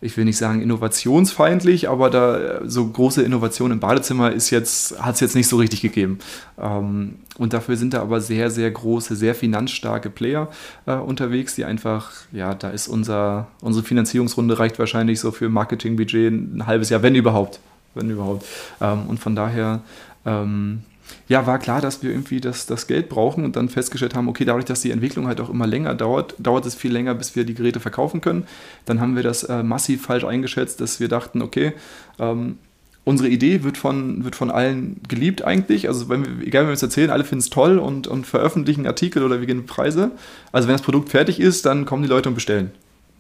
ich 0.02 0.16
will 0.16 0.26
nicht 0.26 0.38
sagen 0.38 0.62
innovationsfeindlich, 0.62 1.90
aber 1.90 2.10
da 2.10 2.62
so 2.66 2.88
große 2.88 3.22
Innovation 3.22 3.72
im 3.72 3.80
Badezimmer 3.80 4.32
ist 4.32 4.50
jetzt, 4.50 5.02
hat 5.02 5.16
es 5.16 5.22
jetzt 5.22 5.36
nicht 5.36 5.48
so 5.48 5.58
richtig 5.58 5.82
gegeben. 5.82 6.20
Ähm, 6.58 7.16
und 7.38 7.54
dafür 7.54 7.76
sind 7.76 7.94
da 7.94 8.02
aber 8.02 8.22
sehr, 8.22 8.50
sehr 8.50 8.70
große, 8.72 9.16
sehr 9.16 9.36
finanzstarke 9.36 10.10
Player 10.10 10.50
äh, 10.86 10.96
unterwegs, 10.96 11.56
die 11.56 11.66
einfach, 11.66 12.12
ja, 12.32 12.54
da 12.54 12.70
ist 12.70 12.88
unser, 12.88 13.48
unsere 13.62 13.86
Finanzierungsrunde 13.86 14.60
reicht 14.60 14.80
wahrscheinlich 14.80 15.20
so 15.20 15.32
für 15.32 15.50
Marketingbudget 15.50 16.32
ein 16.32 16.66
halbes 16.66 16.90
Jahr, 16.90 17.04
wenn 17.04 17.16
überhaupt. 17.16 17.60
Wenn 17.96 18.10
überhaupt. 18.10 18.46
Ähm, 18.82 19.08
und 19.08 19.20
von 19.20 19.36
daher 19.36 19.82
ähm, 20.26 20.84
ja, 21.28 21.46
war 21.46 21.60
klar, 21.60 21.82
dass 21.82 22.02
wir 22.02 22.10
irgendwie 22.10 22.42
das, 22.42 22.66
das 22.66 22.88
Geld 22.88 23.10
brauchen 23.10 23.46
und 23.46 23.56
dann 23.56 23.70
festgestellt 23.70 24.16
haben, 24.16 24.28
okay, 24.28 24.46
dadurch, 24.46 24.66
dass 24.66 24.82
die 24.82 24.92
Entwicklung 24.92 25.28
halt 25.28 25.40
auch 25.42 25.50
immer 25.50 25.68
länger 25.68 25.96
dauert, 25.96 26.36
dauert 26.40 26.66
es 26.66 26.76
viel 26.76 26.92
länger, 26.92 27.14
bis 27.14 27.36
wir 27.36 27.44
die 27.44 27.54
Geräte 27.54 27.80
verkaufen 27.80 28.22
können. 28.22 28.46
Dann 28.86 29.00
haben 29.00 29.16
wir 29.16 29.24
das 29.24 29.44
äh, 29.44 29.64
massiv 29.64 30.04
falsch 30.04 30.24
eingeschätzt, 30.24 30.82
dass 30.82 31.00
wir 31.00 31.08
dachten, 31.08 31.42
okay, 31.42 31.74
ähm, 32.20 32.58
unsere 33.06 33.30
Idee 33.30 33.64
wird 33.64 33.78
von, 33.78 34.24
wird 34.24 34.36
von 34.36 34.52
allen 34.52 35.02
geliebt 35.08 35.44
eigentlich. 35.44 35.88
Also 35.88 36.10
wenn 36.10 36.26
wir, 36.26 36.48
egal, 36.48 36.64
wenn 36.64 36.70
wir 36.70 36.74
es 36.74 36.84
erzählen, 36.84 37.10
alle 37.10 37.24
finden 37.24 37.42
es 37.42 37.50
toll 37.50 37.80
und, 37.80 38.08
und 38.08 38.28
veröffentlichen 38.28 38.86
Artikel 38.86 39.24
oder 39.24 39.40
wir 39.40 39.48
gehen 39.48 39.66
Preise. 39.66 40.12
Also 40.52 40.68
wenn 40.68 40.76
das 40.76 40.84
Produkt 40.84 41.10
fertig 41.10 41.40
ist, 41.40 41.66
dann 41.66 41.86
kommen 41.86 42.04
die 42.04 42.10
Leute 42.10 42.30
und 42.30 42.36
bestellen. 42.36 42.72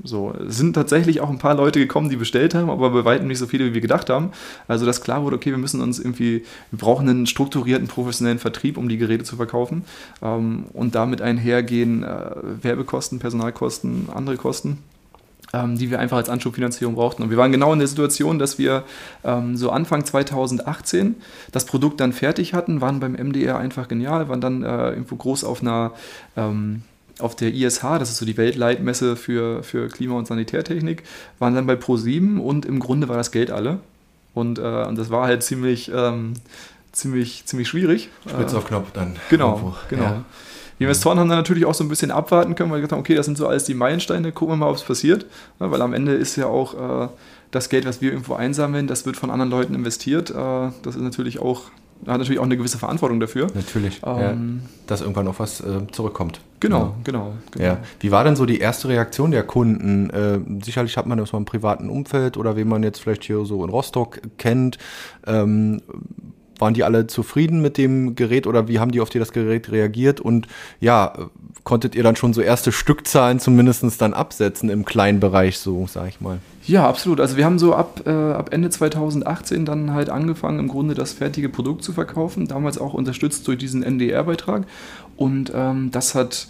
So, 0.02 0.34
es 0.48 0.58
sind 0.58 0.74
tatsächlich 0.74 1.20
auch 1.20 1.30
ein 1.30 1.40
paar 1.40 1.56
Leute 1.56 1.80
gekommen, 1.80 2.10
die 2.10 2.16
bestellt 2.16 2.56
haben, 2.56 2.70
aber 2.70 2.90
bei 2.92 3.04
weitem 3.04 3.28
nicht 3.28 3.38
so 3.38 3.48
viele, 3.48 3.66
wie 3.66 3.74
wir 3.74 3.82
gedacht 3.82 4.10
haben. 4.10 4.32
Also, 4.68 4.86
dass 4.86 5.02
klar 5.02 5.24
wurde, 5.24 5.36
okay, 5.36 5.52
wir 5.52 5.58
müssen 5.58 5.82
uns 5.82 6.00
irgendwie, 6.00 6.46
wir 6.72 6.80
brauchen 6.80 7.10
einen 7.10 7.28
strukturierten, 7.28 7.88
professionellen 7.88 8.40
Vertrieb, 8.40 8.78
um 8.78 8.88
die 8.88 8.98
Geräte 8.98 9.26
zu 9.26 9.36
verkaufen. 9.36 9.84
Ähm, 10.22 10.66
und 10.74 10.96
damit 10.96 11.22
einhergehen 11.22 12.04
äh, 12.04 12.32
Werbekosten, 12.62 13.20
Personalkosten, 13.20 14.08
andere 14.14 14.38
Kosten. 14.38 14.78
Ähm, 15.52 15.80
die 15.80 15.90
wir 15.90 15.98
einfach 15.98 16.18
als 16.18 16.30
Anschubfinanzierung 16.30 16.94
brauchten. 16.94 17.24
Und 17.24 17.32
wir 17.32 17.38
waren 17.38 17.52
genau 17.52 17.74
in 17.74 17.80
der 17.80 17.88
Situation, 17.88 18.38
dass 18.38 18.60
wir 18.60 18.84
ähm, 19.24 19.58
so 19.58 19.72
Anfang 19.72 20.06
2018 20.06 21.16
das 21.52 21.66
Produkt 21.66 22.00
dann 22.02 22.14
fertig 22.14 22.54
hatten, 22.54 22.82
waren 22.82 23.00
beim 23.00 23.14
MDR 23.14 23.58
einfach 23.58 23.88
genial, 23.88 24.30
waren 24.30 24.42
dann 24.42 24.62
äh, 24.62 24.90
irgendwo 24.92 25.16
groß 25.16 25.44
auf 25.44 25.64
einer 25.64 25.94
ähm, 26.38 26.84
auf 27.20 27.36
der 27.36 27.54
ISH, 27.54 27.82
das 27.82 28.10
ist 28.10 28.18
so 28.18 28.26
die 28.26 28.38
Weltleitmesse 28.38 29.16
für, 29.16 29.64
für 29.64 29.88
Klima- 29.88 30.18
und 30.18 30.28
Sanitärtechnik, 30.28 31.04
waren 31.40 31.56
dann 31.56 31.68
bei 31.68 31.74
Pro7 31.74 32.40
und 32.40 32.66
im 32.66 32.80
Grunde 32.80 33.10
war 33.10 33.18
das 33.18 33.32
Geld 33.32 33.52
alle. 33.52 33.80
Und, 34.34 34.60
äh, 34.60 34.86
und 34.86 34.98
das 34.98 35.10
war 35.10 35.28
halt 35.28 35.44
ziemlich, 35.44 35.92
ähm, 35.94 36.34
ziemlich, 36.92 37.46
ziemlich 37.46 37.68
schwierig. 37.68 38.10
Spitz 38.28 38.54
auf 38.54 38.68
Knopf 38.68 38.92
dann. 38.94 39.16
Genau, 39.30 39.52
irgendwo. 39.54 39.76
genau. 39.90 40.04
Ja. 40.04 40.24
Die 40.80 40.84
Investoren 40.84 41.20
haben 41.20 41.28
dann 41.28 41.40
natürlich 41.40 41.66
auch 41.66 41.74
so 41.74 41.84
ein 41.84 41.90
bisschen 41.90 42.10
abwarten 42.10 42.56
können, 42.56 42.72
weil 42.72 42.78
sie 42.78 42.84
gesagt 42.84 42.94
haben, 42.94 43.02
okay, 43.02 43.16
das 43.16 43.26
sind 43.26 43.38
so 43.38 43.48
alles 43.48 43.66
die 43.66 43.74
Meilensteine, 43.74 44.32
gucken 44.32 44.54
wir 44.54 44.58
mal, 44.58 44.70
ob 44.70 44.78
es 44.78 44.84
passiert. 44.84 45.26
Ja, 45.60 45.70
weil 45.72 45.82
am 45.82 45.94
Ende 45.94 46.14
ist 46.14 46.38
ja 46.38 46.46
auch 46.46 47.04
äh, 47.04 47.10
das 47.52 47.68
Geld, 47.68 47.86
was 47.86 48.02
wir 48.02 48.12
irgendwo 48.12 48.36
einsammeln, 48.36 48.88
das 48.88 49.06
wird 49.06 49.18
von 49.18 49.30
anderen 49.30 49.52
Leuten 49.52 49.76
investiert. 49.76 50.30
Äh, 50.30 50.34
das 50.34 50.96
ist 50.96 51.02
natürlich 51.02 51.40
auch 51.40 51.64
hat 52.08 52.18
natürlich 52.18 52.40
auch 52.40 52.46
eine 52.46 52.58
gewisse 52.58 52.78
Verantwortung 52.78 53.20
dafür. 53.20 53.48
Natürlich, 53.54 54.02
ähm, 54.06 54.20
ja, 54.20 54.38
dass 54.88 55.02
irgendwann 55.02 55.26
noch 55.26 55.40
was 55.40 55.62
äh, 55.62 55.88
zurückkommt. 55.92 56.40
Genau, 56.60 56.96
genau, 57.04 57.34
genau. 57.52 57.66
Ja. 57.66 57.78
Wie 58.00 58.12
war 58.12 58.24
denn 58.24 58.36
so 58.36 58.46
die 58.46 58.60
erste 58.60 58.90
Reaktion 58.90 59.32
der 59.32 59.44
Kunden? 59.44 60.10
Äh, 60.10 60.40
sicherlich 60.64 60.98
hat 60.98 61.06
man 61.06 61.18
das 61.18 61.32
mal 61.32 61.40
im 61.40 61.46
privaten 61.46 61.90
Umfeld 61.90 62.38
oder 62.38 62.56
wen 62.56 62.68
man 62.68 62.84
jetzt 62.84 63.00
vielleicht 63.00 63.24
hier 63.24 63.46
so 63.46 63.64
in 63.64 63.70
Rostock 63.70 64.22
kennt. 64.38 64.78
Ähm, 65.26 65.82
waren 66.60 66.74
die 66.74 66.84
alle 66.84 67.08
zufrieden 67.08 67.62
mit 67.62 67.78
dem 67.78 68.15
Gerät 68.15 68.48
oder 68.48 68.67
wie 68.67 68.80
haben 68.80 68.91
die 68.91 69.02
auf 69.02 69.10
das 69.10 69.32
Gerät 69.32 69.72
reagiert? 69.72 70.19
Und 70.19 70.48
ja, 70.80 71.13
konntet 71.63 71.95
ihr 71.95 72.04
dann 72.04 72.15
schon 72.15 72.34
so 72.34 72.41
erste 72.41 72.72
Stückzahlen 72.72 73.39
zumindest 73.39 74.02
dann 74.02 74.13
absetzen 74.13 74.69
im 74.69 74.86
kleinen 74.86 75.19
Bereich, 75.19 75.58
so 75.58 75.88
sag 75.88 76.10
ich 76.10 76.22
mal. 76.22 76.39
Ja, 76.65 76.88
absolut. 76.88 77.19
Also 77.19 77.38
wir 77.38 77.45
haben 77.45 77.60
so 77.60 77.74
ab, 77.74 78.04
äh, 78.06 78.10
ab 78.10 78.50
Ende 78.54 78.69
2018 78.69 79.65
dann 79.65 79.93
halt 79.93 80.10
angefangen, 80.10 80.60
im 80.60 80.67
Grunde 80.67 80.93
das 80.93 81.13
fertige 81.13 81.50
Produkt 81.50 81.84
zu 81.84 81.93
verkaufen, 81.93 82.48
damals 82.48 82.78
auch 82.78 82.93
unterstützt 82.93 83.48
durch 83.48 83.58
diesen 83.58 83.84
NDR-Beitrag. 83.84 84.65
Und 85.15 85.52
ähm, 85.56 85.89
das 85.91 86.15
hat 86.15 86.48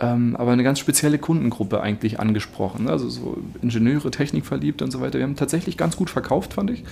ähm, 0.00 0.36
aber 0.36 0.52
eine 0.52 0.62
ganz 0.62 0.78
spezielle 0.78 1.18
Kundengruppe 1.18 1.80
eigentlich 1.80 2.20
angesprochen. 2.20 2.84
Ne? 2.84 2.90
Also 2.90 3.08
so 3.08 3.38
Ingenieure, 3.62 4.10
Technikverliebt 4.10 4.82
und 4.82 4.90
so 4.90 5.00
weiter. 5.00 5.18
Wir 5.18 5.24
haben 5.24 5.36
tatsächlich 5.36 5.76
ganz 5.76 5.96
gut 5.96 6.10
verkauft, 6.10 6.54
fand 6.54 6.70
ich. 6.70 6.84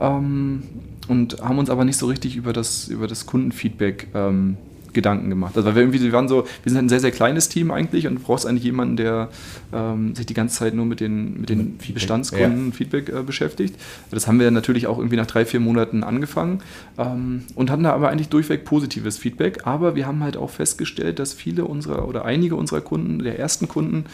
Ähm, 0.00 0.62
und 1.08 1.42
haben 1.42 1.58
uns 1.58 1.70
aber 1.70 1.84
nicht 1.84 1.96
so 1.96 2.06
richtig 2.06 2.36
über 2.36 2.52
das, 2.52 2.88
über 2.88 3.06
das 3.08 3.26
Kundenfeedback 3.26 4.08
ähm, 4.14 4.56
Gedanken 4.92 5.30
gemacht. 5.30 5.56
Also 5.56 5.68
weil 5.68 5.74
wir 5.76 5.82
irgendwie, 5.82 6.00
wir 6.00 6.12
waren 6.12 6.28
so, 6.28 6.44
wir 6.62 6.72
sind 6.72 6.78
ein 6.78 6.88
sehr, 6.88 7.00
sehr 7.00 7.10
kleines 7.10 7.48
Team 7.48 7.70
eigentlich 7.70 8.06
und 8.06 8.16
du 8.16 8.20
brauchst 8.20 8.46
eigentlich 8.46 8.64
jemanden, 8.64 8.96
der 8.96 9.28
ähm, 9.72 10.14
sich 10.14 10.26
die 10.26 10.34
ganze 10.34 10.58
Zeit 10.58 10.74
nur 10.74 10.86
mit 10.86 11.00
den, 11.00 11.40
mit 11.40 11.48
den 11.48 11.78
Feedback, 11.78 11.94
Bestandskunden 11.94 12.66
ja. 12.66 12.72
Feedback 12.72 13.08
äh, 13.08 13.22
beschäftigt. 13.22 13.76
Das 14.10 14.26
haben 14.26 14.40
wir 14.40 14.50
natürlich 14.50 14.86
auch 14.86 14.98
irgendwie 14.98 15.16
nach 15.16 15.26
drei, 15.26 15.44
vier 15.44 15.60
Monaten 15.60 16.04
angefangen 16.04 16.60
ähm, 16.98 17.42
und 17.54 17.70
hatten 17.70 17.84
da 17.84 17.92
aber 17.92 18.10
eigentlich 18.10 18.28
durchweg 18.28 18.64
positives 18.64 19.18
Feedback. 19.18 19.66
Aber 19.66 19.94
wir 19.94 20.06
haben 20.06 20.22
halt 20.22 20.36
auch 20.36 20.50
festgestellt, 20.50 21.18
dass 21.18 21.32
viele 21.32 21.64
unserer 21.64 22.08
oder 22.08 22.24
einige 22.24 22.56
unserer 22.56 22.80
Kunden, 22.80 23.18
der 23.20 23.38
ersten 23.38 23.68
Kunden, 23.68 24.04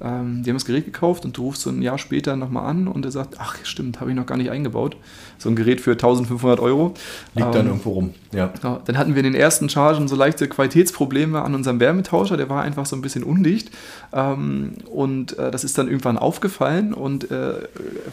ähm, 0.00 0.42
die 0.42 0.50
haben 0.50 0.56
das 0.56 0.64
Gerät 0.64 0.84
gekauft 0.84 1.24
und 1.24 1.36
du 1.36 1.42
rufst 1.42 1.62
so 1.62 1.70
ein 1.70 1.82
Jahr 1.82 1.98
später 1.98 2.36
nochmal 2.36 2.68
an 2.68 2.88
und 2.88 3.04
er 3.04 3.10
sagt, 3.10 3.36
ach 3.38 3.56
stimmt, 3.62 4.00
habe 4.00 4.10
ich 4.10 4.16
noch 4.16 4.26
gar 4.26 4.36
nicht 4.36 4.50
eingebaut. 4.50 4.96
So 5.38 5.48
ein 5.48 5.56
Gerät 5.56 5.80
für 5.80 5.92
1500 5.92 6.60
Euro. 6.60 6.94
Liegt 7.34 7.46
ähm, 7.46 7.52
dann 7.52 7.66
irgendwo 7.66 7.90
rum, 7.90 8.14
ja. 8.32 8.52
ja. 8.62 8.80
Dann 8.84 8.98
hatten 8.98 9.14
wir 9.14 9.24
in 9.24 9.32
den 9.32 9.40
ersten 9.40 9.68
Chargen 9.68 10.08
so 10.08 10.16
leichte 10.16 10.48
Qualitätsprobleme 10.48 11.42
an 11.42 11.54
unserem 11.54 11.80
Wärmetauscher, 11.80 12.36
der 12.36 12.48
war 12.48 12.62
einfach 12.62 12.86
so 12.86 12.96
ein 12.96 13.02
bisschen 13.02 13.22
undicht 13.22 13.70
ähm, 14.12 14.72
und 14.90 15.38
äh, 15.38 15.50
das 15.50 15.64
ist 15.64 15.78
dann 15.78 15.88
irgendwann 15.88 16.18
aufgefallen 16.18 16.94
und 16.94 17.30
äh, 17.30 17.54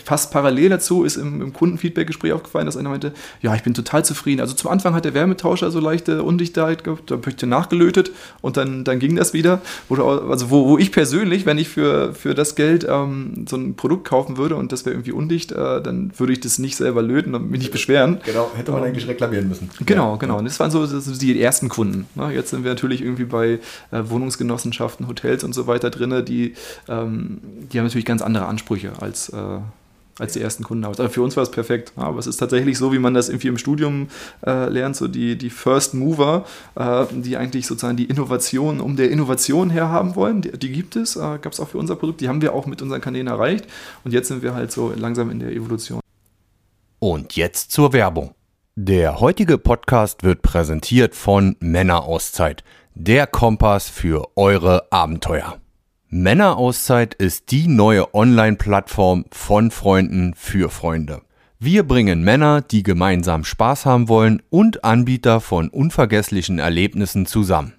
fast 0.04 0.32
parallel 0.32 0.70
dazu 0.70 1.04
ist 1.04 1.18
im, 1.18 1.42
im 1.42 1.54
Kundenfeedback-Gespräch 1.54 2.34
aufgefallen, 2.34 2.66
dass 2.66 2.78
einer 2.78 2.90
meinte, 2.90 3.14
ja, 3.42 3.56
ich 3.56 3.64
bin 3.64 3.74
total 3.74 4.06
zufrieden. 4.06 4.42
Also 4.42 4.54
zum 4.54 4.70
Anfang 4.70 4.94
hat 4.94 5.06
der 5.06 5.14
Wärmetauscher 5.14 5.72
so 5.72 5.80
leichte 5.80 6.24
Undichtheit 6.24 6.84
gehabt, 6.84 7.12
da 7.12 7.16
habe 7.16 7.30
ich 7.30 7.42
nachgelötet 7.42 8.12
und 8.42 8.58
dann, 8.58 8.84
dann 8.84 9.00
ging 9.00 9.16
das 9.16 9.34
wieder. 9.34 9.62
Wo, 9.90 9.96
also 9.96 10.50
wo, 10.50 10.68
wo 10.68 10.78
ich 10.78 10.92
persönlich, 10.92 11.46
wenn 11.46 11.58
ich 11.58 11.70
für, 11.72 12.14
für 12.14 12.36
das 12.36 12.56
Geld 12.56 12.86
ähm, 12.88 13.46
so 13.48 13.56
ein 13.58 13.76
Produkt 13.76 14.08
kaufen 14.08 14.38
würde 14.38 14.56
und 14.56 14.72
das 14.72 14.86
wäre 14.86 14.96
irgendwie 14.96 15.12
undicht, 15.12 15.52
äh, 15.52 15.82
dann 15.82 16.12
würde 16.18 16.34
ich 16.34 16.40
das 16.40 16.60
nicht 16.60 16.76
selber 16.76 17.02
löten 17.02 17.34
und 17.36 17.50
mich 17.50 17.60
nicht 17.60 17.72
beschweren. 17.72 18.20
Genau, 18.26 18.52
hätte 18.56 18.72
man 18.72 18.82
ähm, 18.82 18.88
eigentlich 18.88 19.08
reklamieren 19.08 19.48
müssen. 19.48 19.70
Genau, 19.86 20.14
ja. 20.14 20.18
genau. 20.18 20.38
Und 20.38 20.46
das 20.46 20.60
waren 20.60 20.72
so 20.72 20.86
das 20.86 21.06
die 21.18 21.42
ersten 21.42 21.70
Kunden. 21.70 22.08
Ne? 22.16 22.32
Jetzt 22.34 22.52
sind 22.52 22.64
wir 22.64 22.72
natürlich 22.72 23.02
irgendwie 23.02 23.26
bei 23.26 23.60
äh, 23.92 24.04
Wohnungsgenossenschaften, 24.04 25.08
Hotels 25.08 25.44
und 25.44 25.54
so 25.54 25.68
weiter 25.68 25.90
drin, 25.90 26.24
die, 26.26 26.56
ähm, 26.88 27.40
die 27.72 27.78
haben 27.78 27.86
natürlich 27.86 28.06
ganz 28.06 28.22
andere 28.22 28.46
Ansprüche 28.46 28.94
als 29.00 29.30
äh, 29.30 29.60
als 30.20 30.34
die 30.34 30.42
ersten 30.42 30.64
Kunden. 30.64 30.86
Aber 30.86 31.10
für 31.10 31.22
uns 31.22 31.36
war 31.36 31.44
es 31.44 31.52
perfekt. 31.52 31.94
Aber 31.96 32.20
es 32.20 32.28
ist 32.28 32.38
tatsächlich 32.38 32.78
so, 32.78 32.92
wie 32.94 33.00
man 33.00 33.14
das 33.14 33.30
irgendwie 33.30 33.48
im 33.48 33.58
Studium 33.58 34.08
äh, 34.46 34.70
lernt, 34.70 34.96
so 34.96 35.08
die, 35.08 35.38
die 35.38 35.50
First 35.50 35.94
Mover, 35.94 36.46
äh, 36.76 37.06
die 37.12 37.38
eigentlich 37.38 37.68
sozusagen 37.68 37.98
die 37.98 38.06
Innovation 38.06 38.82
um 38.82 38.96
der 38.96 39.10
Innovation 39.12 39.70
her 39.70 39.90
haben 39.90 40.16
wollen. 40.16 40.42
Die, 40.42 40.52
die 40.52 40.72
gibt 40.72 40.96
es, 40.96 41.16
äh, 41.16 41.40
gab 41.42 41.54
es 41.54 41.60
auch 41.60 41.70
für 41.70 41.78
unser 41.78 41.96
Produkt. 41.96 42.22
Die 42.22 42.28
haben 42.28 42.42
wir 42.42 42.54
auch 42.54 42.66
mit 42.66 42.82
unseren 42.82 43.02
Kanälen 43.02 43.28
erreicht. 43.28 43.66
Und 44.04 44.14
jetzt 44.14 44.28
sind 44.28 44.44
wir 44.44 44.54
halt 44.54 44.72
so 44.72 44.94
langsam 44.96 45.30
in 45.30 45.40
der 45.40 45.52
Evolution. 45.52 46.00
Und 47.00 47.36
jetzt 47.36 47.72
zur 47.72 47.94
Werbung. 47.94 48.36
Der 48.76 49.20
heutige 49.20 49.58
Podcast 49.58 50.24
wird 50.24 50.42
präsentiert 50.42 51.14
von 51.14 51.56
Männerauszeit, 51.60 52.64
der 52.96 53.28
Kompass 53.28 53.90
für 53.90 54.28
eure 54.36 54.92
Abenteuer. 54.92 55.61
Männerauszeit 56.14 57.14
ist 57.14 57.52
die 57.52 57.70
neue 57.70 58.14
Online-Plattform 58.14 59.24
von 59.32 59.72
Freunden 59.72 60.34
für 60.36 60.70
Freunde. 60.70 61.22
Wir 61.58 61.84
bringen 61.88 62.22
Männer, 62.22 62.60
die 62.62 62.84
gemeinsam 62.84 63.46
Spaß 63.46 63.86
haben 63.86 64.10
wollen 64.10 64.44
und 64.50 64.84
Anbieter 64.84 65.40
von 65.40 65.70
unvergesslichen 65.70 66.60
Erlebnissen 66.60 67.26
zusammen. 67.26 67.76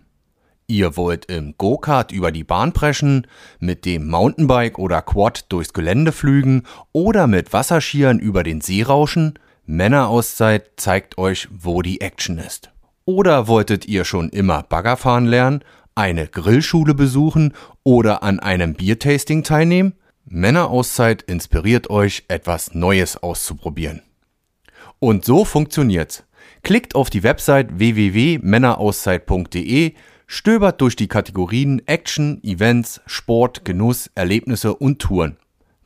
Ihr 0.67 0.97
wollt 0.97 1.27
im 1.27 1.57
Go-Kart 1.59 2.11
über 2.11 2.33
die 2.33 2.43
Bahn 2.43 2.73
preschen, 2.73 3.27
mit 3.61 3.85
dem 3.85 4.09
Mountainbike 4.09 4.79
oder 4.79 5.03
Quad 5.03 5.53
durchs 5.53 5.75
Gelände 5.75 6.11
flügen 6.11 6.63
oder 6.93 7.27
mit 7.27 7.53
Wasserskiern 7.53 8.19
über 8.19 8.45
den 8.45 8.63
See 8.63 8.83
rauschen? 8.83 9.39
Männerauszeit 9.67 10.71
zeigt 10.79 11.19
euch, 11.19 11.49
wo 11.53 11.83
die 11.83 12.01
Action 12.01 12.39
ist. 12.39 12.71
Oder 13.05 13.47
wolltet 13.47 13.85
ihr 13.87 14.07
schon 14.07 14.31
immer 14.31 14.63
Baggerfahren 14.63 15.27
lernen 15.27 15.63
eine 15.95 16.27
Grillschule 16.27 16.95
besuchen 16.95 17.55
oder 17.83 18.23
an 18.23 18.41
einem 18.41 18.75
Biertasting 18.75 19.43
teilnehmen? 19.43 19.95
Männerauszeit 20.25 21.23
inspiriert 21.23 21.91
euch, 21.91 22.25
etwas 22.29 22.75
Neues 22.75 23.17
auszuprobieren. 23.17 24.03
Und 24.99 25.25
so 25.25 25.45
funktioniert's. 25.45 26.25
Klickt 26.63 26.95
auf 26.95 27.11
die 27.11 27.25
Website 27.25 27.79
www.männerauszeit.de, 27.79 29.95
stöbert 30.27 30.81
durch 30.81 30.97
die 30.97 31.09
Kategorien 31.09 31.83
Action, 31.87 32.43
Events, 32.45 33.01
Sport, 33.07 33.65
Genuss, 33.65 34.11
Erlebnisse 34.15 34.75
und 34.75 35.01
Touren. 35.01 35.39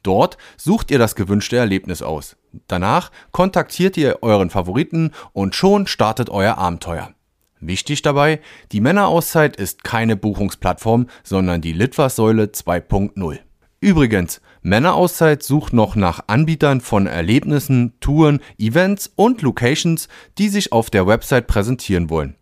Dort 0.03 0.37
sucht 0.57 0.91
ihr 0.91 0.99
das 0.99 1.15
gewünschte 1.17 1.57
Erlebnis 1.57 2.03
aus. 2.03 2.37
Danach 2.69 3.11
kontaktiert 3.33 3.97
ihr 3.97 4.19
euren 4.23 4.51
Favoriten 4.51 5.13
und 5.33 5.55
schon 5.55 5.87
startet 5.87 6.29
euer 6.31 6.59
Abenteuer. 6.59 7.16
Wichtig 7.61 8.03
dabei, 8.03 8.41
die 8.73 8.81
Männerauszeit 8.81 9.57
ist 9.57 9.83
keine 9.83 10.17
Buchungsplattform, 10.17 11.07
sondern 11.23 11.61
die 11.61 11.73
Litfaßsäule 11.73 12.47
2.0. 12.47 13.39
Übrigens, 13.81 14.41
Männerauszeit 14.63 15.43
sucht 15.43 15.73
noch 15.73 15.97
nach 15.97 16.21
Anbietern 16.27 16.81
von 16.81 17.07
Erlebnissen, 17.07 17.95
Touren, 18.01 18.41
Events 18.59 19.13
und 19.15 19.43
Locations, 19.43 20.09
die 20.39 20.49
sich 20.49 20.73
auf 20.73 20.91
der 20.91 21.07
Website 21.07 21.47
präsentieren 21.47 22.11
wollen. 22.11 22.35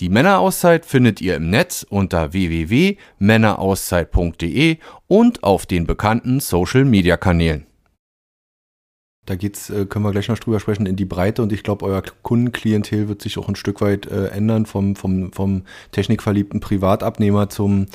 Die 0.00 0.10
Männerauszeit 0.10 0.86
findet 0.86 1.20
ihr 1.20 1.36
im 1.36 1.50
Netz 1.50 1.86
unter 1.88 2.32
www.männerauszeit.de 2.32 4.78
und 5.06 5.42
auf 5.42 5.66
den 5.66 5.86
bekannten 5.86 6.40
Social 6.40 6.84
Media 6.84 7.16
Kanälen. 7.16 7.66
Da 9.26 9.34
geht's, 9.34 9.70
äh, 9.70 9.86
können 9.86 10.04
wir 10.04 10.12
gleich 10.12 10.28
noch 10.28 10.38
drüber 10.38 10.60
sprechen, 10.60 10.86
in 10.86 10.96
die 10.96 11.04
Breite. 11.04 11.42
Und 11.42 11.52
ich 11.52 11.62
glaube, 11.62 11.84
euer 11.84 12.02
Kundenklientel 12.22 13.08
wird 13.08 13.22
sich 13.22 13.38
auch 13.38 13.48
ein 13.48 13.56
Stück 13.56 13.80
weit 13.80 14.06
äh, 14.06 14.28
ändern 14.28 14.66
vom, 14.66 14.96
vom, 14.96 15.32
vom 15.32 15.62
technikverliebten 15.90 16.60
Privatabnehmer 16.60 17.48
zum, 17.48 17.86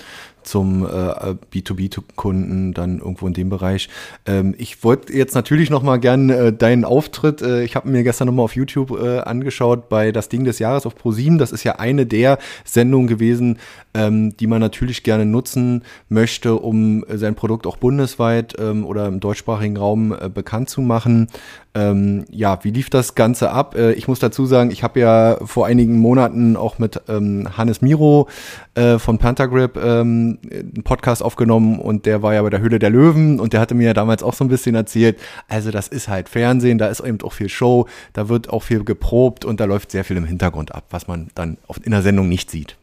zum 0.44 0.86
äh, 0.86 1.36
B2B-Kunden 1.54 2.74
dann 2.74 3.00
irgendwo 3.00 3.28
in 3.28 3.34
dem 3.34 3.50
Bereich. 3.50 3.90
Ähm, 4.26 4.56
ich 4.58 4.84
wollte 4.84 5.14
jetzt 5.14 5.36
natürlich 5.36 5.70
noch 5.70 5.84
mal 5.84 5.98
gern 5.98 6.30
äh, 6.30 6.54
deinen 6.54 6.86
Auftritt, 6.86 7.42
äh, 7.42 7.64
ich 7.64 7.76
habe 7.76 7.90
mir 7.90 8.04
gestern 8.04 8.28
noch 8.28 8.34
mal 8.34 8.44
auf 8.44 8.56
YouTube 8.56 8.92
äh, 8.92 9.20
angeschaut 9.20 9.90
bei 9.90 10.12
Das 10.12 10.30
Ding 10.30 10.44
des 10.44 10.60
Jahres 10.60 10.86
auf 10.86 10.96
ProSieben. 10.96 11.38
Das 11.38 11.52
ist 11.52 11.64
ja 11.64 11.78
eine 11.78 12.06
der 12.06 12.38
Sendungen 12.64 13.08
gewesen, 13.08 13.60
ähm, 13.94 14.36
die 14.38 14.48
man 14.48 14.62
natürlich 14.62 15.04
gerne 15.04 15.26
nutzen 15.26 15.84
möchte, 16.10 16.56
um 16.56 17.04
sein 17.10 17.36
Produkt 17.36 17.68
auch 17.68 17.78
bundesweit 17.78 18.56
ähm, 18.60 18.86
oder 18.86 19.08
im 19.08 19.20
deutschsprachigen 19.20 19.78
Raum 19.78 20.14
äh, 20.14 20.30
bekannt 20.30 20.70
zu 20.70 20.82
machen. 20.82 21.28
Ähm, 21.74 22.26
ja, 22.30 22.60
wie 22.64 22.72
lief 22.72 22.90
das 22.90 23.16
Ganze 23.16 23.52
ab? 23.52 23.76
Äh, 23.76 23.94
ich 23.94 24.08
muss 24.08 24.20
dazu 24.20 24.46
sagen, 24.46 24.72
ich 24.72 24.84
habe 24.84 25.00
ja 25.00 25.38
vor 25.46 25.66
einigen 25.66 25.98
Monaten 26.00 26.58
auch 26.58 26.80
mit 26.80 27.02
ähm, 27.08 27.48
Hannes 27.58 27.82
Miro 27.82 28.28
äh, 28.76 29.00
von 29.00 29.18
Panthergrip 29.18 29.78
ähm, 29.78 30.31
einen 30.44 30.84
Podcast 30.84 31.24
aufgenommen 31.24 31.80
und 31.80 32.06
der 32.06 32.22
war 32.22 32.34
ja 32.34 32.42
bei 32.42 32.50
der 32.50 32.62
Höhle 32.62 32.80
der 32.80 32.90
Löwen 32.90 33.40
und 33.40 33.54
der 33.54 33.60
hatte 33.60 33.76
mir 33.76 33.88
ja 33.88 33.94
damals 33.94 34.24
auch 34.24 34.34
so 34.34 34.44
ein 34.44 34.48
bisschen 34.48 34.76
erzählt, 34.76 35.20
also 35.48 35.72
das 35.72 35.88
ist 35.88 36.08
halt 36.08 36.30
Fernsehen, 36.30 36.78
da 36.78 36.88
ist 36.88 37.00
eben 37.00 37.22
auch 37.22 37.34
viel 37.34 37.50
Show, 37.50 37.88
da 38.14 38.30
wird 38.30 38.50
auch 38.50 38.64
viel 38.64 38.84
geprobt 38.84 39.46
und 39.46 39.60
da 39.60 39.66
läuft 39.66 39.92
sehr 39.92 40.04
viel 40.04 40.18
im 40.18 40.26
Hintergrund 40.26 40.74
ab, 40.74 40.86
was 40.90 41.08
man 41.08 41.30
dann 41.36 41.58
in 41.84 41.92
der 41.92 42.02
Sendung 42.02 42.30
nicht 42.30 42.50
sieht. 42.52 42.78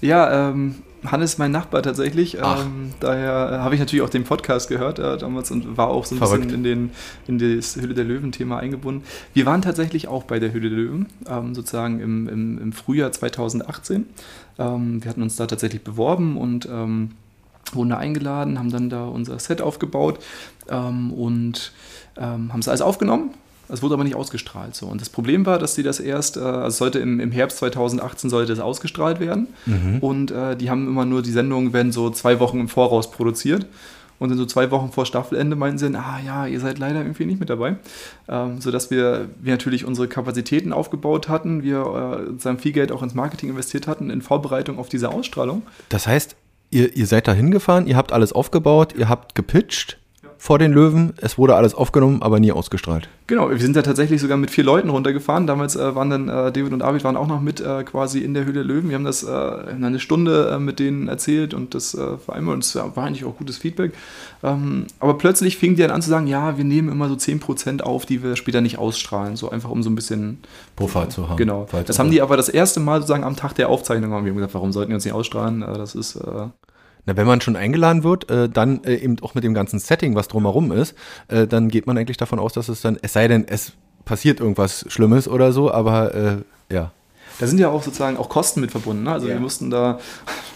Ja, 0.00 0.50
ähm, 0.50 0.76
Hannes 1.10 1.32
ist 1.32 1.38
mein 1.38 1.50
Nachbar 1.50 1.82
tatsächlich. 1.82 2.36
Ähm, 2.36 2.92
daher 3.00 3.50
äh, 3.52 3.58
habe 3.58 3.74
ich 3.74 3.80
natürlich 3.80 4.02
auch 4.02 4.10
den 4.10 4.24
Podcast 4.24 4.68
gehört 4.68 4.98
äh, 4.98 5.18
damals 5.18 5.50
und 5.50 5.76
war 5.76 5.88
auch 5.88 6.04
so 6.04 6.14
ein 6.14 6.18
Verrückt. 6.18 6.44
bisschen 6.44 6.64
in, 6.64 6.90
den, 7.26 7.38
in 7.40 7.56
das 7.56 7.76
Hülle 7.76 7.94
der 7.94 8.04
Löwen-Thema 8.04 8.58
eingebunden. 8.58 9.04
Wir 9.34 9.46
waren 9.46 9.62
tatsächlich 9.62 10.08
auch 10.08 10.24
bei 10.24 10.38
der 10.38 10.52
Hülle 10.52 10.70
der 10.70 10.78
Löwen, 10.78 11.06
ähm, 11.28 11.54
sozusagen 11.54 12.00
im, 12.00 12.28
im, 12.28 12.58
im, 12.58 12.72
Frühjahr 12.72 13.12
2018. 13.12 14.06
Ähm, 14.58 15.02
wir 15.02 15.10
hatten 15.10 15.22
uns 15.22 15.36
da 15.36 15.46
tatsächlich 15.46 15.82
beworben 15.82 16.36
und 16.36 16.66
ähm, 16.66 17.12
wurden 17.72 17.90
da 17.90 17.98
eingeladen, 17.98 18.58
haben 18.58 18.70
dann 18.70 18.90
da 18.90 19.06
unser 19.06 19.38
Set 19.38 19.60
aufgebaut 19.60 20.18
ähm, 20.68 21.12
und 21.12 21.72
ähm, 22.16 22.52
haben 22.52 22.60
es 22.60 22.68
alles 22.68 22.80
aufgenommen 22.80 23.30
es 23.68 23.82
wurde 23.82 23.94
aber 23.94 24.04
nicht 24.04 24.16
ausgestrahlt. 24.16 24.74
So. 24.74 24.86
Und 24.86 25.00
das 25.00 25.08
Problem 25.08 25.46
war, 25.46 25.58
dass 25.58 25.74
sie 25.74 25.82
das 25.82 26.00
erst, 26.00 26.36
äh, 26.36 26.40
also 26.40 26.76
sollte 26.76 26.98
im, 26.98 27.20
im 27.20 27.32
Herbst 27.32 27.58
2018 27.58 28.30
sollte 28.30 28.52
es 28.52 28.60
ausgestrahlt 28.60 29.20
werden. 29.20 29.48
Mhm. 29.66 29.98
Und 30.00 30.30
äh, 30.30 30.56
die 30.56 30.70
haben 30.70 30.86
immer 30.86 31.04
nur, 31.04 31.22
die 31.22 31.32
Sendungen 31.32 31.72
werden 31.72 31.92
so 31.92 32.10
zwei 32.10 32.40
Wochen 32.40 32.60
im 32.60 32.68
Voraus 32.68 33.10
produziert. 33.10 33.66
Und 34.18 34.30
dann 34.30 34.38
so 34.38 34.46
zwei 34.46 34.70
Wochen 34.70 34.92
vor 34.92 35.04
Staffelende 35.04 35.56
meinten 35.56 35.78
sie 35.78 35.94
ah 35.94 36.18
ja, 36.24 36.46
ihr 36.46 36.58
seid 36.60 36.78
leider 36.78 37.00
irgendwie 37.00 37.26
nicht 37.26 37.38
mit 37.38 37.50
dabei. 37.50 37.76
Ähm, 38.28 38.60
sodass 38.60 38.90
wir, 38.90 39.28
wir 39.40 39.52
natürlich 39.52 39.84
unsere 39.84 40.08
Kapazitäten 40.08 40.72
aufgebaut 40.72 41.28
hatten, 41.28 41.62
wir 41.62 42.26
äh, 42.42 42.56
viel 42.56 42.72
Geld 42.72 42.92
auch 42.92 43.02
ins 43.02 43.14
Marketing 43.14 43.50
investiert 43.50 43.86
hatten 43.86 44.08
in 44.08 44.22
Vorbereitung 44.22 44.78
auf 44.78 44.88
diese 44.88 45.10
Ausstrahlung. 45.10 45.62
Das 45.90 46.06
heißt, 46.06 46.34
ihr, 46.70 46.96
ihr 46.96 47.06
seid 47.06 47.28
da 47.28 47.34
hingefahren, 47.34 47.86
ihr 47.86 47.96
habt 47.96 48.12
alles 48.12 48.32
aufgebaut, 48.32 48.94
ihr 48.96 49.08
habt 49.10 49.34
gepitcht 49.34 49.98
vor 50.46 50.60
den 50.60 50.72
Löwen. 50.72 51.12
Es 51.16 51.38
wurde 51.38 51.56
alles 51.56 51.74
aufgenommen, 51.74 52.22
aber 52.22 52.38
nie 52.38 52.52
ausgestrahlt. 52.52 53.08
Genau, 53.26 53.50
wir 53.50 53.58
sind 53.58 53.74
da 53.74 53.82
tatsächlich 53.82 54.20
sogar 54.20 54.36
mit 54.36 54.52
vier 54.52 54.62
Leuten 54.62 54.90
runtergefahren. 54.90 55.48
Damals 55.48 55.74
äh, 55.74 55.96
waren 55.96 56.08
dann 56.08 56.28
äh, 56.28 56.52
David 56.52 56.72
und 56.72 56.78
David 56.78 57.02
waren 57.02 57.16
auch 57.16 57.26
noch 57.26 57.40
mit 57.40 57.60
äh, 57.60 57.82
quasi 57.82 58.20
in 58.20 58.32
der 58.32 58.44
Höhle 58.44 58.62
Löwen. 58.62 58.88
Wir 58.88 58.94
haben 58.94 59.04
das 59.04 59.24
äh, 59.24 59.28
eine 59.28 59.98
Stunde 59.98 60.52
äh, 60.52 60.60
mit 60.60 60.78
denen 60.78 61.08
erzählt 61.08 61.52
und 61.52 61.74
das 61.74 61.94
äh, 61.94 62.16
vereinbart 62.18 62.54
und 62.54 62.64
es 62.64 62.76
war 62.76 62.96
eigentlich 62.98 63.24
auch 63.24 63.36
gutes 63.36 63.58
Feedback. 63.58 63.92
Ähm, 64.44 64.86
aber 65.00 65.18
plötzlich 65.18 65.56
fingen 65.56 65.74
die 65.74 65.82
dann 65.82 65.90
an 65.90 66.00
zu 66.00 66.10
sagen, 66.10 66.28
ja, 66.28 66.56
wir 66.56 66.64
nehmen 66.64 66.92
immer 66.92 67.08
so 67.08 67.16
10% 67.16 67.82
auf, 67.82 68.06
die 68.06 68.22
wir 68.22 68.36
später 68.36 68.60
nicht 68.60 68.78
ausstrahlen. 68.78 69.34
So 69.34 69.50
einfach 69.50 69.70
um 69.70 69.82
so 69.82 69.90
ein 69.90 69.96
bisschen 69.96 70.38
Puffer 70.76 71.08
zu 71.08 71.28
haben. 71.28 71.38
Genau. 71.38 71.66
Das 71.86 71.98
haben 71.98 72.12
die 72.12 72.22
aber 72.22 72.36
das 72.36 72.48
erste 72.48 72.78
Mal 72.78 73.00
sozusagen 73.00 73.24
am 73.24 73.34
Tag 73.34 73.54
der 73.54 73.68
Aufzeichnung 73.68 74.12
haben 74.12 74.24
wir 74.24 74.32
gesagt, 74.32 74.54
warum 74.54 74.70
sollten 74.70 74.90
wir 74.90 74.94
uns 74.94 75.04
nicht 75.04 75.14
ausstrahlen? 75.14 75.62
das 75.62 75.96
ist 75.96 76.20
na, 77.06 77.16
wenn 77.16 77.26
man 77.26 77.40
schon 77.40 77.56
eingeladen 77.56 78.04
wird, 78.04 78.30
äh, 78.30 78.48
dann 78.48 78.84
äh, 78.84 78.96
eben 78.96 79.16
auch 79.22 79.34
mit 79.34 79.44
dem 79.44 79.54
ganzen 79.54 79.78
Setting, 79.78 80.14
was 80.14 80.28
drumherum 80.28 80.72
ist, 80.72 80.94
äh, 81.28 81.46
dann 81.46 81.68
geht 81.68 81.86
man 81.86 81.96
eigentlich 81.96 82.16
davon 82.16 82.38
aus, 82.38 82.52
dass 82.52 82.68
es 82.68 82.80
dann, 82.80 82.98
es 83.00 83.12
sei 83.12 83.28
denn, 83.28 83.46
es 83.48 83.72
passiert 84.04 84.40
irgendwas 84.40 84.84
Schlimmes 84.88 85.28
oder 85.28 85.52
so, 85.52 85.70
aber 85.70 86.14
äh, 86.14 86.36
ja. 86.72 86.92
Da 87.38 87.46
sind 87.46 87.58
ja 87.58 87.68
auch 87.68 87.82
sozusagen 87.82 88.16
auch 88.16 88.28
Kosten 88.28 88.60
mit 88.60 88.70
verbunden. 88.70 89.04
Ne? 89.04 89.12
Also 89.12 89.28
ja. 89.28 89.34
wir 89.34 89.40
mussten 89.40 89.70
da, 89.70 89.98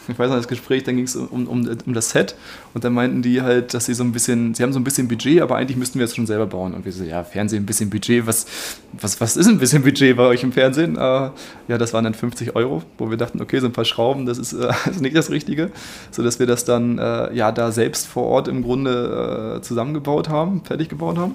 ich 0.08 0.18
weiß 0.18 0.30
noch, 0.30 0.36
das 0.36 0.48
Gespräch, 0.48 0.82
dann 0.84 0.96
ging 0.96 1.04
es 1.04 1.14
um, 1.14 1.46
um, 1.46 1.68
um 1.86 1.94
das 1.94 2.10
Set 2.10 2.34
und 2.72 2.84
dann 2.84 2.94
meinten 2.94 3.22
die 3.22 3.42
halt, 3.42 3.74
dass 3.74 3.86
sie 3.86 3.94
so 3.94 4.02
ein 4.02 4.12
bisschen, 4.12 4.54
sie 4.54 4.62
haben 4.62 4.72
so 4.72 4.80
ein 4.80 4.84
bisschen 4.84 5.08
Budget, 5.08 5.42
aber 5.42 5.56
eigentlich 5.56 5.76
müssten 5.76 5.98
wir 5.98 6.06
es 6.06 6.14
schon 6.14 6.26
selber 6.26 6.46
bauen. 6.46 6.74
Und 6.74 6.84
wir 6.84 6.92
so, 6.92 7.04
ja, 7.04 7.22
Fernsehen, 7.22 7.62
ein 7.62 7.66
bisschen 7.66 7.90
Budget, 7.90 8.26
was, 8.26 8.46
was, 8.92 9.20
was 9.20 9.36
ist 9.36 9.46
ein 9.46 9.58
bisschen 9.58 9.82
Budget 9.82 10.16
bei 10.16 10.24
euch 10.24 10.42
im 10.42 10.52
Fernsehen? 10.52 10.96
Äh, 10.96 11.00
ja, 11.00 11.78
das 11.78 11.92
waren 11.92 12.04
dann 12.04 12.14
50 12.14 12.56
Euro, 12.56 12.82
wo 12.98 13.10
wir 13.10 13.16
dachten, 13.16 13.42
okay, 13.42 13.60
so 13.60 13.66
ein 13.66 13.72
paar 13.72 13.84
Schrauben, 13.84 14.26
das 14.26 14.38
ist, 14.38 14.52
äh, 14.52 14.72
ist 14.90 15.00
nicht 15.00 15.16
das 15.16 15.30
Richtige. 15.30 15.70
Sodass 16.10 16.38
wir 16.38 16.46
das 16.46 16.64
dann 16.64 16.98
äh, 16.98 17.34
ja 17.34 17.52
da 17.52 17.72
selbst 17.72 18.06
vor 18.06 18.24
Ort 18.24 18.48
im 18.48 18.62
Grunde 18.62 19.56
äh, 19.58 19.62
zusammengebaut 19.62 20.28
haben, 20.28 20.62
fertig 20.64 20.88
gebaut 20.88 21.18
haben. 21.18 21.34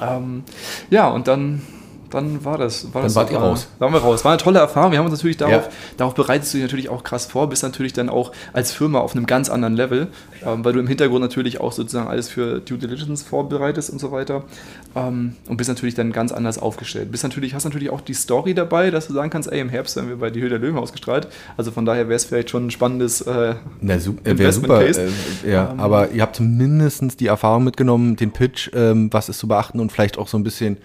Ähm, 0.00 0.44
ja, 0.90 1.08
und 1.08 1.28
dann 1.28 1.62
dann 2.10 2.44
war 2.44 2.58
das. 2.58 2.84
War 2.86 3.02
dann 3.02 3.02
das 3.04 3.14
wart 3.14 3.30
ihr 3.30 3.38
raus. 3.38 3.68
Dann 3.78 3.86
waren 3.86 4.02
wir 4.02 4.06
raus. 4.06 4.24
War 4.24 4.32
eine 4.32 4.40
tolle 4.40 4.58
Erfahrung. 4.58 4.92
Wir 4.92 4.98
haben 4.98 5.06
uns 5.06 5.14
natürlich 5.14 5.36
darauf, 5.36 5.64
ja. 5.64 5.72
darauf 5.96 6.14
bereitest 6.14 6.52
du 6.52 6.58
dich 6.58 6.64
natürlich 6.64 6.88
auch 6.88 7.04
krass 7.04 7.26
vor, 7.26 7.48
bist 7.48 7.62
natürlich 7.62 7.92
dann 7.92 8.08
auch 8.08 8.32
als 8.52 8.72
Firma 8.72 8.98
auf 8.98 9.14
einem 9.14 9.26
ganz 9.26 9.48
anderen 9.48 9.74
Level, 9.74 10.08
ähm, 10.44 10.64
weil 10.64 10.72
du 10.72 10.80
im 10.80 10.86
Hintergrund 10.86 11.22
natürlich 11.22 11.60
auch 11.60 11.72
sozusagen 11.72 12.08
alles 12.08 12.28
für 12.28 12.60
Due 12.60 12.78
Diligence 12.78 13.22
vorbereitest 13.22 13.90
und 13.90 14.00
so 14.00 14.12
weiter. 14.12 14.44
Ähm, 14.94 15.36
und 15.48 15.56
bist 15.56 15.68
natürlich 15.68 15.94
dann 15.94 16.12
ganz 16.12 16.32
anders 16.32 16.58
aufgestellt. 16.58 17.12
Bist 17.12 17.22
natürlich, 17.22 17.54
hast 17.54 17.64
natürlich 17.64 17.90
auch 17.90 18.00
die 18.00 18.14
Story 18.14 18.54
dabei, 18.54 18.90
dass 18.90 19.06
du 19.06 19.12
sagen 19.12 19.30
kannst, 19.30 19.50
ey, 19.50 19.60
im 19.60 19.68
Herbst 19.68 19.96
werden 19.96 20.08
wir 20.08 20.16
bei 20.16 20.30
Die 20.30 20.40
Höhe 20.40 20.48
der 20.48 20.58
Löwen 20.58 20.78
ausgestrahlt. 20.78 21.28
Also 21.56 21.70
von 21.70 21.84
daher 21.84 22.08
wäre 22.08 22.16
es 22.16 22.24
vielleicht 22.24 22.50
schon 22.50 22.66
ein 22.66 22.70
spannendes 22.70 23.20
äh, 23.20 23.54
Na, 23.80 23.98
super, 23.98 24.30
äh, 24.30 24.52
super. 24.52 24.80
Case. 24.80 25.08
Äh, 25.44 25.52
ja, 25.52 25.70
ähm, 25.70 25.80
aber 25.80 26.10
ihr 26.10 26.22
habt 26.22 26.40
mindestens 26.40 27.16
die 27.16 27.26
Erfahrung 27.26 27.64
mitgenommen, 27.64 28.16
den 28.16 28.32
Pitch, 28.32 28.70
ähm, 28.74 29.12
was 29.12 29.28
ist 29.28 29.38
zu 29.38 29.48
beachten 29.48 29.80
und 29.80 29.92
vielleicht 29.92 30.18
auch 30.18 30.28
so 30.28 30.36
ein 30.36 30.44
bisschen 30.44 30.78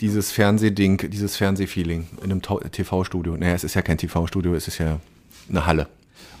dieses 0.00 0.32
Fernsehding, 0.32 1.10
dieses 1.10 1.36
Fernsehfeeling 1.36 2.06
in 2.22 2.32
einem 2.32 2.42
TV-Studio. 2.42 3.36
Naja, 3.36 3.54
es 3.54 3.64
ist 3.64 3.74
ja 3.74 3.82
kein 3.82 3.98
TV-Studio, 3.98 4.54
es 4.54 4.68
ist 4.68 4.78
ja 4.78 4.98
eine 5.48 5.66
Halle. 5.66 5.88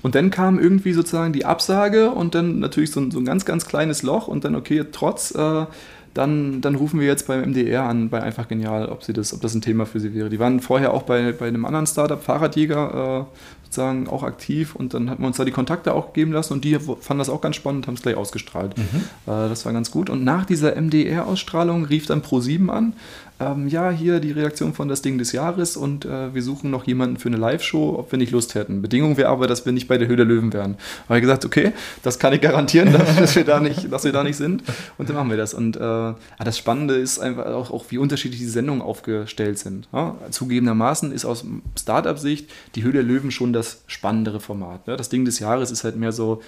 Und 0.02 0.14
dann 0.14 0.30
kam 0.30 0.58
irgendwie 0.58 0.92
sozusagen 0.92 1.32
die 1.32 1.44
Absage 1.44 2.10
und 2.10 2.34
dann 2.34 2.58
natürlich 2.58 2.90
so 2.90 3.00
ein, 3.00 3.10
so 3.10 3.18
ein 3.18 3.24
ganz, 3.24 3.44
ganz 3.44 3.66
kleines 3.66 4.02
Loch 4.02 4.28
und 4.28 4.44
dann, 4.44 4.54
okay, 4.54 4.84
trotz, 4.90 5.34
äh, 5.34 5.66
dann, 6.14 6.60
dann 6.60 6.74
rufen 6.74 6.98
wir 6.98 7.06
jetzt 7.06 7.28
beim 7.28 7.50
MDR 7.50 7.84
an, 7.84 8.08
bei 8.08 8.20
Einfach 8.20 8.48
Genial, 8.48 8.88
ob, 8.88 9.04
sie 9.04 9.12
das, 9.12 9.32
ob 9.32 9.42
das 9.42 9.54
ein 9.54 9.60
Thema 9.60 9.86
für 9.86 10.00
sie 10.00 10.12
wäre. 10.12 10.28
Die 10.28 10.40
waren 10.40 10.60
vorher 10.60 10.92
auch 10.92 11.02
bei, 11.02 11.32
bei 11.32 11.46
einem 11.46 11.64
anderen 11.64 11.86
Startup, 11.86 12.20
Fahrradjäger, 12.20 13.28
äh, 13.30 13.36
sozusagen 13.64 14.08
auch 14.08 14.24
aktiv 14.24 14.74
und 14.74 14.94
dann 14.94 15.08
hatten 15.08 15.22
wir 15.22 15.28
uns 15.28 15.36
da 15.36 15.44
die 15.44 15.52
Kontakte 15.52 15.94
auch 15.94 16.12
geben 16.12 16.32
lassen 16.32 16.54
und 16.54 16.64
die 16.64 16.76
fanden 16.76 17.18
das 17.18 17.28
auch 17.28 17.40
ganz 17.40 17.54
spannend 17.54 17.84
und 17.84 17.86
haben 17.86 17.94
es 17.94 18.02
gleich 18.02 18.16
ausgestrahlt. 18.16 18.76
Mhm. 18.76 18.82
Äh, 19.26 19.48
das 19.48 19.64
war 19.64 19.72
ganz 19.72 19.92
gut. 19.92 20.10
Und 20.10 20.24
nach 20.24 20.44
dieser 20.44 20.74
MDR-Ausstrahlung 20.74 21.84
rief 21.84 22.06
dann 22.06 22.22
Pro7 22.22 22.68
an, 22.70 22.94
ähm, 23.40 23.68
ja, 23.68 23.90
hier 23.90 24.20
die 24.20 24.32
Reaktion 24.32 24.74
von 24.74 24.88
das 24.88 25.00
Ding 25.00 25.16
des 25.16 25.32
Jahres 25.32 25.76
und 25.76 26.04
äh, 26.04 26.34
wir 26.34 26.42
suchen 26.42 26.70
noch 26.70 26.86
jemanden 26.86 27.16
für 27.16 27.28
eine 27.28 27.38
Live-Show, 27.38 27.96
ob 27.98 28.12
wir 28.12 28.18
nicht 28.18 28.32
Lust 28.32 28.54
hätten. 28.54 28.82
Bedingung 28.82 29.16
wäre 29.16 29.30
aber, 29.30 29.46
dass 29.46 29.64
wir 29.64 29.72
nicht 29.72 29.88
bei 29.88 29.96
der 29.96 30.08
Höhe 30.08 30.16
der 30.16 30.26
Löwen 30.26 30.52
wären. 30.52 30.76
Habe 31.08 31.18
ich 31.18 31.22
gesagt, 31.22 31.46
okay, 31.46 31.72
das 32.02 32.18
kann 32.18 32.34
ich 32.34 32.42
garantieren, 32.42 32.92
dass 33.18 33.34
wir 33.34 33.44
da 33.44 33.58
nicht, 33.58 33.90
dass 33.90 34.04
wir 34.04 34.12
da 34.12 34.22
nicht 34.22 34.36
sind. 34.36 34.62
Und 34.98 35.08
dann 35.08 35.16
machen 35.16 35.30
wir 35.30 35.38
das. 35.38 35.54
Und 35.54 35.76
äh, 35.76 36.12
das 36.38 36.58
Spannende 36.58 36.94
ist 36.94 37.18
einfach 37.18 37.46
auch, 37.46 37.70
auch, 37.70 37.86
wie 37.88 37.98
unterschiedlich 37.98 38.40
die 38.40 38.46
Sendungen 38.46 38.82
aufgestellt 38.82 39.58
sind. 39.58 39.88
Ja? 39.92 40.16
Zugegebenermaßen 40.30 41.10
ist 41.10 41.24
aus 41.24 41.44
Startup-Sicht 41.78 42.50
die 42.74 42.82
Höhe 42.82 42.92
der 42.92 43.02
Löwen 43.02 43.30
schon 43.30 43.52
das 43.54 43.82
spannendere 43.86 44.40
Format. 44.40 44.86
Ne? 44.86 44.96
Das 44.96 45.08
Ding 45.08 45.24
des 45.24 45.38
Jahres 45.38 45.70
ist 45.70 45.82
halt 45.84 45.96
mehr 45.96 46.12
so, 46.12 46.42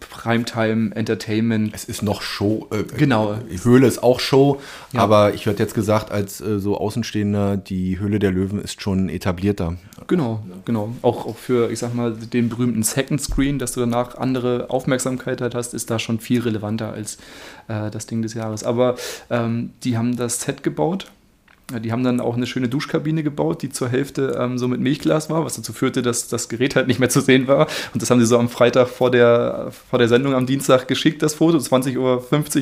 Primetime 0.00 0.94
Entertainment. 0.96 1.72
Es 1.74 1.84
ist 1.84 2.02
noch 2.02 2.22
Show. 2.22 2.66
Äh, 2.72 2.82
genau. 2.96 3.36
Höhle 3.62 3.86
ist 3.86 4.02
auch 4.02 4.18
Show, 4.18 4.60
ja. 4.92 5.00
aber 5.00 5.34
ich 5.34 5.46
würde 5.46 5.62
jetzt 5.62 5.74
gesagt, 5.74 6.10
als 6.10 6.40
äh, 6.40 6.58
so 6.58 6.76
Außenstehender, 6.76 7.56
die 7.56 7.98
Höhle 7.98 8.18
der 8.18 8.32
Löwen 8.32 8.60
ist 8.60 8.82
schon 8.82 9.08
etablierter. 9.08 9.76
Genau, 10.08 10.44
genau. 10.64 10.92
Auch, 11.02 11.26
auch 11.26 11.36
für, 11.36 11.70
ich 11.70 11.78
sag 11.78 11.94
mal, 11.94 12.12
den 12.14 12.48
berühmten 12.48 12.82
Second 12.82 13.20
Screen, 13.20 13.58
dass 13.58 13.72
du 13.72 13.80
danach 13.80 14.16
andere 14.16 14.70
Aufmerksamkeit 14.70 15.40
halt 15.40 15.54
hast, 15.54 15.72
ist 15.72 15.88
da 15.88 15.98
schon 15.98 16.18
viel 16.18 16.40
relevanter 16.40 16.92
als 16.92 17.18
äh, 17.68 17.90
das 17.90 18.06
Ding 18.06 18.22
des 18.22 18.34
Jahres. 18.34 18.64
Aber 18.64 18.96
ähm, 19.30 19.70
die 19.84 19.96
haben 19.96 20.16
das 20.16 20.40
Set 20.40 20.64
gebaut 20.64 21.06
die 21.70 21.92
haben 21.92 22.04
dann 22.04 22.20
auch 22.20 22.36
eine 22.36 22.46
schöne 22.46 22.68
Duschkabine 22.68 23.22
gebaut, 23.22 23.62
die 23.62 23.70
zur 23.70 23.88
Hälfte 23.88 24.36
ähm, 24.38 24.58
so 24.58 24.68
mit 24.68 24.80
Milchglas 24.80 25.30
war, 25.30 25.44
was 25.46 25.56
dazu 25.56 25.72
führte, 25.72 26.02
dass 26.02 26.28
das 26.28 26.50
Gerät 26.50 26.76
halt 26.76 26.88
nicht 26.88 27.00
mehr 27.00 27.08
zu 27.08 27.20
sehen 27.20 27.48
war. 27.48 27.68
Und 27.94 28.02
das 28.02 28.10
haben 28.10 28.20
sie 28.20 28.26
so 28.26 28.38
am 28.38 28.50
Freitag 28.50 28.88
vor 28.88 29.10
der, 29.10 29.70
vor 29.88 29.98
der 29.98 30.08
Sendung 30.08 30.34
am 30.34 30.44
Dienstag 30.44 30.88
geschickt, 30.88 31.22
das 31.22 31.34
Foto, 31.34 31.56
20.50 31.56 31.96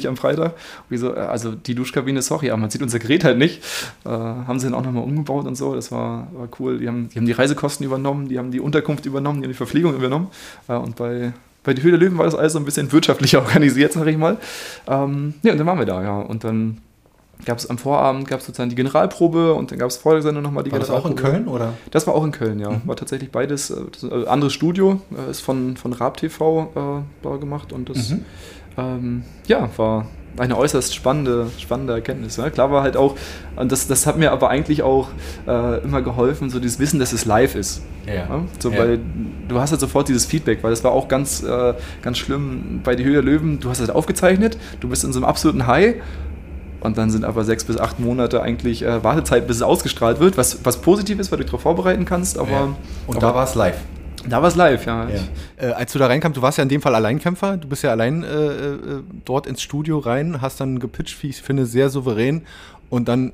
Uhr 0.04 0.08
am 0.08 0.16
Freitag. 0.16 0.54
So, 0.90 1.14
äh, 1.14 1.18
also 1.18 1.52
die 1.52 1.74
Duschkabine, 1.74 2.22
sorry, 2.22 2.50
aber 2.50 2.60
man 2.60 2.70
sieht 2.70 2.82
unser 2.82 3.00
Gerät 3.00 3.24
halt 3.24 3.38
nicht. 3.38 3.62
Äh, 4.04 4.10
haben 4.10 4.60
sie 4.60 4.66
dann 4.66 4.74
auch 4.74 4.84
nochmal 4.84 5.02
umgebaut 5.02 5.46
und 5.46 5.56
so, 5.56 5.74
das 5.74 5.90
war, 5.90 6.28
war 6.32 6.48
cool. 6.60 6.78
Die 6.78 6.86
haben, 6.86 7.08
die 7.08 7.18
haben 7.18 7.26
die 7.26 7.32
Reisekosten 7.32 7.84
übernommen, 7.84 8.28
die 8.28 8.38
haben 8.38 8.52
die 8.52 8.60
Unterkunft 8.60 9.04
übernommen, 9.04 9.40
die 9.40 9.46
haben 9.46 9.52
die 9.52 9.56
Verpflegung 9.56 9.94
übernommen. 9.94 10.28
Äh, 10.68 10.74
und 10.74 10.94
bei 10.96 11.32
bei 11.64 11.74
die 11.74 11.82
Höhle 11.82 11.96
der 11.96 12.08
Löwen 12.08 12.18
war 12.18 12.24
das 12.24 12.34
alles 12.34 12.54
so 12.54 12.58
ein 12.58 12.64
bisschen 12.64 12.90
wirtschaftlicher 12.90 13.38
organisiert, 13.42 13.92
sag 13.92 14.06
ich 14.06 14.16
mal. 14.16 14.36
Ähm, 14.88 15.34
ja, 15.42 15.52
und 15.52 15.58
dann 15.58 15.66
waren 15.66 15.78
wir 15.78 15.86
da, 15.86 16.02
ja. 16.02 16.18
Und 16.18 16.44
dann 16.44 16.78
gab 17.44 17.58
es 17.58 17.68
am 17.68 17.78
Vorabend 17.78 18.28
gab 18.28 18.40
es 18.40 18.46
sozusagen 18.46 18.70
die 18.70 18.76
Generalprobe 18.76 19.54
und 19.54 19.70
dann 19.70 19.78
gab 19.78 19.88
es 19.88 19.96
vor 19.96 20.12
der 20.12 20.22
Sendung 20.22 20.42
nochmal 20.42 20.64
die 20.64 20.72
war 20.72 20.78
Generalprobe. 20.78 21.14
Das 21.14 21.24
auch 21.24 21.26
in 21.26 21.32
Köln 21.32 21.48
oder? 21.48 21.72
Das 21.90 22.06
war 22.06 22.14
auch 22.14 22.24
in 22.24 22.32
Köln, 22.32 22.58
ja. 22.58 22.70
Mhm. 22.70 22.82
War 22.84 22.96
tatsächlich 22.96 23.30
beides. 23.30 23.70
Äh, 23.70 23.82
äh 24.06 24.26
anderes 24.26 24.52
Studio, 24.52 25.00
äh, 25.16 25.30
ist 25.30 25.40
von, 25.40 25.76
von 25.76 25.92
Raab 25.92 26.16
TV 26.16 26.70
äh, 26.74 27.24
da 27.24 27.36
gemacht 27.36 27.72
und 27.72 27.88
das 27.88 28.10
mhm. 28.10 28.24
ähm, 28.76 29.22
ja, 29.46 29.68
war 29.76 30.06
eine 30.38 30.56
äußerst 30.56 30.94
spannende, 30.94 31.48
spannende 31.58 31.92
Erkenntnis. 31.92 32.36
Ja. 32.36 32.48
Klar 32.50 32.70
war 32.70 32.82
halt 32.82 32.96
auch, 32.96 33.16
und 33.56 33.70
das, 33.70 33.86
das 33.86 34.06
hat 34.06 34.16
mir 34.16 34.32
aber 34.32 34.48
eigentlich 34.48 34.82
auch 34.82 35.08
äh, 35.46 35.82
immer 35.82 36.02
geholfen, 36.02 36.50
so 36.50 36.58
dieses 36.58 36.78
Wissen, 36.78 36.98
dass 36.98 37.12
es 37.12 37.24
live 37.24 37.54
ist. 37.54 37.82
Ja. 38.06 38.14
ja? 38.14 38.42
So, 38.58 38.70
ja. 38.70 38.78
Weil 38.78 39.00
du 39.48 39.60
hast 39.60 39.72
halt 39.72 39.80
sofort 39.80 40.08
dieses 40.08 40.24
Feedback, 40.24 40.62
weil 40.62 40.70
das 40.70 40.82
war 40.84 40.92
auch 40.92 41.08
ganz, 41.08 41.42
äh, 41.42 41.74
ganz 42.00 42.18
schlimm 42.18 42.80
bei 42.82 42.94
Die 42.94 43.04
Höhe 43.04 43.14
der 43.14 43.22
Löwen. 43.22 43.60
Du 43.60 43.68
hast 43.68 43.80
es 43.80 43.88
halt 43.88 43.96
aufgezeichnet, 43.96 44.56
du 44.80 44.88
bist 44.88 45.04
in 45.04 45.12
so 45.12 45.18
einem 45.18 45.26
absoluten 45.26 45.66
High 45.66 45.96
und 46.82 46.98
dann 46.98 47.10
sind 47.10 47.24
aber 47.24 47.44
sechs 47.44 47.64
bis 47.64 47.78
acht 47.78 48.00
Monate 48.00 48.42
eigentlich 48.42 48.82
äh, 48.82 49.02
Wartezeit, 49.04 49.46
bis 49.46 49.56
es 49.56 49.62
ausgestrahlt 49.62 50.20
wird, 50.20 50.36
was, 50.36 50.64
was 50.64 50.80
positiv 50.80 51.18
ist, 51.18 51.30
weil 51.30 51.38
du 51.38 51.44
dich 51.44 51.50
darauf 51.50 51.62
vorbereiten 51.62 52.04
kannst. 52.04 52.38
Aber, 52.38 52.50
ja. 52.50 52.62
Und 53.06 53.16
aber, 53.16 53.20
da 53.20 53.34
war 53.34 53.44
es 53.44 53.54
live. 53.54 53.78
Da 54.28 54.40
war 54.40 54.48
es 54.48 54.56
live, 54.56 54.86
ja. 54.86 55.08
ja. 55.08 55.20
Äh, 55.56 55.72
als 55.72 55.92
du 55.92 55.98
da 55.98 56.06
reinkamst, 56.06 56.36
du 56.36 56.42
warst 56.42 56.58
ja 56.58 56.62
in 56.62 56.68
dem 56.68 56.80
Fall 56.80 56.94
Alleinkämpfer, 56.94 57.56
du 57.56 57.68
bist 57.68 57.82
ja 57.82 57.90
allein 57.90 58.22
äh, 58.22 58.26
äh, 58.26 58.78
dort 59.24 59.46
ins 59.46 59.62
Studio 59.62 59.98
rein, 59.98 60.40
hast 60.40 60.60
dann 60.60 60.78
gepitcht, 60.78 61.22
wie 61.22 61.28
ich 61.28 61.42
finde, 61.42 61.66
sehr 61.66 61.88
souverän 61.90 62.42
und 62.90 63.08
dann 63.08 63.32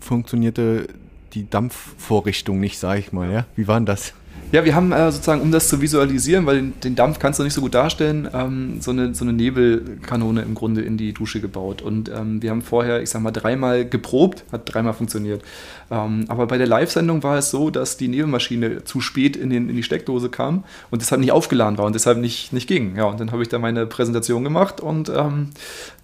funktionierte 0.00 0.88
die 1.34 1.48
Dampfvorrichtung 1.48 2.58
nicht, 2.58 2.78
sag 2.78 2.98
ich 2.98 3.12
mal, 3.12 3.30
ja? 3.30 3.44
Wie 3.54 3.68
war 3.68 3.78
denn 3.78 3.86
das? 3.86 4.14
Ja, 4.56 4.64
wir 4.64 4.74
haben 4.74 4.90
äh, 4.90 5.12
sozusagen, 5.12 5.42
um 5.42 5.52
das 5.52 5.68
zu 5.68 5.82
visualisieren, 5.82 6.46
weil 6.46 6.56
den, 6.56 6.80
den, 6.80 6.94
Dampf 6.94 7.18
kannst 7.18 7.38
du 7.38 7.44
nicht 7.44 7.52
so 7.52 7.60
gut 7.60 7.74
darstellen, 7.74 8.26
ähm, 8.32 8.80
so, 8.80 8.90
eine, 8.90 9.14
so 9.14 9.22
eine 9.22 9.34
Nebelkanone 9.34 10.40
im 10.40 10.54
Grunde 10.54 10.80
in 10.80 10.96
die 10.96 11.12
Dusche 11.12 11.42
gebaut. 11.42 11.82
Und 11.82 12.08
ähm, 12.08 12.40
wir 12.40 12.52
haben 12.52 12.62
vorher, 12.62 13.02
ich 13.02 13.10
sag 13.10 13.20
mal, 13.20 13.32
dreimal 13.32 13.86
geprobt, 13.86 14.44
hat 14.52 14.62
dreimal 14.64 14.94
funktioniert. 14.94 15.42
Ähm, 15.90 16.24
aber 16.28 16.46
bei 16.46 16.56
der 16.56 16.66
Live-Sendung 16.66 17.22
war 17.22 17.36
es 17.36 17.50
so, 17.50 17.68
dass 17.68 17.98
die 17.98 18.08
Nebelmaschine 18.08 18.84
zu 18.84 19.02
spät 19.02 19.36
in, 19.36 19.50
den, 19.50 19.68
in 19.68 19.76
die 19.76 19.82
Steckdose 19.82 20.30
kam 20.30 20.64
und 20.90 21.02
deshalb 21.02 21.20
nicht 21.20 21.32
aufgeladen 21.32 21.76
war 21.76 21.84
und 21.84 21.94
deshalb 21.94 22.16
nicht, 22.16 22.54
nicht 22.54 22.66
ging. 22.66 22.96
Ja, 22.96 23.04
und 23.04 23.20
dann 23.20 23.32
habe 23.32 23.42
ich 23.42 23.50
da 23.50 23.58
meine 23.58 23.84
Präsentation 23.84 24.42
gemacht 24.42 24.80
und 24.80 25.10
ähm, 25.10 25.50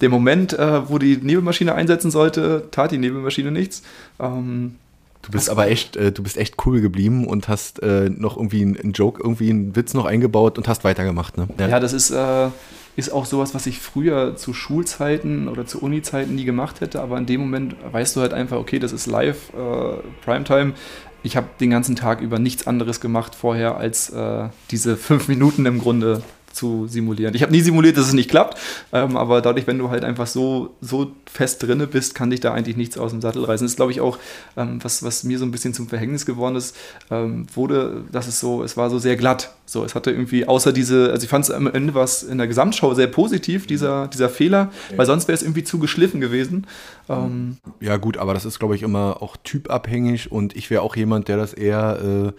der 0.03 0.11
Moment, 0.11 0.53
äh, 0.53 0.90
wo 0.90 0.98
die 0.98 1.16
Nebelmaschine 1.16 1.74
einsetzen 1.74 2.11
sollte, 2.11 2.64
tat 2.70 2.92
die 2.92 2.98
Nebelmaschine 2.98 3.50
nichts. 3.50 3.82
Ähm, 4.20 4.74
Du 5.23 5.31
bist 5.31 5.49
aber 5.49 5.68
echt, 5.68 5.97
äh, 5.97 6.11
du 6.12 6.23
bist 6.23 6.37
echt 6.37 6.57
cool 6.66 6.81
geblieben 6.81 7.27
und 7.27 7.49
hast 7.49 7.81
äh, 7.83 8.11
noch 8.11 8.37
irgendwie 8.37 8.62
einen 8.62 8.93
Joke, 8.93 9.23
irgendwie 9.23 9.51
einen 9.51 9.77
Witz 9.77 9.95
noch 9.95 10.05
eingebaut 10.05 10.59
und 10.59 10.66
hast 10.66 10.83
weitergemacht, 10.85 11.37
ne? 11.39 11.49
Ja, 11.59 11.68
ja 11.68 11.81
das 11.81 11.93
ist, 11.93 12.11
äh, 12.11 12.49
ist 12.97 13.12
auch 13.12 13.25
sowas, 13.25 13.55
was 13.55 13.66
ich 13.66 13.79
früher 13.79 14.37
zu 14.37 14.53
Schulzeiten 14.53 15.49
oder 15.49 15.64
zu 15.64 15.81
Uni-Zeiten 15.81 16.35
nie 16.35 16.45
gemacht 16.45 16.81
hätte, 16.81 17.01
aber 17.01 17.18
in 17.18 17.27
dem 17.27 17.41
Moment 17.41 17.77
weißt 17.91 18.16
du 18.16 18.20
halt 18.20 18.35
einfach, 18.35 18.59
okay, 18.59 18.81
das 18.81 18.93
ist 18.93 19.07
live, 19.07 19.53
äh, 19.55 20.25
Primetime. 20.25 20.75
Ich 21.23 21.37
habe 21.37 21.47
den 21.61 21.70
ganzen 21.70 21.95
Tag 21.95 22.20
über 22.20 22.41
nichts 22.41 22.66
anderes 22.66 23.01
gemacht 23.01 23.37
vorher, 23.37 23.77
als 23.77 24.11
äh, 24.11 24.49
diese 24.73 24.97
fünf 24.97 25.29
Minuten 25.29 25.64
im 25.66 25.79
Grunde 25.79 26.23
zu 26.53 26.86
simulieren. 26.86 27.34
Ich 27.34 27.42
habe 27.42 27.53
nie 27.53 27.61
simuliert, 27.61 27.96
dass 27.96 28.07
es 28.07 28.12
nicht 28.12 28.30
klappt, 28.30 28.59
ähm, 28.92 29.16
aber 29.16 29.40
dadurch, 29.40 29.66
wenn 29.66 29.78
du 29.78 29.90
halt 29.90 30.05
einfach 30.05 30.26
so, 30.26 30.74
so 30.80 31.12
fest 31.30 31.62
drinne 31.62 31.86
bist, 31.86 32.14
kann 32.14 32.30
dich 32.30 32.40
da 32.40 32.53
eigentlich 32.53 32.76
nichts 32.76 32.98
aus 32.98 33.11
dem 33.11 33.20
Sattel 33.20 33.44
reißen. 33.44 33.64
Das 33.64 33.72
ist, 33.72 33.76
glaube 33.76 33.92
ich, 33.92 34.00
auch, 34.00 34.18
ähm, 34.57 34.78
was, 34.82 35.03
was 35.03 35.24
mir 35.24 35.38
so 35.38 35.44
ein 35.44 35.50
bisschen 35.50 35.74
zum 35.74 35.88
Verhängnis 35.88 36.26
geworden 36.26 36.57
ist, 36.57 36.76
ähm, 37.11 37.46
wurde, 37.55 38.05
dass 38.12 38.28
es 38.28 38.40
so, 38.40 38.62
es 38.62 38.76
war 38.76 38.90
so 38.90 38.98
sehr 38.98 39.16
glatt. 39.16 39.55
So, 39.64 39.84
es 39.84 39.94
hatte 39.94 40.11
irgendwie, 40.11 40.46
außer 40.46 40.72
diese, 40.72 41.11
also 41.11 41.24
ich 41.24 41.30
fand 41.30 41.44
es 41.44 41.50
am 41.50 41.66
Ende 41.66 41.94
was 41.94 42.22
in 42.22 42.38
der 42.38 42.46
Gesamtschau 42.46 42.94
sehr 42.94 43.07
positiv, 43.07 43.66
dieser, 43.66 44.09
dieser 44.09 44.28
Fehler, 44.28 44.70
ja. 44.90 44.98
weil 44.98 45.07
sonst 45.07 45.28
wäre 45.28 45.34
es 45.34 45.42
irgendwie 45.42 45.64
zu 45.64 45.78
geschliffen 45.78 46.20
gewesen. 46.20 46.66
Ähm, 47.09 47.57
ja, 47.80 47.96
gut, 47.96 48.18
aber 48.18 48.34
das 48.34 48.44
ist, 48.44 48.59
glaube 48.59 48.74
ich, 48.74 48.82
immer 48.82 49.22
auch 49.22 49.36
typabhängig 49.42 50.30
und 50.30 50.57
ich 50.57 50.70
wäre 50.70 50.82
auch 50.82 50.96
jemand, 50.96 51.28
der 51.28 51.36
das 51.36 51.53
eher 51.55 52.00
äh, 52.03 52.32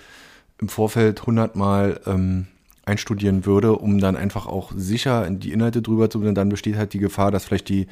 im 0.59 0.69
Vorfeld 0.69 1.25
hundertmal 1.25 1.99
ähm, 2.05 2.47
einstudieren 2.85 3.45
würde, 3.45 3.73
um 3.77 3.99
dann 3.99 4.15
einfach 4.15 4.45
auch 4.45 4.71
sicher 4.75 5.29
die 5.29 5.51
Inhalte 5.51 5.81
drüber 5.81 6.09
zu 6.09 6.19
bringen. 6.19 6.35
Dann 6.35 6.49
besteht 6.49 6.75
halt 6.75 6.93
die 6.93 6.99
Gefahr, 6.99 7.31
dass 7.31 7.45
vielleicht 7.45 7.69
die 7.69 7.87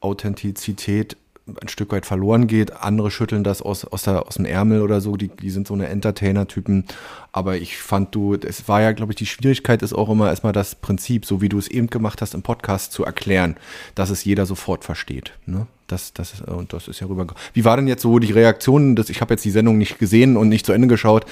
Authentizität 0.00 1.16
ein 1.46 1.68
Stück 1.68 1.92
weit 1.92 2.06
verloren 2.06 2.46
geht. 2.46 2.72
Andere 2.72 3.10
schütteln 3.10 3.44
das 3.44 3.60
aus, 3.60 3.84
aus, 3.84 4.04
der, 4.04 4.26
aus 4.26 4.36
dem 4.36 4.46
Ärmel 4.46 4.80
oder 4.80 5.00
so. 5.00 5.16
Die, 5.16 5.28
die 5.28 5.50
sind 5.50 5.66
so 5.66 5.74
eine 5.74 5.88
Entertainer-Typen. 5.88 6.84
Aber 7.32 7.56
ich 7.56 7.76
fand 7.76 8.14
du, 8.14 8.34
es 8.34 8.66
war 8.68 8.80
ja, 8.80 8.92
glaube 8.92 9.12
ich, 9.12 9.16
die 9.16 9.26
Schwierigkeit 9.26 9.82
ist 9.82 9.92
auch 9.92 10.08
immer 10.08 10.28
erstmal 10.28 10.54
das 10.54 10.74
Prinzip, 10.74 11.26
so 11.26 11.42
wie 11.42 11.50
du 11.50 11.58
es 11.58 11.68
eben 11.68 11.88
gemacht 11.88 12.22
hast 12.22 12.34
im 12.34 12.42
Podcast, 12.42 12.92
zu 12.92 13.04
erklären, 13.04 13.56
dass 13.94 14.10
es 14.10 14.24
jeder 14.24 14.46
sofort 14.46 14.84
versteht. 14.84 15.32
Ne? 15.44 15.66
Das, 15.86 16.14
das, 16.14 16.40
und 16.40 16.72
das 16.72 16.88
ist 16.88 17.00
ja 17.00 17.08
rüber. 17.08 17.26
Wie 17.52 17.64
war 17.64 17.76
denn 17.76 17.88
jetzt 17.88 18.02
so 18.02 18.18
die 18.18 18.32
Reaktion, 18.32 18.96
dass 18.96 19.10
ich 19.10 19.20
habe 19.20 19.34
jetzt 19.34 19.44
die 19.44 19.50
Sendung 19.50 19.76
nicht 19.76 19.98
gesehen 19.98 20.38
und 20.38 20.48
nicht 20.48 20.64
zu 20.64 20.72
Ende 20.72 20.88
geschaut, 20.88 21.26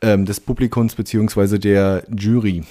ähm, 0.00 0.26
des 0.26 0.38
Publikums 0.38 0.94
beziehungsweise 0.94 1.58
der 1.58 2.04
Jury? 2.16 2.62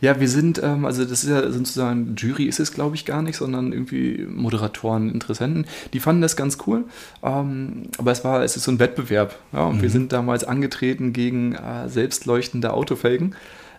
Ja, 0.00 0.18
wir 0.18 0.28
sind, 0.28 0.62
ähm, 0.62 0.84
also 0.84 1.04
das 1.04 1.24
ist 1.24 1.30
ja 1.30 1.50
sozusagen, 1.50 2.14
Jury 2.16 2.44
ist 2.44 2.60
es 2.60 2.72
glaube 2.72 2.96
ich 2.96 3.04
gar 3.04 3.22
nicht, 3.22 3.36
sondern 3.36 3.72
irgendwie 3.72 4.26
Moderatoren, 4.28 5.10
Interessenten, 5.10 5.66
die 5.92 6.00
fanden 6.00 6.22
das 6.22 6.36
ganz 6.36 6.58
cool. 6.66 6.84
Ähm, 7.22 7.84
aber 7.98 8.12
es 8.12 8.24
war, 8.24 8.42
es 8.42 8.56
ist 8.56 8.64
so 8.64 8.70
ein 8.70 8.78
Wettbewerb. 8.78 9.38
Ja, 9.52 9.64
und 9.66 9.78
mhm. 9.78 9.82
wir 9.82 9.90
sind 9.90 10.12
damals 10.12 10.44
angetreten 10.44 11.12
gegen 11.12 11.54
äh, 11.54 11.88
selbstleuchtende 11.88 12.72
Autofelgen. 12.72 13.34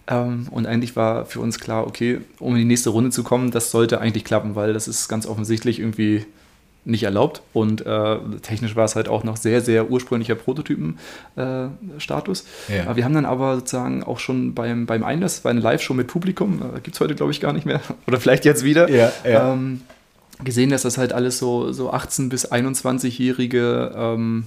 Ähm, 0.08 0.48
und 0.52 0.68
eigentlich 0.68 0.96
war 0.96 1.26
für 1.26 1.40
uns 1.40 1.60
klar, 1.60 1.88
okay, 1.88 2.22
um 2.40 2.54
in 2.54 2.60
die 2.60 2.66
nächste 2.66 2.90
Runde 2.90 3.12
zu 3.12 3.24
kommen, 3.24 3.52
das 3.52 3.72
sollte 3.72 4.02
eigentlich 4.02 4.24
klappen, 4.24 4.56
weil 4.56 4.74
das 4.74 4.88
ist 4.88 5.08
ganz 5.08 5.26
offensichtlich 5.26 5.80
irgendwie 5.80 6.26
nicht 6.84 7.04
erlaubt 7.04 7.44
und 7.54 7.86
äh, 7.86 8.18
technisch 8.42 8.76
war 8.76 8.86
es 8.86 8.96
halt 8.96 9.08
auch 9.08 9.24
noch 9.24 9.38
sehr, 9.38 9.62
sehr 9.62 9.92
ursprünglicher 9.92 10.34
Prototypen-Status. 10.36 12.46
Äh, 12.70 12.78
ja. 12.78 12.96
Wir 12.96 13.06
haben 13.06 13.14
dann 13.14 13.26
aber 13.26 13.54
sozusagen 13.56 14.04
auch 14.04 14.18
schon 14.20 14.56
beim, 14.56 14.88
beim 14.88 15.04
Einlass, 15.04 15.42
bei 15.42 15.52
einer 15.52 15.62
Live-Show 15.62 15.94
mit 15.94 16.08
Publikum, 16.08 16.62
äh, 16.62 16.80
gibt 16.80 16.96
es 16.96 17.00
heute 17.00 17.14
glaube 17.16 17.32
ich 17.32 17.40
gar 17.40 17.54
nicht 17.54 17.66
mehr, 17.66 17.82
oder 18.08 18.20
vielleicht 18.20 18.46
jetzt 18.46 18.64
wieder, 18.64 18.90
ja, 18.90 19.12
ja. 19.24 19.54
Ähm, 19.54 19.82
gesehen, 20.44 20.72
dass 20.72 20.82
das 20.82 20.98
halt 20.98 21.14
alles 21.14 21.38
so, 21.38 21.72
so 21.72 21.94
18- 21.94 22.30
bis 22.30 22.52
21-jährige 22.52 23.92
ähm, 23.96 24.46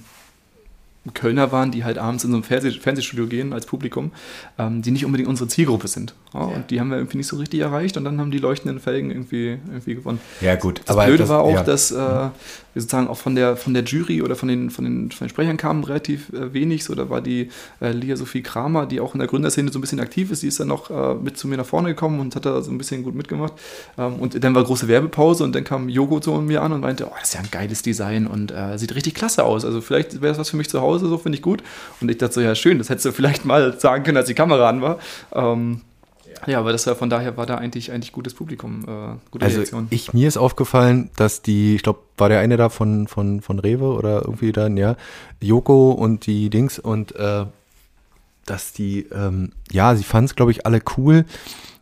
Kölner 1.13 1.51
waren, 1.51 1.71
die 1.71 1.83
halt 1.83 1.97
abends 1.97 2.23
in 2.23 2.31
so 2.31 2.37
ein 2.37 2.43
Fernseh 2.43 2.71
Fernsehstudio 2.71 3.27
gehen 3.27 3.53
als 3.53 3.65
Publikum, 3.65 4.11
ähm, 4.57 4.81
die 4.81 4.91
nicht 4.91 5.05
unbedingt 5.05 5.29
unsere 5.29 5.47
Zielgruppe 5.47 5.87
sind. 5.87 6.15
Ja, 6.33 6.39
ja. 6.39 6.45
Und 6.47 6.71
die 6.71 6.79
haben 6.79 6.89
wir 6.89 6.97
irgendwie 6.97 7.17
nicht 7.17 7.27
so 7.27 7.37
richtig 7.37 7.59
erreicht 7.59 7.97
und 7.97 8.03
dann 8.05 8.19
haben 8.19 8.31
die 8.31 8.39
leuchtenden 8.39 8.79
Felgen 8.79 9.11
irgendwie, 9.11 9.59
irgendwie 9.67 9.95
gewonnen. 9.95 10.19
Ja, 10.41 10.55
gut. 10.55 10.81
Das 10.85 10.95
Aber 10.95 11.05
Blöde 11.05 11.19
das, 11.19 11.29
war 11.29 11.41
auch, 11.41 11.53
ja. 11.53 11.63
dass 11.63 11.91
äh, 11.91 12.29
sozusagen 12.81 13.07
auch 13.07 13.17
von 13.17 13.35
der, 13.35 13.55
von 13.55 13.73
der 13.73 13.83
Jury 13.83 14.21
oder 14.21 14.35
von 14.35 14.49
den, 14.49 14.69
von 14.69 14.85
den, 14.85 15.11
von 15.11 15.25
den 15.25 15.29
Sprechern 15.29 15.57
kamen 15.57 15.83
relativ 15.83 16.31
äh, 16.33 16.53
wenig. 16.53 16.83
So, 16.83 16.95
da 16.95 17.09
war 17.09 17.21
die 17.21 17.49
äh, 17.81 17.91
Lia 17.91 18.15
Sophie 18.15 18.43
Kramer, 18.43 18.85
die 18.85 18.99
auch 18.99 19.13
in 19.13 19.19
der 19.19 19.27
Gründerszene 19.27 19.71
so 19.71 19.79
ein 19.79 19.81
bisschen 19.81 19.99
aktiv 19.99 20.31
ist, 20.31 20.43
die 20.43 20.47
ist 20.47 20.59
dann 20.59 20.67
noch 20.67 20.89
äh, 20.89 21.15
mit 21.15 21.37
zu 21.37 21.47
mir 21.47 21.57
nach 21.57 21.65
vorne 21.65 21.89
gekommen 21.89 22.19
und 22.19 22.35
hat 22.35 22.45
da 22.45 22.61
so 22.61 22.71
ein 22.71 22.77
bisschen 22.77 23.03
gut 23.03 23.15
mitgemacht. 23.15 23.53
Ähm, 23.97 24.15
und 24.15 24.43
dann 24.43 24.53
war 24.55 24.63
große 24.63 24.87
Werbepause 24.87 25.43
und 25.43 25.55
dann 25.55 25.63
kam 25.63 25.89
Jogo 25.89 26.19
zu 26.19 26.31
mir 26.33 26.61
an 26.61 26.73
und 26.73 26.81
meinte, 26.81 27.07
oh, 27.07 27.13
das 27.19 27.29
ist 27.29 27.33
ja 27.35 27.39
ein 27.41 27.51
geiles 27.51 27.81
Design 27.81 28.27
und 28.27 28.51
äh, 28.51 28.77
sieht 28.77 28.93
richtig 28.95 29.15
klasse 29.15 29.43
aus. 29.43 29.65
Also 29.65 29.81
vielleicht 29.81 30.21
wäre 30.21 30.31
das 30.31 30.37
was 30.37 30.49
für 30.49 30.57
mich 30.57 30.69
zu 30.69 30.81
Hause, 30.81 31.07
so 31.07 31.17
finde 31.17 31.37
ich 31.37 31.41
gut. 31.41 31.63
Und 32.01 32.11
ich 32.11 32.17
dachte 32.17 32.33
so, 32.33 32.41
ja 32.41 32.55
schön, 32.55 32.77
das 32.77 32.89
hättest 32.89 33.05
du 33.05 33.11
vielleicht 33.11 33.45
mal 33.45 33.79
sagen 33.79 34.03
können, 34.03 34.17
als 34.17 34.27
die 34.27 34.33
Kamera 34.33 34.69
an 34.69 34.81
war. 34.81 34.99
Ähm, 35.33 35.81
ja, 36.47 36.59
aber 36.59 36.71
das 36.71 36.87
war 36.87 36.95
von 36.95 37.09
daher 37.09 37.37
war 37.37 37.45
da 37.45 37.55
eigentlich 37.55 37.91
eigentlich 37.91 38.11
gutes 38.11 38.33
Publikum, 38.33 38.83
äh, 38.83 39.15
gute 39.31 39.45
also 39.45 39.57
Reaktion. 39.57 39.87
Ich 39.89 40.13
mir 40.13 40.27
ist 40.27 40.37
aufgefallen, 40.37 41.09
dass 41.15 41.41
die, 41.41 41.75
ich 41.75 41.83
glaube, 41.83 41.99
war 42.17 42.29
der 42.29 42.39
eine 42.39 42.57
da 42.57 42.69
von 42.69 43.07
von 43.07 43.41
von 43.41 43.59
Rewe 43.59 43.93
oder 43.93 44.21
irgendwie 44.21 44.51
dann 44.51 44.77
ja, 44.77 44.95
Joko 45.41 45.91
und 45.91 46.25
die 46.25 46.49
Dings 46.49 46.79
und 46.79 47.15
äh, 47.15 47.45
dass 48.45 48.73
die 48.73 49.07
ähm, 49.13 49.51
ja, 49.71 49.95
sie 49.95 50.03
fanden 50.03 50.25
es 50.25 50.35
glaube 50.35 50.51
ich 50.51 50.65
alle 50.65 50.81
cool, 50.97 51.25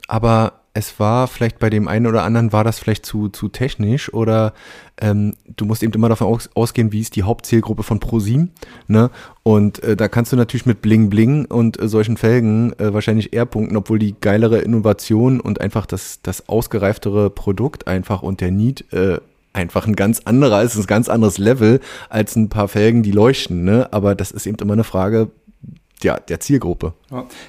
aber 0.07 0.62
es 0.75 0.99
war 0.99 1.27
vielleicht 1.27 1.59
bei 1.59 1.69
dem 1.69 1.87
einen 1.87 2.07
oder 2.07 2.23
anderen 2.23 2.51
war 2.51 2.63
das 2.63 2.79
vielleicht 2.79 3.05
zu, 3.05 3.29
zu 3.29 3.47
technisch 3.47 4.11
oder 4.11 4.53
ähm, 4.99 5.35
du 5.55 5.65
musst 5.65 5.83
eben 5.83 5.93
immer 5.93 6.09
davon 6.09 6.27
aus, 6.27 6.49
ausgehen, 6.55 6.91
wie 6.91 7.01
ist 7.01 7.15
die 7.15 7.23
Hauptzielgruppe 7.23 7.83
von 7.83 7.99
ProSim. 7.99 8.49
Ne? 8.87 9.11
Und 9.43 9.83
äh, 9.83 9.95
da 9.95 10.07
kannst 10.07 10.31
du 10.31 10.35
natürlich 10.35 10.65
mit 10.65 10.81
Bling 10.81 11.09
Bling 11.11 11.45
und 11.45 11.79
äh, 11.79 11.87
solchen 11.87 12.17
Felgen 12.17 12.73
äh, 12.79 12.91
wahrscheinlich 12.91 13.33
eher 13.33 13.45
punkten, 13.45 13.77
obwohl 13.77 13.99
die 13.99 14.15
geilere 14.19 14.59
Innovation 14.59 15.39
und 15.39 15.61
einfach 15.61 15.85
das, 15.85 16.21
das 16.23 16.49
ausgereiftere 16.49 17.29
Produkt 17.29 17.87
einfach 17.87 18.23
und 18.23 18.41
der 18.41 18.49
Need 18.49 18.91
äh, 18.93 19.19
einfach 19.53 19.85
ein 19.85 19.95
ganz 19.95 20.21
anderer 20.25 20.63
ist, 20.63 20.75
ein 20.75 20.87
ganz 20.87 21.07
anderes 21.07 21.37
Level 21.37 21.81
als 22.09 22.35
ein 22.35 22.49
paar 22.49 22.67
Felgen, 22.67 23.03
die 23.03 23.11
leuchten. 23.11 23.63
Ne? 23.63 23.93
Aber 23.93 24.15
das 24.15 24.31
ist 24.31 24.47
eben 24.47 24.57
immer 24.57 24.73
eine 24.73 24.83
Frage, 24.83 25.29
ja, 26.01 26.19
der 26.19 26.39
Zielgruppe. 26.39 26.93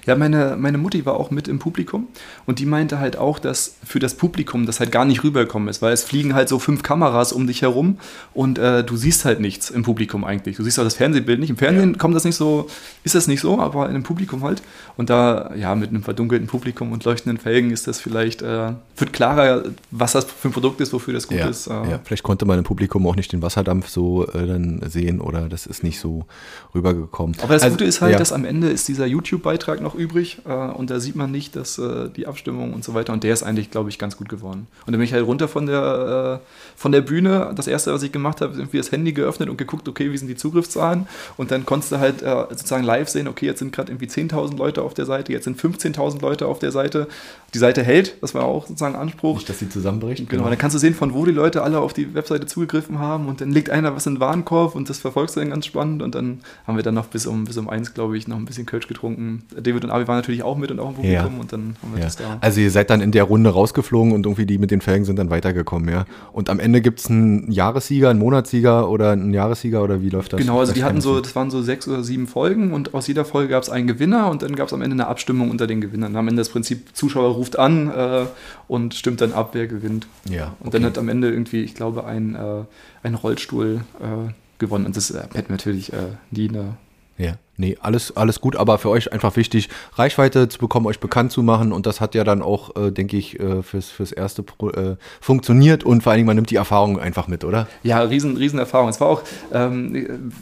Ja, 0.06 0.16
meine, 0.16 0.56
meine 0.58 0.78
Mutti 0.78 1.04
war 1.06 1.14
auch 1.14 1.30
mit 1.30 1.48
im 1.48 1.58
Publikum 1.58 2.08
und 2.46 2.58
die 2.58 2.66
meinte 2.66 2.98
halt 2.98 3.16
auch, 3.16 3.38
dass 3.38 3.76
für 3.84 3.98
das 3.98 4.14
Publikum 4.14 4.66
das 4.66 4.80
halt 4.80 4.92
gar 4.92 5.04
nicht 5.04 5.24
rübergekommen 5.24 5.68
ist, 5.68 5.82
weil 5.82 5.92
es 5.92 6.04
fliegen 6.04 6.34
halt 6.34 6.48
so 6.48 6.58
fünf 6.58 6.82
Kameras 6.82 7.32
um 7.32 7.46
dich 7.46 7.62
herum 7.62 7.98
und 8.32 8.58
äh, 8.58 8.84
du 8.84 8.96
siehst 8.96 9.24
halt 9.24 9.40
nichts 9.40 9.70
im 9.70 9.82
Publikum 9.82 10.24
eigentlich. 10.24 10.56
Du 10.56 10.62
siehst 10.62 10.78
auch 10.78 10.84
das 10.84 10.94
Fernsehbild 10.94 11.40
nicht. 11.40 11.50
Im 11.50 11.56
Fernsehen 11.56 11.92
ja. 11.92 11.98
kommt 11.98 12.14
das 12.14 12.24
nicht 12.24 12.36
so, 12.36 12.68
ist 13.02 13.14
das 13.14 13.26
nicht 13.26 13.40
so, 13.40 13.60
aber 13.60 13.88
in 13.88 13.94
dem 13.94 14.02
Publikum 14.02 14.42
halt. 14.42 14.62
Und 14.96 15.10
da, 15.10 15.52
ja, 15.56 15.74
mit 15.74 15.90
einem 15.90 16.02
verdunkelten 16.02 16.46
Publikum 16.46 16.92
und 16.92 17.04
leuchtenden 17.04 17.38
Felgen 17.38 17.70
ist 17.70 17.86
das 17.86 18.00
vielleicht, 18.00 18.42
äh, 18.42 18.72
wird 18.96 19.12
klarer, 19.12 19.64
was 19.90 20.12
das 20.12 20.24
für 20.24 20.48
ein 20.48 20.52
Produkt 20.52 20.80
ist, 20.80 20.92
wofür 20.92 21.14
das 21.14 21.28
gut 21.28 21.38
ja. 21.38 21.48
ist. 21.48 21.66
Äh. 21.66 21.70
Ja, 21.70 22.00
vielleicht 22.04 22.22
konnte 22.22 22.44
man 22.44 22.58
im 22.58 22.64
Publikum 22.64 23.06
auch 23.06 23.16
nicht 23.16 23.32
den 23.32 23.42
Wasserdampf 23.42 23.88
so 23.88 24.26
äh, 24.28 24.46
dann 24.46 24.80
sehen 24.88 25.20
oder 25.20 25.48
das 25.48 25.66
ist 25.66 25.82
nicht 25.82 25.98
so 25.98 26.26
rübergekommen. 26.74 27.36
Aber 27.42 27.54
das 27.54 27.62
also, 27.62 27.74
Gute 27.74 27.84
ist 27.84 28.00
halt, 28.00 28.18
dass 28.20 28.32
am 28.32 28.44
Ende 28.44 28.68
ist 28.68 28.88
dieser 28.88 29.06
YouTube-Beitrag 29.54 29.80
noch 29.80 29.94
übrig 29.94 30.38
äh, 30.46 30.52
und 30.52 30.90
da 30.90 31.00
sieht 31.00 31.16
man 31.16 31.30
nicht, 31.30 31.56
dass 31.56 31.78
äh, 31.78 32.08
die 32.10 32.26
Abstimmung 32.26 32.72
und 32.74 32.84
so 32.84 32.94
weiter 32.94 33.12
und 33.12 33.24
der 33.24 33.32
ist 33.32 33.42
eigentlich, 33.42 33.70
glaube 33.70 33.88
ich, 33.88 33.98
ganz 33.98 34.16
gut 34.16 34.28
geworden. 34.28 34.66
Und 34.86 34.92
dann 34.92 34.98
bin 34.98 35.02
ich 35.02 35.12
halt 35.12 35.26
runter 35.26 35.48
von 35.48 35.66
der, 35.66 36.40
äh, 36.42 36.46
von 36.76 36.92
der 36.92 37.00
Bühne. 37.00 37.52
Das 37.54 37.66
erste, 37.66 37.92
was 37.92 38.02
ich 38.02 38.12
gemacht 38.12 38.40
habe, 38.40 38.52
ist 38.52 38.58
irgendwie 38.58 38.78
das 38.78 38.92
Handy 38.92 39.12
geöffnet 39.12 39.48
und 39.48 39.56
geguckt, 39.56 39.88
okay, 39.88 40.12
wie 40.12 40.18
sind 40.18 40.28
die 40.28 40.36
Zugriffszahlen 40.36 41.06
und 41.36 41.50
dann 41.50 41.64
konntest 41.64 41.92
du 41.92 41.98
halt 41.98 42.22
äh, 42.22 42.46
sozusagen 42.50 42.84
live 42.84 43.08
sehen, 43.08 43.28
okay, 43.28 43.46
jetzt 43.46 43.60
sind 43.60 43.72
gerade 43.72 43.92
irgendwie 43.92 44.06
10.000 44.06 44.56
Leute 44.56 44.82
auf 44.82 44.94
der 44.94 45.06
Seite, 45.06 45.32
jetzt 45.32 45.44
sind 45.44 45.60
15.000 45.60 46.20
Leute 46.20 46.46
auf 46.46 46.58
der 46.58 46.72
Seite. 46.72 47.08
Die 47.54 47.58
Seite 47.58 47.84
hält, 47.84 48.20
das 48.20 48.34
war 48.34 48.44
auch 48.44 48.66
sozusagen 48.66 48.96
Anspruch. 48.96 49.36
Nicht, 49.36 49.48
dass 49.48 49.60
sie 49.60 49.68
zusammenbricht. 49.68 50.28
Genau, 50.28 50.42
genau. 50.42 50.48
dann 50.48 50.58
kannst 50.58 50.74
du 50.74 50.78
sehen, 50.78 50.94
von 50.94 51.14
wo 51.14 51.24
die 51.24 51.32
Leute 51.32 51.62
alle 51.62 51.78
auf 51.78 51.92
die 51.92 52.14
Webseite 52.14 52.46
zugegriffen 52.46 52.98
haben 52.98 53.28
und 53.28 53.40
dann 53.40 53.52
legt 53.52 53.70
einer 53.70 53.94
was 53.94 54.06
in 54.06 54.14
den 54.14 54.20
Warenkorb 54.20 54.74
und 54.74 54.90
das 54.90 54.98
verfolgst 54.98 55.36
du 55.36 55.40
dann 55.40 55.50
ganz 55.50 55.66
spannend 55.66 56.02
und 56.02 56.14
dann 56.14 56.40
haben 56.66 56.76
wir 56.76 56.82
dann 56.82 56.94
noch 56.94 57.06
bis 57.06 57.26
um, 57.26 57.44
bis 57.44 57.56
um 57.56 57.68
eins, 57.68 57.94
glaube 57.94 58.18
ich, 58.18 58.26
noch 58.26 58.36
ein 58.36 58.44
bisschen 58.44 58.66
Kölsch 58.66 58.88
getrunken. 58.88 59.43
David 59.54 59.84
und 59.84 59.90
Avi 59.90 60.08
waren 60.08 60.16
natürlich 60.16 60.42
auch 60.42 60.56
mit 60.56 60.70
und 60.70 60.80
auch 60.80 60.90
im 60.90 60.94
Publikum 60.96 61.34
ja. 61.34 61.40
und 61.40 61.52
dann 61.52 61.76
haben 61.82 61.92
wir 61.92 61.98
ja. 61.98 62.04
das 62.04 62.16
da. 62.16 62.38
Also 62.40 62.60
ihr 62.60 62.70
seid 62.70 62.90
dann 62.90 63.00
in 63.00 63.12
der 63.12 63.24
Runde 63.24 63.50
rausgeflogen 63.50 64.12
und 64.12 64.26
irgendwie 64.26 64.46
die 64.46 64.58
mit 64.58 64.70
den 64.70 64.80
Felgen 64.80 65.04
sind 65.04 65.16
dann 65.16 65.30
weitergekommen, 65.30 65.88
ja. 65.88 66.06
Und 66.32 66.50
am 66.50 66.58
Ende 66.58 66.80
gibt 66.80 67.00
es 67.00 67.10
einen 67.10 67.50
Jahressieger, 67.50 68.10
einen 68.10 68.18
Monatssieger 68.18 68.88
oder 68.88 69.12
einen 69.12 69.32
Jahressieger 69.32 69.82
oder 69.82 70.02
wie 70.02 70.10
läuft 70.10 70.32
das? 70.32 70.40
Genau, 70.40 70.60
also 70.60 70.72
die 70.72 70.84
hatten 70.84 71.00
so, 71.00 71.20
das 71.20 71.34
waren 71.36 71.50
so 71.50 71.62
sechs 71.62 71.86
oder 71.88 72.02
sieben 72.02 72.26
Folgen 72.26 72.72
und 72.72 72.94
aus 72.94 73.06
jeder 73.06 73.24
Folge 73.24 73.50
gab 73.50 73.62
es 73.62 73.70
einen 73.70 73.86
Gewinner 73.86 74.30
und 74.30 74.42
dann 74.42 74.56
gab 74.56 74.68
es 74.68 74.72
am 74.72 74.82
Ende 74.82 74.94
eine 74.94 75.06
Abstimmung 75.06 75.50
unter 75.50 75.66
den 75.66 75.80
Gewinnern. 75.80 76.16
Am 76.16 76.28
Ende 76.28 76.40
das 76.40 76.48
Prinzip, 76.48 76.94
Zuschauer 76.94 77.34
ruft 77.34 77.58
an 77.58 77.90
äh, 77.90 78.26
und 78.68 78.94
stimmt 78.94 79.20
dann 79.20 79.32
ab, 79.32 79.50
wer 79.52 79.66
gewinnt. 79.66 80.06
Ja. 80.28 80.56
Und 80.60 80.68
okay. 80.68 80.70
dann 80.72 80.84
hat 80.84 80.98
am 80.98 81.08
Ende 81.08 81.30
irgendwie, 81.30 81.62
ich 81.62 81.74
glaube, 81.74 82.04
ein, 82.04 82.34
äh, 82.34 82.64
ein 83.02 83.14
Rollstuhl 83.14 83.80
äh, 84.00 84.32
gewonnen. 84.58 84.86
Und 84.86 84.96
das 84.96 85.10
äh, 85.10 85.20
hätten 85.20 85.48
wir 85.48 85.56
natürlich 85.56 85.92
äh, 85.92 85.96
nie 86.30 86.48
eine 86.48 86.76
ja. 87.18 87.34
Nee, 87.56 87.76
alles, 87.80 88.16
alles 88.16 88.40
gut, 88.40 88.56
aber 88.56 88.78
für 88.78 88.88
euch 88.88 89.12
einfach 89.12 89.36
wichtig, 89.36 89.68
Reichweite 89.94 90.48
zu 90.48 90.58
bekommen, 90.58 90.86
euch 90.86 90.98
bekannt 90.98 91.30
zu 91.30 91.42
machen 91.42 91.72
und 91.72 91.86
das 91.86 92.00
hat 92.00 92.14
ja 92.16 92.24
dann 92.24 92.42
auch, 92.42 92.74
äh, 92.74 92.90
denke 92.90 93.16
ich, 93.16 93.38
äh, 93.38 93.62
fürs, 93.62 93.90
fürs 93.90 94.10
erste 94.10 94.42
Pro, 94.42 94.70
äh, 94.70 94.96
funktioniert 95.20 95.84
und 95.84 96.02
vor 96.02 96.10
allen 96.10 96.18
Dingen, 96.18 96.26
man 96.26 96.36
nimmt 96.36 96.50
die 96.50 96.56
Erfahrung 96.56 96.98
einfach 96.98 97.28
mit, 97.28 97.44
oder? 97.44 97.68
Ja, 97.84 98.00
riesen, 98.00 98.36
riesen 98.36 98.58
Erfahrung. 98.58 98.88
Es 98.88 99.00
war 99.00 99.08
auch, 99.08 99.22
ähm, 99.52 100.32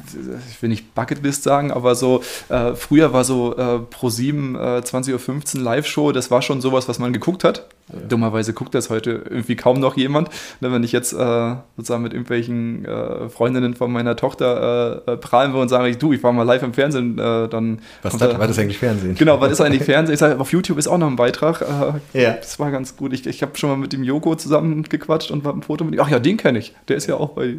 ich 0.50 0.62
will 0.62 0.70
nicht 0.70 0.94
Bucketlist 0.94 1.42
sagen, 1.42 1.70
aber 1.70 1.94
so, 1.94 2.22
äh, 2.48 2.74
früher 2.74 3.12
war 3.12 3.24
so 3.24 3.56
äh, 3.56 3.78
Pro 3.80 4.08
7, 4.08 4.54
äh, 4.54 4.58
20.15 4.58 5.56
Uhr 5.58 5.62
Live-Show, 5.62 6.12
das 6.12 6.30
war 6.30 6.40
schon 6.40 6.62
sowas, 6.62 6.88
was 6.88 6.98
man 6.98 7.12
geguckt 7.12 7.44
hat. 7.44 7.66
Ja. 7.88 7.98
Dummerweise 8.08 8.52
guckt 8.52 8.74
das 8.74 8.90
heute 8.90 9.24
irgendwie 9.28 9.56
kaum 9.56 9.80
noch 9.80 9.96
jemand. 9.96 10.28
Ne, 10.60 10.72
wenn 10.72 10.82
ich 10.82 10.92
jetzt 10.92 11.12
äh, 11.12 11.54
sozusagen 11.76 12.02
mit 12.02 12.12
irgendwelchen 12.12 12.84
äh, 12.84 13.28
Freundinnen 13.28 13.74
von 13.74 13.92
meiner 13.92 14.16
Tochter 14.16 15.02
äh, 15.06 15.16
prahlen 15.16 15.52
will 15.52 15.60
und 15.60 15.68
sage, 15.68 15.94
du, 15.96 16.12
ich 16.12 16.22
war 16.22 16.32
mal 16.32 16.44
live 16.44 16.62
im 16.62 16.74
Fernsehen, 16.74 17.18
äh, 17.18 17.48
dann. 17.48 17.80
Was 18.02 18.16
da, 18.16 18.38
war 18.38 18.46
das 18.46 18.58
eigentlich 18.58 18.78
Fernsehen? 18.78 19.14
Genau, 19.14 19.40
was 19.40 19.52
ist 19.52 19.60
eigentlich 19.60 19.84
Fernsehen? 19.84 20.14
Ich 20.14 20.20
sage, 20.20 20.38
auf 20.40 20.52
YouTube 20.52 20.78
ist 20.78 20.88
auch 20.88 20.98
noch 20.98 21.08
ein 21.08 21.16
Beitrag. 21.16 21.62
Äh, 21.62 22.20
ja. 22.22 22.32
Das 22.32 22.58
war 22.58 22.70
ganz 22.70 22.96
gut. 22.96 23.12
Ich, 23.12 23.26
ich 23.26 23.42
habe 23.42 23.56
schon 23.56 23.70
mal 23.70 23.76
mit 23.76 23.92
dem 23.92 24.04
Joko 24.04 24.34
zusammen 24.36 24.84
gequatscht 24.84 25.30
und 25.30 25.44
war 25.44 25.52
ein 25.52 25.62
Foto 25.62 25.84
mit 25.84 25.94
ihm. 25.94 26.00
Ach 26.00 26.08
ja, 26.08 26.18
den 26.18 26.36
kenne 26.36 26.58
ich. 26.58 26.74
Der 26.88 26.96
ist 26.96 27.06
ja 27.06 27.16
auch 27.16 27.30
bei. 27.30 27.46
Ja. 27.46 27.56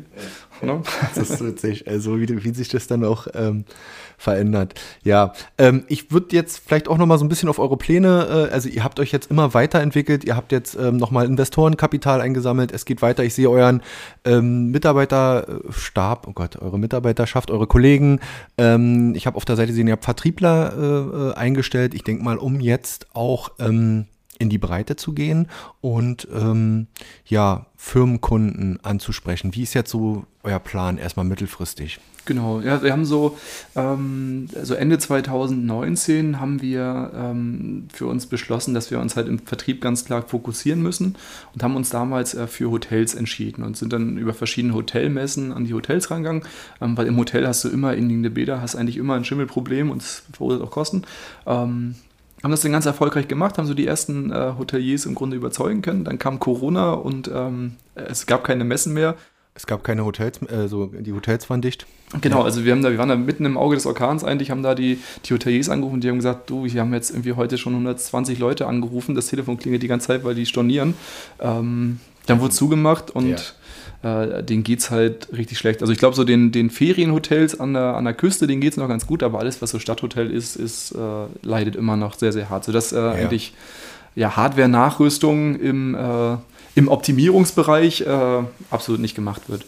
Ne? 0.66 0.82
Das 1.16 1.30
ist 1.30 1.46
witzig. 1.46 1.88
Also, 1.88 2.20
wie, 2.20 2.44
wie 2.44 2.54
sich 2.54 2.70
das 2.70 2.88
dann 2.88 3.04
auch. 3.04 3.28
Ähm, 3.34 3.66
verändert. 4.24 4.80
Ja, 5.04 5.34
ähm, 5.58 5.84
ich 5.88 6.12
würde 6.12 6.36
jetzt 6.36 6.62
vielleicht 6.66 6.88
auch 6.88 6.98
noch 6.98 7.06
mal 7.06 7.18
so 7.18 7.26
ein 7.26 7.30
bisschen 7.30 7.50
auf 7.50 7.60
eure 7.60 7.78
Pläne, 7.78 8.48
äh, 8.50 8.54
also 8.54 8.70
ihr 8.70 8.84
habt 8.84 9.00
euch 9.00 9.12
jetzt 9.12 9.30
immer 9.30 9.54
weiterentwickelt, 9.54 10.24
ihr 10.24 10.36
habt 10.36 10.52
jetzt 10.52 10.76
ähm, 10.76 10.98
noch 10.98 11.12
mal 11.12 11.26
Investorenkapital 11.26 12.22
eingesammelt, 12.22 12.72
es 12.72 12.86
geht 12.86 13.02
weiter, 13.02 13.24
ich 13.24 13.34
sehe 13.34 13.50
euren 13.50 13.82
ähm, 14.26 14.72
Mitarbeiterstab, 14.72 16.28
oh 16.28 16.34
Gott, 16.34 16.58
eure 16.62 16.80
Mitarbeiterschaft, 16.80 17.52
eure 17.52 17.68
Kollegen, 17.68 18.20
ähm, 18.58 19.14
ich 19.16 19.28
habe 19.28 19.38
auf 19.38 19.46
der 19.46 19.58
Seite 19.58 19.68
gesehen, 19.68 19.88
ihr 19.88 19.94
habt 19.94 20.06
Vertriebler 20.06 20.74
äh, 20.78 21.32
äh 21.32 21.34
eingestellt, 21.34 21.94
ich 21.94 22.04
denke 22.04 22.24
mal, 22.24 22.38
um 22.38 22.60
jetzt 22.60 23.08
auch 23.14 23.52
ähm, 23.60 24.06
in 24.40 24.50
die 24.50 24.58
Breite 24.58 24.96
zu 24.96 25.14
gehen 25.14 25.48
und 25.82 26.28
ähm, 26.34 26.88
ja, 27.26 27.68
Firmenkunden 27.76 28.80
anzusprechen. 28.84 29.56
Wie 29.56 29.64
ist 29.64 29.74
jetzt 29.74 29.92
so 29.92 30.26
euer 30.44 30.60
Plan 30.60 30.98
erstmal 30.98 31.26
mittelfristig? 31.26 32.00
Genau, 32.26 32.62
ja, 32.62 32.82
wir 32.82 32.94
haben 32.94 33.04
so, 33.04 33.38
ähm, 33.76 34.48
also 34.56 34.76
Ende 34.76 34.98
2019 34.98 36.40
haben 36.40 36.62
wir 36.62 37.12
ähm, 37.14 37.90
für 37.94 38.08
uns 38.08 38.28
beschlossen, 38.28 38.74
dass 38.74 38.92
wir 38.92 39.00
uns 39.00 39.18
halt 39.18 39.28
im 39.28 39.40
Vertrieb 39.40 39.82
ganz 39.82 40.06
klar 40.06 40.22
fokussieren 40.22 40.82
müssen 40.82 41.18
und 41.54 41.64
haben 41.64 41.76
uns 41.76 41.90
damals 41.90 42.34
äh, 42.34 42.48
für 42.48 42.72
Hotels 42.72 43.14
entschieden 43.14 43.64
und 43.64 43.76
sind 43.76 43.92
dann 43.92 44.18
über 44.18 44.34
verschiedene 44.34 44.74
Hotelmessen 44.74 45.52
an 45.52 45.66
die 45.66 45.74
Hotels 45.74 46.12
rangegangen, 46.12 46.44
ähm, 46.80 46.96
weil 46.96 47.08
im 47.08 47.18
Hotel 47.18 47.46
hast 47.46 47.66
du 47.66 47.70
immer 47.70 47.94
inliegende 47.94 48.30
Bäder, 48.30 48.62
hast 48.62 48.78
eigentlich 48.78 48.98
immer 48.98 49.16
ein 49.16 49.26
Schimmelproblem 49.26 49.92
und 49.92 50.02
es 50.02 50.24
verursacht 50.32 50.64
auch 50.64 50.72
Kosten. 50.72 51.04
Haben 52.44 52.52
das 52.52 52.62
dann 52.62 52.74
ganz 52.74 52.86
erfolgreich 52.86 53.30
gemacht, 53.30 53.58
haben 53.58 53.66
so 53.66 53.74
die 53.74 53.88
ersten 53.88 54.32
äh, 54.32 54.54
Hoteliers 54.58 55.06
im 55.06 55.16
Grunde 55.16 55.38
überzeugen 55.38 55.82
können. 55.82 56.04
Dann 56.04 56.20
kam 56.20 56.40
Corona 56.40 56.92
und 56.92 57.32
ähm, 57.34 57.78
es 57.96 58.26
gab 58.26 58.44
keine 58.44 58.66
Messen 58.66 58.94
mehr. 58.94 59.16
Es 59.56 59.66
gab 59.68 59.84
keine 59.84 60.04
Hotels, 60.04 60.42
äh, 60.52 60.68
so 60.68 60.88
die 60.88 61.14
Hotels 61.14 61.50
waren 61.50 61.62
dicht. 61.62 61.86
Genau, 62.22 62.42
also 62.42 62.66
wir 62.66 62.72
haben 62.72 62.82
da, 62.82 62.92
wir 62.92 62.98
waren 62.98 63.10
da 63.10 63.16
mitten 63.16 63.46
im 63.46 63.58
Auge 63.58 63.76
des 63.76 63.86
Orkans 63.86 64.24
eigentlich, 64.24 64.52
haben 64.52 64.64
da 64.64 64.76
die, 64.76 65.00
die 65.26 65.34
Hoteliers 65.34 65.70
angerufen, 65.70 66.02
die 66.02 66.10
haben 66.10 66.18
gesagt, 66.18 66.50
du, 66.50 66.66
wir 66.66 66.82
haben 66.82 66.94
jetzt 66.94 67.12
irgendwie 67.12 67.34
heute 67.34 67.58
schon 67.58 67.74
120 67.74 68.40
Leute 68.40 68.68
angerufen, 68.68 69.16
das 69.16 69.28
Telefon 69.28 69.58
klingelt 69.58 69.82
die 69.82 69.88
ganze 69.88 70.08
Zeit, 70.08 70.24
weil 70.24 70.36
die 70.36 70.46
stornieren. 70.46 70.96
Ähm, 71.40 72.00
dann 72.26 72.40
wurde 72.40 72.54
zugemacht 72.54 73.12
und 73.12 73.30
ja. 73.30 73.38
Äh, 74.04 74.44
denen 74.44 74.64
geht 74.64 74.80
es 74.80 74.92
halt 74.92 75.30
richtig 75.36 75.58
schlecht. 75.58 75.82
Also 75.82 75.92
ich 75.92 76.00
glaube, 76.00 76.16
so 76.16 76.24
den, 76.24 76.52
den 76.52 76.70
Ferienhotels 76.70 77.60
an 77.60 77.74
der, 77.74 77.96
an 77.96 78.06
der 78.06 78.14
Küste, 78.14 78.46
denen 78.46 78.62
geht 78.62 78.74
es 78.74 78.78
noch 78.78 78.88
ganz 78.88 79.08
gut, 79.08 79.24
aber 79.24 79.40
alles, 79.40 79.62
was 79.62 79.72
so 79.72 79.80
Stadthotel 79.80 80.30
ist, 80.30 80.56
ist 80.56 80.92
äh, 80.92 80.98
leidet 81.42 81.76
immer 81.76 81.98
noch 81.98 82.18
sehr, 82.18 82.32
sehr 82.32 82.50
hart. 82.50 82.66
Sodass 82.66 82.92
äh, 82.92 82.98
ja. 82.98 83.12
eigentlich 83.12 83.54
ja, 84.16 84.36
Hardware-Nachrüstung 84.36 85.60
im 85.60 85.96
äh, 85.96 86.38
im 86.76 86.88
Optimierungsbereich 86.88 88.02
äh, 88.02 88.44
absolut 88.72 89.00
nicht 89.00 89.16
gemacht 89.16 89.44
wird. 89.48 89.66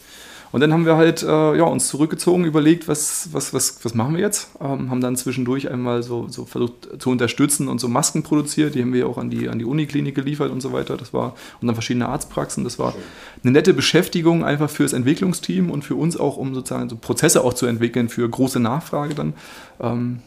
Und 0.56 0.62
dann 0.62 0.72
haben 0.72 0.86
wir 0.86 0.96
halt 0.96 1.22
äh, 1.22 1.58
ja, 1.58 1.66
uns 1.66 1.90
zurückgezogen, 1.90 2.46
überlegt, 2.46 2.88
was, 2.88 3.28
was, 3.34 3.54
was, 3.54 3.84
was 3.84 3.94
machen 3.94 4.16
wir 4.16 4.22
jetzt. 4.22 4.52
Ähm, 4.62 4.90
haben 4.90 5.02
dann 5.02 5.18
zwischendurch 5.18 5.70
einmal 5.70 6.02
so, 6.02 6.30
so 6.30 6.46
versucht 6.46 7.02
zu 7.02 7.10
unterstützen 7.10 7.68
und 7.68 7.82
so 7.82 7.90
Masken 7.90 8.24
produziert. 8.24 8.74
Die 8.74 8.82
haben 8.82 8.94
wir 8.94 9.10
auch 9.10 9.18
an 9.18 9.30
die, 9.30 9.50
an 9.50 9.60
die 9.60 9.66
Uniklinik 9.66 10.16
geliefert 10.16 10.52
und 10.52 10.62
so 10.62 10.72
weiter. 10.72 10.96
Das 10.96 11.14
war, 11.14 11.36
und 11.60 11.68
dann 11.68 11.76
verschiedene 11.76 12.08
Arztpraxen. 12.08 12.64
Das 12.64 12.80
war 12.80 12.96
eine 13.44 13.52
nette 13.52 13.74
Beschäftigung 13.74 14.46
einfach 14.46 14.70
fürs 14.70 14.94
Entwicklungsteam 14.94 15.70
und 15.70 15.84
für 15.84 15.96
uns 15.96 16.16
auch, 16.16 16.38
um 16.38 16.56
sozusagen 16.56 16.88
so 16.88 16.96
Prozesse 16.96 17.44
auch 17.44 17.54
zu 17.54 17.66
entwickeln 17.66 18.08
für 18.08 18.30
große 18.30 18.62
Nachfrage 18.62 19.14
dann. 19.14 19.34
Ähm, 19.82 20.20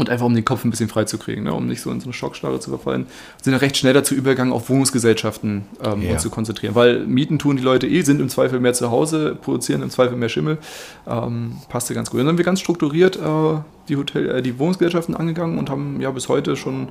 und 0.00 0.10
einfach 0.10 0.26
um 0.26 0.34
den 0.34 0.44
Kopf 0.44 0.64
ein 0.64 0.70
bisschen 0.70 0.88
frei 0.88 1.04
zu 1.04 1.18
kriegen, 1.18 1.44
ne? 1.44 1.52
um 1.52 1.66
nicht 1.66 1.80
so 1.82 1.90
in 1.90 2.00
so 2.00 2.06
eine 2.06 2.12
Schockstarre 2.12 2.58
zu 2.58 2.70
verfallen, 2.70 3.06
sind 3.42 3.52
dann 3.52 3.60
recht 3.60 3.76
schnell 3.76 3.92
dazu 3.92 4.14
übergegangen, 4.14 4.52
auf 4.52 4.68
Wohnungsgesellschaften 4.68 5.66
ähm, 5.84 6.02
ja. 6.02 6.12
uns 6.12 6.22
zu 6.22 6.30
konzentrieren. 6.30 6.74
Weil 6.74 7.06
Mieten 7.06 7.38
tun 7.38 7.56
die 7.56 7.62
Leute 7.62 7.86
eh, 7.86 8.02
sind 8.02 8.20
im 8.20 8.28
Zweifel 8.28 8.60
mehr 8.60 8.72
zu 8.72 8.90
Hause, 8.90 9.36
produzieren 9.40 9.82
im 9.82 9.90
Zweifel 9.90 10.16
mehr 10.16 10.28
Schimmel. 10.28 10.58
Ähm, 11.06 11.58
passte 11.68 11.94
ganz 11.94 12.10
gut. 12.10 12.20
Und 12.20 12.26
dann 12.26 12.32
haben 12.32 12.38
wir 12.38 12.44
ganz 12.44 12.60
strukturiert 12.60 13.16
äh, 13.16 13.60
die, 13.90 13.96
Hotel, 13.96 14.30
äh, 14.30 14.42
die 14.42 14.58
Wohnungsgesellschaften 14.58 15.14
angegangen 15.14 15.58
und 15.58 15.68
haben 15.68 16.00
ja 16.00 16.10
bis 16.10 16.28
heute 16.28 16.56
schon 16.56 16.88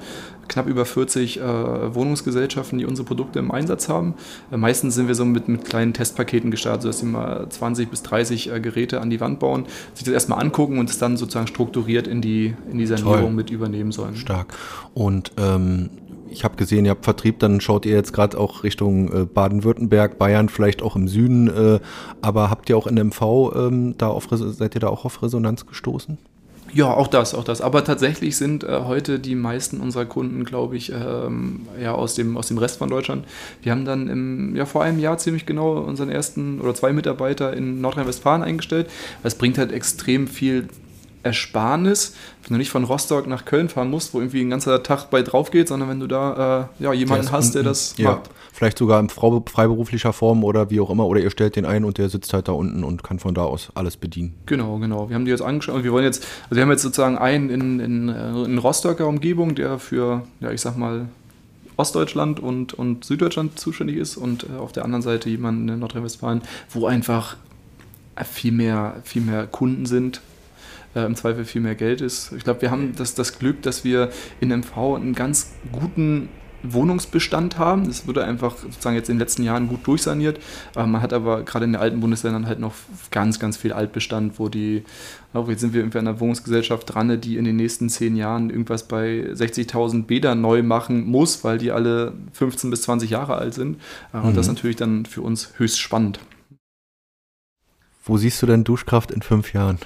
knapp 0.47 0.67
über 0.67 0.85
40 0.85 1.39
äh, 1.39 1.95
Wohnungsgesellschaften, 1.95 2.77
die 2.77 2.85
unsere 2.85 3.05
Produkte 3.05 3.39
im 3.39 3.51
Einsatz 3.51 3.89
haben. 3.89 4.13
Äh, 4.51 4.57
meistens 4.57 4.95
sind 4.95 5.07
wir 5.07 5.15
so 5.15 5.25
mit, 5.25 5.47
mit 5.47 5.65
kleinen 5.65 5.93
Testpaketen 5.93 6.51
gestartet, 6.51 6.83
sodass 6.83 6.99
sie 6.99 7.05
mal 7.05 7.47
20 7.49 7.89
bis 7.89 8.03
30 8.03 8.51
äh, 8.51 8.59
Geräte 8.59 9.01
an 9.01 9.09
die 9.09 9.19
Wand 9.19 9.39
bauen, 9.39 9.65
sich 9.93 10.03
das 10.03 10.13
erstmal 10.13 10.41
angucken 10.41 10.77
und 10.77 10.89
es 10.89 10.99
dann 10.99 11.17
sozusagen 11.17 11.47
strukturiert 11.47 12.07
in 12.07 12.21
die, 12.21 12.53
in 12.71 12.77
die 12.77 12.85
Sanierung 12.85 13.21
Toll. 13.21 13.31
mit 13.31 13.49
übernehmen 13.49 13.91
sollen. 13.91 14.15
Stark. 14.15 14.53
Und 14.93 15.31
ähm, 15.37 15.89
ich 16.31 16.43
habe 16.43 16.55
gesehen, 16.55 16.85
ihr 16.85 16.91
habt 16.91 17.05
Vertrieb, 17.05 17.39
dann 17.39 17.61
schaut 17.61 17.85
ihr 17.85 17.95
jetzt 17.95 18.13
gerade 18.13 18.37
auch 18.37 18.63
Richtung 18.63 19.11
äh, 19.11 19.25
Baden-Württemberg, 19.25 20.17
Bayern, 20.17 20.49
vielleicht 20.49 20.81
auch 20.81 20.95
im 20.95 21.07
Süden. 21.07 21.47
Äh, 21.47 21.79
aber 22.21 22.49
habt 22.49 22.69
ihr 22.69 22.77
auch 22.77 22.87
in 22.87 22.95
MV 22.95 23.51
ähm, 23.55 23.95
da 23.97 24.07
auf 24.07 24.27
seid 24.29 24.75
ihr 24.75 24.81
da 24.81 24.87
auch 24.87 25.05
auf 25.05 25.21
Resonanz 25.23 25.65
gestoßen? 25.65 26.17
Ja, 26.74 26.93
auch 26.93 27.07
das, 27.07 27.34
auch 27.34 27.43
das. 27.43 27.61
Aber 27.61 27.84
tatsächlich 27.84 28.38
sind 28.38 28.63
äh, 28.63 28.82
heute 28.86 29.20
die 29.20 29.36
meisten 29.36 29.80
unserer 29.80 30.05
Kunden, 30.05 30.43
glaube 30.43 30.78
ich, 30.78 30.91
ähm, 30.91 31.67
ja, 31.82 31.93
aus 31.93 32.15
dem, 32.15 32.38
aus 32.38 32.47
dem 32.47 32.57
Rest 32.57 32.78
von 32.78 32.89
Deutschland. 32.89 33.26
Wir 33.61 33.72
haben 33.72 33.86
dann 33.86 34.07
im, 34.07 34.55
ja, 34.55 34.65
vor 34.65 34.84
einem 34.84 34.99
Jahr 34.99 35.17
ziemlich 35.17 35.45
genau 35.45 35.80
unseren 35.80 36.09
ersten 36.09 36.61
oder 36.61 36.76
zwei 36.76 36.93
Mitarbeiter 36.93 37.53
in 37.53 37.82
Nordrhein-Westfalen 37.82 38.43
eingestellt. 38.43 38.89
Das 39.24 39.36
bringt 39.36 39.57
halt 39.57 39.72
extrem 39.72 40.28
viel 40.28 40.67
Ersparnis, 41.24 42.15
wenn 42.49 42.55
du 42.55 42.59
nicht 42.59 42.71
von 42.71 42.83
Rostock 42.83 43.27
nach 43.27 43.45
Köln 43.45 43.69
fahren 43.69 43.91
musst, 43.91 44.13
wo 44.13 44.19
irgendwie 44.19 44.41
ein 44.41 44.49
ganzer 44.49 44.81
Tag 44.81 45.11
bei 45.11 45.21
drauf 45.21 45.51
geht, 45.51 45.67
sondern 45.67 45.87
wenn 45.89 45.99
du 45.99 46.07
da 46.07 46.69
äh, 46.79 46.83
ja, 46.83 46.93
jemanden 46.93 47.27
der 47.27 47.31
hast, 47.31 47.53
der 47.53 47.63
das 47.63 47.95
ja. 47.97 48.11
macht. 48.11 48.29
Vielleicht 48.51 48.79
sogar 48.79 48.99
in 48.99 49.09
freiberuflicher 49.09 50.13
Form 50.13 50.43
oder 50.43 50.69
wie 50.71 50.79
auch 50.79 50.89
immer, 50.89 51.05
oder 51.05 51.19
ihr 51.19 51.29
stellt 51.29 51.55
den 51.55 51.65
ein 51.65 51.85
und 51.85 51.99
der 51.99 52.09
sitzt 52.09 52.33
halt 52.33 52.47
da 52.47 52.53
unten 52.53 52.83
und 52.83 53.03
kann 53.03 53.19
von 53.19 53.35
da 53.35 53.43
aus 53.43 53.69
alles 53.75 53.97
bedienen. 53.97 54.33
Genau, 54.47 54.79
genau. 54.79 55.09
Wir 55.09 55.15
haben 55.15 55.25
die 55.25 55.31
jetzt 55.31 55.41
angeschaut 55.41 55.75
und 55.75 55.83
wir 55.83 55.91
wollen 55.91 56.05
jetzt, 56.05 56.25
also 56.45 56.55
wir 56.55 56.63
haben 56.63 56.71
jetzt 56.71 56.81
sozusagen 56.81 57.17
einen 57.17 57.49
in, 57.51 57.79
in, 57.79 58.09
äh, 58.09 58.43
in 58.45 58.57
Rostocker 58.57 59.07
Umgebung, 59.07 59.53
der 59.53 59.77
für, 59.77 60.23
ja, 60.39 60.51
ich 60.51 60.61
sag 60.61 60.75
mal, 60.75 61.07
Ostdeutschland 61.77 62.39
und, 62.39 62.73
und 62.73 63.05
Süddeutschland 63.05 63.59
zuständig 63.59 63.97
ist 63.97 64.17
und 64.17 64.43
äh, 64.43 64.57
auf 64.57 64.71
der 64.71 64.83
anderen 64.83 65.03
Seite 65.03 65.29
jemanden 65.29 65.69
in 65.69 65.79
Nordrhein-Westfalen, 65.79 66.41
wo 66.71 66.87
einfach 66.87 67.37
viel 68.25 68.51
mehr, 68.51 68.97
viel 69.03 69.21
mehr 69.21 69.47
Kunden 69.47 69.85
sind, 69.85 70.19
äh, 70.95 71.05
im 71.05 71.15
Zweifel 71.15 71.45
viel 71.45 71.61
mehr 71.61 71.75
Geld 71.75 72.01
ist. 72.01 72.31
Ich 72.33 72.43
glaube, 72.43 72.61
wir 72.61 72.71
haben 72.71 72.93
das, 72.95 73.15
das 73.15 73.39
Glück, 73.39 73.61
dass 73.61 73.83
wir 73.83 74.09
in 74.39 74.49
MV 74.49 74.95
einen 74.95 75.13
ganz 75.13 75.51
guten 75.71 76.29
Wohnungsbestand 76.63 77.57
haben. 77.57 77.85
Das 77.85 78.07
wurde 78.07 78.25
einfach 78.25 78.57
sozusagen 78.57 78.95
jetzt 78.95 79.09
in 79.09 79.15
den 79.15 79.19
letzten 79.19 79.43
Jahren 79.43 79.67
gut 79.67 79.85
durchsaniert. 79.87 80.39
Äh, 80.75 80.85
man 80.85 81.01
hat 81.01 81.13
aber 81.13 81.43
gerade 81.43 81.65
in 81.65 81.73
den 81.73 81.81
alten 81.81 81.99
Bundesländern 81.99 82.47
halt 82.47 82.59
noch 82.59 82.73
ganz, 83.11 83.39
ganz 83.39 83.57
viel 83.57 83.73
Altbestand, 83.73 84.39
wo 84.39 84.49
die, 84.49 84.83
auch 85.33 85.47
jetzt 85.49 85.61
sind 85.61 85.73
wir 85.73 85.81
irgendwie 85.81 85.99
an 85.99 86.07
einer 86.07 86.19
Wohnungsgesellschaft 86.19 86.93
dran, 86.93 87.21
die 87.21 87.37
in 87.37 87.45
den 87.45 87.55
nächsten 87.55 87.89
zehn 87.89 88.15
Jahren 88.15 88.49
irgendwas 88.49 88.87
bei 88.87 89.25
60.000 89.31 90.03
Bäder 90.03 90.35
neu 90.35 90.63
machen 90.63 91.05
muss, 91.07 91.43
weil 91.43 91.57
die 91.57 91.71
alle 91.71 92.13
15 92.33 92.69
bis 92.69 92.83
20 92.83 93.09
Jahre 93.09 93.35
alt 93.35 93.53
sind. 93.53 93.77
Äh, 94.13 94.17
und 94.17 94.31
mhm. 94.31 94.35
das 94.35 94.47
ist 94.47 94.53
natürlich 94.53 94.77
dann 94.77 95.05
für 95.05 95.21
uns 95.21 95.53
höchst 95.57 95.79
spannend. 95.79 96.19
Wo 98.10 98.18
siehst 98.18 98.41
du 98.41 98.47
denn 98.47 98.64
Duschkraft 98.64 99.12
in 99.12 99.22
fünf 99.22 99.53
Jahren? 99.53 99.78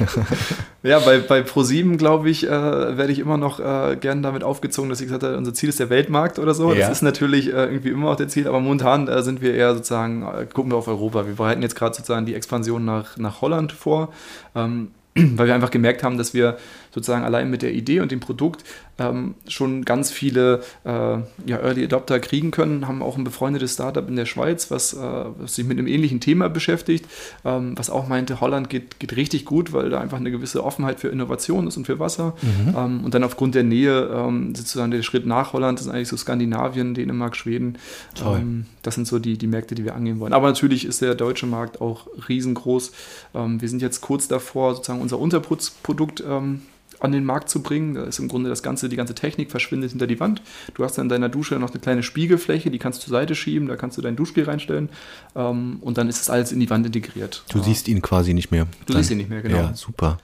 ja, 0.82 0.98
bei, 0.98 1.18
bei 1.18 1.40
Pro7, 1.40 1.96
glaube 1.96 2.28
ich, 2.28 2.46
äh, 2.46 2.50
werde 2.50 3.10
ich 3.10 3.20
immer 3.20 3.38
noch 3.38 3.58
äh, 3.58 3.96
gern 3.96 4.22
damit 4.22 4.44
aufgezogen, 4.44 4.90
dass 4.90 5.00
ich 5.00 5.06
gesagt 5.06 5.22
habe, 5.22 5.34
unser 5.38 5.54
Ziel 5.54 5.70
ist 5.70 5.80
der 5.80 5.88
Weltmarkt 5.88 6.38
oder 6.38 6.52
so. 6.52 6.74
Ja. 6.74 6.80
Das 6.80 6.98
ist 6.98 7.02
natürlich 7.02 7.48
äh, 7.48 7.64
irgendwie 7.64 7.88
immer 7.88 8.10
auch 8.10 8.16
der 8.16 8.28
Ziel, 8.28 8.46
aber 8.46 8.60
momentan 8.60 9.08
äh, 9.08 9.22
sind 9.22 9.40
wir 9.40 9.54
eher 9.54 9.72
sozusagen, 9.72 10.22
äh, 10.24 10.44
gucken 10.44 10.70
wir 10.72 10.76
auf 10.76 10.88
Europa. 10.88 11.26
Wir 11.26 11.36
bereiten 11.36 11.62
jetzt 11.62 11.74
gerade 11.74 11.96
sozusagen 11.96 12.26
die 12.26 12.34
Expansion 12.34 12.84
nach, 12.84 13.16
nach 13.16 13.40
Holland 13.40 13.72
vor. 13.72 14.12
Ähm, 14.54 14.88
weil 15.14 15.46
wir 15.46 15.54
einfach 15.54 15.70
gemerkt 15.70 16.02
haben, 16.02 16.18
dass 16.18 16.34
wir 16.34 16.58
sozusagen 16.98 17.24
allein 17.24 17.50
mit 17.50 17.62
der 17.62 17.72
Idee 17.72 18.00
und 18.00 18.10
dem 18.10 18.20
Produkt 18.20 18.64
ähm, 18.98 19.34
schon 19.46 19.84
ganz 19.84 20.10
viele 20.10 20.62
äh, 20.84 20.90
ja, 20.90 21.58
Early 21.62 21.84
Adopter 21.84 22.18
kriegen 22.18 22.50
können, 22.50 22.88
haben 22.88 23.02
auch 23.02 23.16
ein 23.16 23.24
befreundetes 23.24 23.74
Startup 23.74 24.06
in 24.08 24.16
der 24.16 24.26
Schweiz, 24.26 24.70
was, 24.70 24.92
äh, 24.92 24.98
was 24.98 25.54
sich 25.54 25.64
mit 25.64 25.78
einem 25.78 25.86
ähnlichen 25.86 26.20
Thema 26.20 26.48
beschäftigt, 26.48 27.06
ähm, 27.44 27.74
was 27.76 27.90
auch 27.90 28.08
meinte, 28.08 28.40
Holland 28.40 28.68
geht, 28.68 28.98
geht 28.98 29.16
richtig 29.16 29.44
gut, 29.44 29.72
weil 29.72 29.90
da 29.90 30.00
einfach 30.00 30.18
eine 30.18 30.30
gewisse 30.30 30.64
Offenheit 30.64 31.00
für 31.00 31.08
Innovation 31.08 31.66
ist 31.68 31.76
und 31.76 31.86
für 31.86 31.98
Wasser. 32.00 32.34
Mhm. 32.42 32.74
Ähm, 32.76 33.04
und 33.04 33.14
dann 33.14 33.22
aufgrund 33.22 33.54
der 33.54 33.62
Nähe 33.62 34.10
ähm, 34.12 34.54
sozusagen 34.54 34.90
der 34.90 35.02
Schritt 35.02 35.26
nach 35.26 35.52
Holland 35.52 35.80
ist 35.80 35.88
eigentlich 35.88 36.08
so 36.08 36.16
Skandinavien, 36.16 36.94
Dänemark, 36.94 37.36
Schweden. 37.36 37.78
Ähm, 38.24 38.66
das 38.82 38.96
sind 38.96 39.06
so 39.06 39.18
die, 39.18 39.38
die 39.38 39.46
Märkte, 39.46 39.74
die 39.74 39.84
wir 39.84 39.94
angehen 39.94 40.18
wollen. 40.18 40.32
Aber 40.32 40.48
natürlich 40.48 40.84
ist 40.84 41.02
der 41.02 41.14
deutsche 41.14 41.46
Markt 41.46 41.80
auch 41.80 42.08
riesengroß. 42.28 42.92
Ähm, 43.34 43.60
wir 43.60 43.68
sind 43.68 43.80
jetzt 43.80 44.00
kurz 44.00 44.26
davor, 44.26 44.74
sozusagen 44.74 45.00
unser 45.00 45.18
Unterputzprodukt 45.18 46.22
ähm, 46.26 46.62
an 47.00 47.12
den 47.12 47.24
Markt 47.24 47.48
zu 47.48 47.62
bringen. 47.62 47.94
Da 47.94 48.04
ist 48.04 48.18
im 48.18 48.28
Grunde 48.28 48.50
das 48.50 48.62
ganze, 48.62 48.88
die 48.88 48.96
ganze 48.96 49.14
Technik 49.14 49.50
verschwindet 49.50 49.90
hinter 49.90 50.06
die 50.06 50.20
Wand. 50.20 50.42
Du 50.74 50.84
hast 50.84 50.98
dann 50.98 51.06
in 51.06 51.08
deiner 51.08 51.28
Dusche 51.28 51.56
noch 51.56 51.70
eine 51.70 51.80
kleine 51.80 52.02
Spiegelfläche, 52.02 52.70
die 52.70 52.78
kannst 52.78 53.00
du 53.00 53.04
zur 53.06 53.12
Seite 53.12 53.34
schieben, 53.34 53.68
da 53.68 53.76
kannst 53.76 53.98
du 53.98 54.02
dein 54.02 54.16
Duschgel 54.16 54.44
reinstellen 54.44 54.88
ähm, 55.36 55.78
und 55.80 55.98
dann 55.98 56.08
ist 56.08 56.20
das 56.20 56.30
alles 56.30 56.52
in 56.52 56.60
die 56.60 56.70
Wand 56.70 56.86
integriert. 56.86 57.44
Du 57.50 57.58
ja. 57.58 57.64
siehst 57.64 57.88
ihn 57.88 58.02
quasi 58.02 58.34
nicht 58.34 58.50
mehr. 58.50 58.66
Du 58.86 58.92
dann, 58.92 59.02
siehst 59.02 59.10
ihn 59.10 59.18
nicht 59.18 59.30
mehr, 59.30 59.42
genau. 59.42 59.56
Ja, 59.56 59.74
super. 59.74 60.18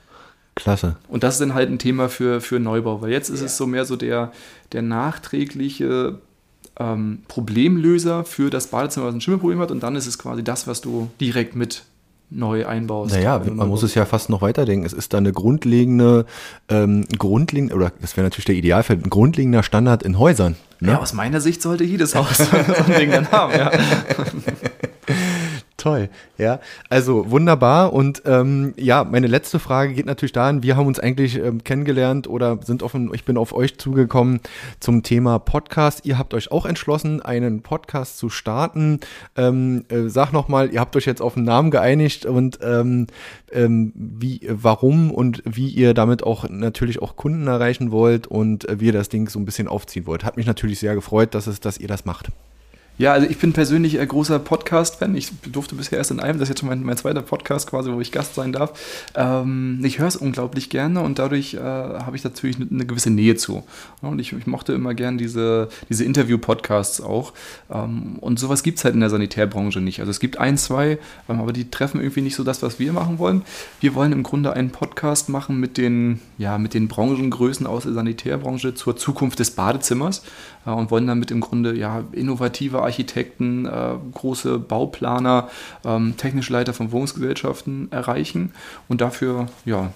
Klasse. 0.55 0.97
Und 1.09 1.25
das 1.25 1.35
ist 1.35 1.41
dann 1.41 1.55
halt 1.55 1.69
ein 1.69 1.79
Thema 1.79 2.09
für, 2.09 2.41
für 2.41 2.61
Neubau, 2.61 3.03
weil 3.03 3.11
jetzt 3.11 3.29
ist 3.29 3.41
ja. 3.41 3.47
es 3.47 3.57
so 3.57 3.67
mehr 3.67 3.85
so 3.85 3.97
der, 3.97 4.33
der 4.73 4.83
nachträgliche 4.83 6.21
ähm, 6.79 7.23
Problemlöser 7.29 8.25
für 8.25 8.51
das 8.51 8.69
Badezimmer, 8.69 9.07
was 9.07 9.15
ein 9.15 9.21
Schimmelproblem 9.21 9.61
hat 9.61 9.71
und 9.71 9.83
dann 9.83 9.97
ist 9.97 10.07
es 10.07 10.19
quasi 10.19 10.45
das, 10.45 10.67
was 10.67 10.81
du 10.81 11.11
direkt 11.21 11.57
mit 11.57 11.85
neu 12.31 12.67
einbaust. 12.67 13.15
Naja, 13.15 13.41
man 13.45 13.69
muss 13.69 13.83
es 13.83 13.95
ja 13.95 14.05
fast 14.05 14.31
noch 14.31 14.43
weiterdenken. 14.43 14.85
Es 14.85 14.93
ist 14.93 15.13
da 15.13 15.19
eine 15.19 15.33
grundlegende, 15.33 16.27
ähm, 16.69 17.07
grundlegende, 17.19 17.75
oder 17.75 17.93
das 18.01 18.17
wäre 18.17 18.25
natürlich 18.25 18.47
der 18.47 18.55
Idealfall, 18.57 18.97
ein 18.97 19.11
grundlegender 19.11 19.63
Standard 19.63 20.03
in 20.03 20.19
Häusern. 20.19 20.57
Ne? 20.81 20.93
Ja, 20.93 21.01
aus 21.01 21.13
meiner 21.13 21.41
Sicht 21.41 21.63
sollte 21.63 21.85
jedes 21.85 22.15
Haus 22.15 22.37
so 22.39 22.57
ein 22.57 22.99
Ding 22.99 23.11
dann 23.11 23.31
haben, 23.31 23.53
ja. 23.53 23.71
Toll, 25.85 26.09
ja. 26.39 26.61
Also 26.89 27.31
wunderbar. 27.31 27.93
Und 27.93 28.23
ähm, 28.25 28.73
ja, 28.79 29.05
meine 29.05 29.27
letzte 29.27 29.59
Frage 29.59 29.93
geht 29.93 30.07
natürlich 30.07 30.33
dahin, 30.33 30.63
wir 30.63 30.79
haben 30.79 30.87
uns 30.87 30.99
eigentlich 30.99 31.37
ähm, 31.37 31.63
kennengelernt 31.63 32.27
oder 32.27 32.59
sind 32.65 32.83
offen, 32.83 33.13
ich 33.13 33.27
bin 33.27 33.37
auf 33.37 33.53
euch 33.53 33.77
zugekommen 33.77 34.41
zum 34.81 35.03
Thema 35.03 35.39
Podcast. 35.39 36.07
Ihr 36.07 36.17
habt 36.17 36.33
euch 36.33 36.51
auch 36.51 36.65
entschlossen, 36.65 37.21
einen 37.21 37.61
Podcast 37.61 38.17
zu 38.17 38.31
starten. 38.31 39.01
Ähm, 39.37 39.85
äh, 39.91 40.09
sag 40.09 40.33
nochmal, 40.33 40.73
ihr 40.73 40.81
habt 40.81 40.97
euch 40.97 41.05
jetzt 41.05 41.21
auf 41.21 41.37
einen 41.37 41.45
Namen 41.45 41.71
geeinigt 41.71 42.25
und 42.25 42.61
ähm, 42.63 43.09
ähm, 43.53 43.93
wie, 43.95 44.41
warum 44.49 45.11
und 45.11 45.43
wie 45.45 45.69
ihr 45.69 45.93
damit 45.93 46.23
auch 46.23 46.49
natürlich 46.49 47.03
auch 47.03 47.15
Kunden 47.15 47.47
erreichen 47.47 47.91
wollt 47.91 48.27
und 48.27 48.67
äh, 48.71 48.81
wie 48.81 48.87
ihr 48.87 48.95
das 48.95 49.11
Ding 49.11 49.29
so 49.29 49.39
ein 49.39 49.45
bisschen 49.45 49.69
aufziehen 49.69 50.07
wollt. 50.07 50.25
Hat 50.25 50.39
mich 50.39 50.47
natürlich 50.47 50.79
sehr 50.79 50.95
gefreut, 50.95 51.35
dass 51.35 51.47
es, 51.47 51.61
dass 51.61 51.77
ihr 51.77 51.89
das 51.89 52.07
macht. 52.07 52.31
Ja, 52.97 53.13
also 53.13 53.27
ich 53.29 53.39
bin 53.39 53.53
persönlich 53.53 53.99
ein 53.99 54.07
großer 54.07 54.39
Podcast-Fan. 54.39 55.17
Ich 55.17 55.33
durfte 55.51 55.75
bisher 55.75 55.99
erst 55.99 56.13
in 56.13 56.21
einem, 56.21 56.39
das 56.39 56.47
ist 56.47 56.51
jetzt 56.51 56.61
schon 56.61 56.69
mein, 56.69 56.85
mein 56.85 56.97
zweiter 56.97 57.23
Podcast 57.23 57.69
quasi, 57.69 57.91
wo 57.91 58.01
ich 58.01 58.13
Gast 58.13 58.37
sein 58.37 58.53
darf. 58.53 59.11
Ähm, 59.17 59.81
ich 59.83 59.99
höre 59.99 60.07
es 60.07 60.15
unglaublich 60.15 60.71
gerne 60.71 61.01
und 61.01 61.19
dadurch 61.19 61.55
äh, 61.55 61.59
habe 61.59 62.15
ich 62.15 62.23
natürlich 62.23 62.55
eine, 62.55 62.69
eine, 62.71 62.87
gewisse 62.87 63.11
Nähe 63.11 63.35
zu. 63.35 63.65
Und 64.01 64.21
ich, 64.21 64.33
ich, 64.33 64.47
mochte 64.47 64.75
immer 64.75 64.95
gern 64.95 65.19
diese, 65.19 65.71
diese 65.89 66.05
Interview-Podcasts 66.05 67.01
auch. 67.01 67.33
Ähm, 67.69 68.17
und 68.21 68.39
sowas 68.39 68.63
gibt 68.63 68.79
es 68.79 68.85
halt 68.85 68.95
in 68.95 69.01
der 69.01 69.11
Sanitärbranche 69.11 69.81
nicht. 69.81 69.99
Also 69.99 70.11
es 70.11 70.21
gibt 70.21 70.39
ein, 70.39 70.57
zwei, 70.57 70.99
ähm, 71.29 71.41
aber 71.41 71.53
die 71.53 71.69
treffen 71.73 72.01
irgendwie 72.01 72.21
nicht 72.21 72.37
so 72.37 72.45
das, 72.45 72.63
was 72.63 72.79
wir 72.79 72.93
machen 72.93 73.19
wollen. 73.19 73.43
Wir 73.81 73.97
wollen 73.97 74.13
im 74.13 74.23
Grunde 74.23 74.53
einen 74.53 74.71
Podcast 74.71 75.29
machen 75.29 75.59
mit 75.59 75.79
den, 75.79 76.21
ja, 76.39 76.59
mit 76.59 76.75
den 76.75 76.87
Branchengrößen 76.87 77.67
aus 77.67 77.83
der 77.83 77.93
Sanitärbranche 77.93 78.77
zur 78.77 78.97
Zukunft 78.97 79.41
des 79.41 79.51
Badezimmers 79.51 80.23
äh, 80.54 80.54
und 80.73 80.91
wollen 80.91 81.07
damit 81.07 81.31
im 81.31 81.41
Grunde 81.41 81.77
ja 81.77 82.05
innovative 82.13 82.83
Architekten, 82.83 83.67
äh, 83.67 83.95
große 84.13 84.59
Bauplaner, 84.59 85.51
ähm, 85.85 86.17
technische 86.17 86.53
Leiter 86.53 86.73
von 86.73 86.93
Wohnungsgesellschaften 86.93 87.91
erreichen. 87.93 88.53
Und 88.89 89.01
dafür, 89.01 89.47
ja, 89.65 89.93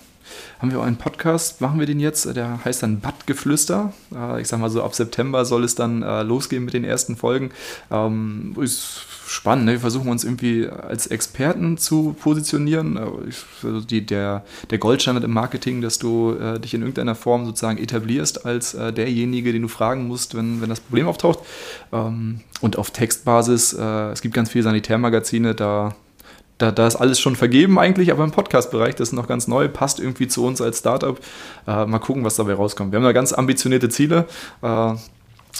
haben 0.58 0.70
wir 0.70 0.80
auch 0.80 0.84
einen 0.84 0.96
Podcast, 0.96 1.60
machen 1.60 1.78
wir 1.78 1.86
den 1.86 2.00
jetzt, 2.00 2.36
der 2.36 2.64
heißt 2.64 2.82
dann 2.82 3.00
Badgeflüster. 3.00 3.92
Äh, 4.14 4.40
ich 4.40 4.48
sag 4.48 4.60
mal 4.60 4.70
so, 4.70 4.82
ab 4.82 4.94
September 4.94 5.44
soll 5.44 5.64
es 5.64 5.74
dann 5.74 6.02
äh, 6.02 6.22
losgehen 6.22 6.64
mit 6.64 6.74
den 6.74 6.84
ersten 6.84 7.16
Folgen. 7.16 7.50
Ähm, 7.90 8.54
ist 8.60 9.06
spannend, 9.28 9.66
ne? 9.66 9.72
wir 9.72 9.80
versuchen 9.80 10.10
uns 10.10 10.24
irgendwie 10.24 10.66
als 10.68 11.06
Experten 11.06 11.76
zu 11.78 12.14
positionieren. 12.18 12.96
Äh, 12.96 13.66
also 13.66 13.80
die, 13.80 14.04
der, 14.04 14.44
der 14.70 14.78
Goldstandard 14.78 15.24
im 15.24 15.32
Marketing, 15.32 15.80
dass 15.80 15.98
du 15.98 16.34
äh, 16.34 16.58
dich 16.58 16.74
in 16.74 16.80
irgendeiner 16.80 17.14
Form 17.14 17.44
sozusagen 17.44 17.78
etablierst 17.78 18.44
als 18.46 18.74
äh, 18.74 18.92
derjenige, 18.92 19.52
den 19.52 19.62
du 19.62 19.68
fragen 19.68 20.08
musst, 20.08 20.34
wenn, 20.34 20.60
wenn 20.60 20.68
das 20.68 20.80
Problem 20.80 21.06
auftaucht. 21.06 21.40
Ähm, 21.92 22.40
und 22.60 22.76
auf 22.78 22.90
Textbasis, 22.90 23.74
äh, 23.74 24.10
es 24.10 24.22
gibt 24.22 24.34
ganz 24.34 24.50
viele 24.50 24.64
Sanitärmagazine, 24.64 25.54
da 25.54 25.94
da, 26.58 26.72
da 26.72 26.88
ist 26.88 26.96
alles 26.96 27.20
schon 27.20 27.36
vergeben 27.36 27.78
eigentlich, 27.78 28.10
aber 28.10 28.24
im 28.24 28.32
Podcast-Bereich, 28.32 28.96
das 28.96 29.10
ist 29.10 29.12
noch 29.14 29.28
ganz 29.28 29.46
neu, 29.46 29.68
passt 29.68 30.00
irgendwie 30.00 30.26
zu 30.26 30.44
uns 30.44 30.60
als 30.60 30.80
Startup. 30.80 31.16
Äh, 31.68 31.86
mal 31.86 32.00
gucken, 32.00 32.24
was 32.24 32.34
dabei 32.34 32.54
rauskommt. 32.54 32.90
Wir 32.90 32.96
haben 32.96 33.04
da 33.04 33.12
ganz 33.12 33.32
ambitionierte 33.32 33.88
Ziele. 33.88 34.26
Äh, 34.60 34.94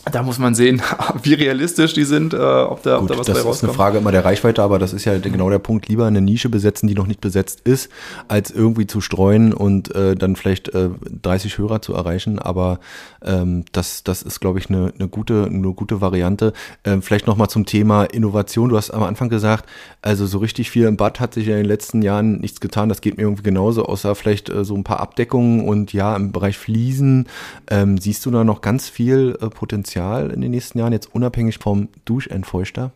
da 0.04 0.22
muss 0.22 0.38
man 0.38 0.54
sehen, 0.54 0.80
wie 1.22 1.34
realistisch 1.34 1.92
die 1.92 2.04
sind, 2.04 2.34
äh, 2.34 2.36
ob, 2.36 2.82
da, 2.82 2.98
Gut, 2.98 3.02
ob 3.02 3.08
da 3.08 3.18
was 3.18 3.26
das 3.26 3.26
dabei 3.26 3.40
rauskommt. 3.40 3.48
Das 3.48 3.56
ist 3.56 3.64
eine 3.64 3.72
Frage 3.72 3.98
immer 3.98 4.12
der 4.12 4.24
Reichweite, 4.24 4.62
aber 4.62 4.78
das 4.78 4.92
ist 4.92 5.04
ja 5.04 5.18
genau 5.18 5.50
der 5.50 5.58
Punkt. 5.58 5.88
Lieber 5.88 6.06
eine 6.06 6.20
Nische 6.20 6.48
besetzen, 6.48 6.86
die 6.88 6.94
noch 6.94 7.06
nicht 7.06 7.20
besetzt 7.20 7.60
ist, 7.64 7.90
als 8.28 8.50
irgendwie 8.50 8.86
zu 8.86 9.00
streuen 9.00 9.52
und 9.52 9.94
äh, 9.94 10.14
dann 10.14 10.36
vielleicht 10.36 10.68
äh, 10.70 10.90
30 11.22 11.58
Hörer 11.58 11.82
zu 11.82 11.94
erreichen. 11.94 12.38
Aber 12.38 12.80
ähm, 13.24 13.64
das, 13.72 14.04
das 14.04 14.22
ist, 14.22 14.40
glaube 14.40 14.58
ich, 14.58 14.70
eine, 14.70 14.92
eine, 14.98 15.08
gute, 15.08 15.46
eine 15.46 15.72
gute 15.72 16.00
Variante. 16.00 16.52
Ähm, 16.84 17.02
vielleicht 17.02 17.26
nochmal 17.26 17.48
zum 17.48 17.66
Thema 17.66 18.04
Innovation. 18.04 18.68
Du 18.68 18.76
hast 18.76 18.90
am 18.90 19.02
Anfang 19.02 19.28
gesagt, 19.28 19.68
also 20.02 20.26
so 20.26 20.38
richtig 20.38 20.70
viel 20.70 20.86
im 20.86 20.96
Bad 20.96 21.20
hat 21.20 21.34
sich 21.34 21.46
ja 21.46 21.56
in 21.56 21.62
den 21.62 21.68
letzten 21.68 22.02
Jahren 22.02 22.40
nichts 22.40 22.60
getan. 22.60 22.88
Das 22.88 23.00
geht 23.00 23.16
mir 23.16 23.24
irgendwie 23.24 23.42
genauso, 23.42 23.84
außer 23.84 24.14
vielleicht 24.14 24.48
äh, 24.48 24.64
so 24.64 24.74
ein 24.74 24.84
paar 24.84 25.00
Abdeckungen 25.00 25.66
und 25.66 25.92
ja, 25.92 26.16
im 26.16 26.32
Bereich 26.32 26.56
Fliesen. 26.56 27.26
Ähm, 27.68 27.98
siehst 27.98 28.24
du 28.24 28.30
da 28.30 28.44
noch 28.44 28.60
ganz 28.60 28.88
viel 28.88 29.36
äh, 29.40 29.48
Potenzial 29.48 29.87
in 29.96 30.40
den 30.40 30.50
nächsten 30.50 30.78
Jahren, 30.78 30.92
jetzt 30.92 31.14
unabhängig 31.14 31.58
vom 31.58 31.88
Duschentfeuchter? 32.04 32.92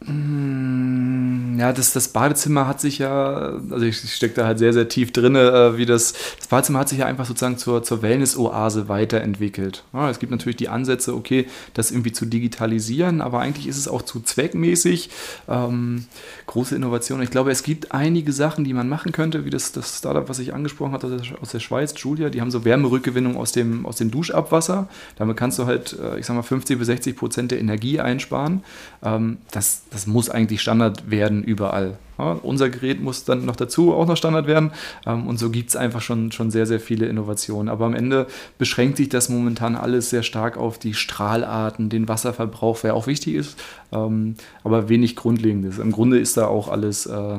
Mm, 0.00 1.58
ja, 1.58 1.72
das, 1.72 1.92
das 1.92 2.08
Badezimmer 2.08 2.68
hat 2.68 2.80
sich 2.80 2.98
ja, 2.98 3.58
also 3.70 3.84
ich, 3.84 3.98
stecke 3.98 4.34
da 4.34 4.46
halt 4.46 4.58
sehr, 4.60 4.72
sehr 4.72 4.88
tief 4.88 5.12
drin, 5.12 5.34
äh, 5.34 5.76
wie 5.76 5.86
das, 5.86 6.14
das 6.38 6.46
Badezimmer 6.46 6.78
hat 6.78 6.88
sich 6.88 6.98
ja 6.98 7.06
einfach 7.06 7.24
sozusagen 7.24 7.58
zur, 7.58 7.82
zur 7.82 8.00
Wellness-Oase 8.00 8.88
weiterentwickelt. 8.88 9.82
Ja, 9.92 10.08
es 10.08 10.20
gibt 10.20 10.30
natürlich 10.30 10.56
die 10.56 10.68
Ansätze, 10.68 11.16
okay, 11.16 11.48
das 11.74 11.90
irgendwie 11.90 12.12
zu 12.12 12.26
digitalisieren, 12.26 13.20
aber 13.20 13.40
eigentlich 13.40 13.66
ist 13.66 13.76
es 13.76 13.88
auch 13.88 14.02
zu 14.02 14.20
zweckmäßig. 14.20 15.10
Ähm, 15.48 16.06
große 16.46 16.76
Innovation. 16.76 17.20
Ich 17.20 17.30
glaube, 17.30 17.50
es 17.50 17.64
gibt 17.64 17.90
einige 17.90 18.32
Sachen, 18.32 18.62
die 18.62 18.74
man 18.74 18.88
machen 18.88 19.10
könnte, 19.10 19.44
wie 19.44 19.50
das, 19.50 19.72
das 19.72 19.98
Startup, 19.98 20.28
was 20.28 20.38
ich 20.38 20.54
angesprochen 20.54 20.92
hatte 20.92 21.20
aus 21.42 21.50
der 21.50 21.60
Schweiz, 21.60 21.92
Julia, 21.96 22.30
die 22.30 22.40
haben 22.40 22.52
so 22.52 22.64
Wärmerückgewinnung 22.64 23.36
aus 23.36 23.50
dem, 23.50 23.84
aus 23.84 23.96
dem 23.96 24.12
Duschabwasser. 24.12 24.88
Damit 25.16 25.36
kannst 25.36 25.58
du 25.58 25.66
halt, 25.66 25.98
äh, 25.98 26.20
ich 26.20 26.26
sag 26.26 26.36
mal, 26.36 26.42
50 26.42 26.78
bis 26.78 26.86
60 26.86 27.16
Prozent 27.16 27.50
der 27.50 27.58
Energie 27.58 27.98
einsparen. 27.98 28.62
Ähm, 29.02 29.38
das 29.50 29.82
das 29.90 30.06
muss 30.06 30.30
eigentlich 30.30 30.60
Standard 30.60 31.10
werden 31.10 31.42
überall. 31.42 31.98
Ja, 32.18 32.32
unser 32.42 32.68
Gerät 32.68 33.00
muss 33.00 33.24
dann 33.24 33.44
noch 33.44 33.54
dazu 33.54 33.94
auch 33.94 34.06
noch 34.06 34.16
Standard 34.16 34.46
werden. 34.46 34.72
Ähm, 35.06 35.26
und 35.26 35.38
so 35.38 35.50
gibt 35.50 35.70
es 35.70 35.76
einfach 35.76 36.00
schon, 36.00 36.32
schon 36.32 36.50
sehr, 36.50 36.66
sehr 36.66 36.80
viele 36.80 37.06
Innovationen. 37.06 37.68
Aber 37.68 37.86
am 37.86 37.94
Ende 37.94 38.26
beschränkt 38.58 38.96
sich 38.96 39.08
das 39.08 39.28
momentan 39.28 39.76
alles 39.76 40.10
sehr 40.10 40.24
stark 40.24 40.56
auf 40.56 40.78
die 40.78 40.94
Strahlarten, 40.94 41.88
den 41.88 42.08
Wasserverbrauch, 42.08 42.80
der 42.80 42.94
auch 42.94 43.06
wichtig 43.06 43.34
ist, 43.34 43.58
ähm, 43.92 44.34
aber 44.64 44.88
wenig 44.88 45.14
Grundlegendes. 45.14 45.78
Im 45.78 45.92
Grunde 45.92 46.18
ist 46.18 46.36
da 46.36 46.46
auch 46.46 46.68
alles 46.68 47.06
äh, 47.06 47.38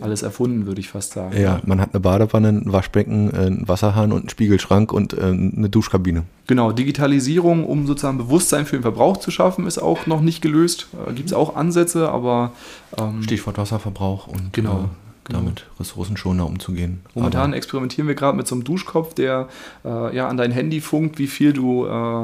alles 0.00 0.22
erfunden, 0.22 0.66
würde 0.66 0.80
ich 0.80 0.88
fast 0.88 1.12
sagen. 1.12 1.36
Ja, 1.40 1.60
man 1.64 1.80
hat 1.80 1.90
eine 1.92 2.00
Badewanne, 2.00 2.48
ein 2.48 2.72
Waschbecken, 2.72 3.32
äh, 3.32 3.36
einen 3.36 3.68
Wasserhahn 3.68 4.12
und 4.12 4.20
einen 4.20 4.28
Spiegelschrank 4.28 4.92
und 4.92 5.12
äh, 5.12 5.22
eine 5.22 5.68
Duschkabine. 5.68 6.24
Genau, 6.46 6.72
Digitalisierung, 6.72 7.64
um 7.64 7.86
sozusagen 7.86 8.18
Bewusstsein 8.18 8.66
für 8.66 8.76
den 8.76 8.82
Verbrauch 8.82 9.18
zu 9.18 9.30
schaffen, 9.30 9.66
ist 9.66 9.78
auch 9.78 10.06
noch 10.06 10.20
nicht 10.20 10.42
gelöst. 10.42 10.88
Äh, 11.08 11.12
Gibt 11.12 11.28
es 11.28 11.32
auch 11.32 11.56
Ansätze, 11.56 12.08
aber. 12.08 12.52
Ähm, 12.98 13.22
Stichwort 13.22 13.58
Wasserverbrauch 13.58 14.26
und 14.26 14.52
genau. 14.52 14.90
Genau. 15.24 15.38
damit 15.38 15.64
ressourcenschonender 15.80 16.46
umzugehen. 16.46 17.00
Momentan 17.14 17.50
Aber 17.50 17.56
experimentieren 17.56 18.06
wir 18.06 18.14
gerade 18.14 18.36
mit 18.36 18.46
so 18.46 18.54
einem 18.54 18.64
Duschkopf, 18.64 19.14
der 19.14 19.48
äh, 19.82 20.14
ja 20.14 20.28
an 20.28 20.36
dein 20.36 20.50
Handy 20.50 20.82
funkt, 20.82 21.18
wie 21.18 21.28
viel 21.28 21.54
du, 21.54 21.86
äh, 21.86 22.22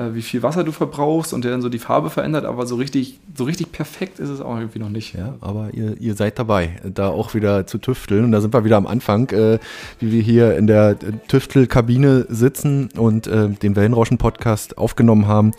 äh, 0.00 0.14
wie 0.14 0.22
viel 0.22 0.44
Wasser 0.44 0.62
du 0.62 0.70
verbrauchst 0.70 1.34
und 1.34 1.42
der 1.42 1.50
dann 1.50 1.60
so 1.60 1.68
die 1.68 1.80
Farbe 1.80 2.08
verändert. 2.08 2.44
Aber 2.44 2.66
so 2.66 2.76
richtig, 2.76 3.18
so 3.36 3.42
richtig 3.42 3.72
perfekt 3.72 4.20
ist 4.20 4.28
es 4.28 4.40
auch 4.40 4.58
irgendwie 4.58 4.78
noch 4.78 4.90
nicht. 4.90 5.14
Ja, 5.14 5.34
aber 5.40 5.70
ihr, 5.72 6.00
ihr 6.00 6.14
seid 6.14 6.38
dabei, 6.38 6.80
da 6.84 7.08
auch 7.08 7.34
wieder 7.34 7.66
zu 7.66 7.78
tüfteln. 7.78 8.24
Und 8.24 8.30
da 8.30 8.40
sind 8.40 8.54
wir 8.54 8.64
wieder 8.64 8.76
am 8.76 8.86
Anfang, 8.86 9.28
äh, 9.30 9.58
wie 9.98 10.12
wir 10.12 10.22
hier 10.22 10.56
in 10.56 10.68
der 10.68 10.96
Tüftelkabine 11.26 12.26
sitzen 12.28 12.90
und 12.96 13.26
äh, 13.26 13.48
den 13.48 13.74
Wellenrauschen-Podcast 13.74 14.78
aufgenommen 14.78 15.26
haben 15.26 15.50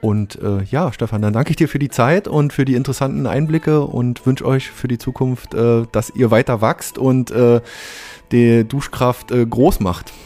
Und 0.00 0.40
äh, 0.40 0.62
ja, 0.70 0.92
Stefan, 0.92 1.22
dann 1.22 1.32
danke 1.32 1.50
ich 1.50 1.56
dir 1.56 1.68
für 1.68 1.78
die 1.78 1.88
Zeit 1.88 2.28
und 2.28 2.52
für 2.52 2.64
die 2.64 2.74
interessanten 2.74 3.26
Einblicke 3.26 3.80
und 3.80 4.24
wünsche 4.26 4.44
euch 4.44 4.70
für 4.70 4.86
die 4.86 4.98
Zukunft, 4.98 5.54
äh, 5.54 5.84
dass 5.90 6.10
ihr 6.10 6.30
weiter 6.30 6.60
wachst 6.60 6.98
und 6.98 7.30
äh, 7.30 7.60
die 8.30 8.64
Duschkraft 8.64 9.30
äh, 9.30 9.44
groß 9.46 9.80
macht. 9.80 10.12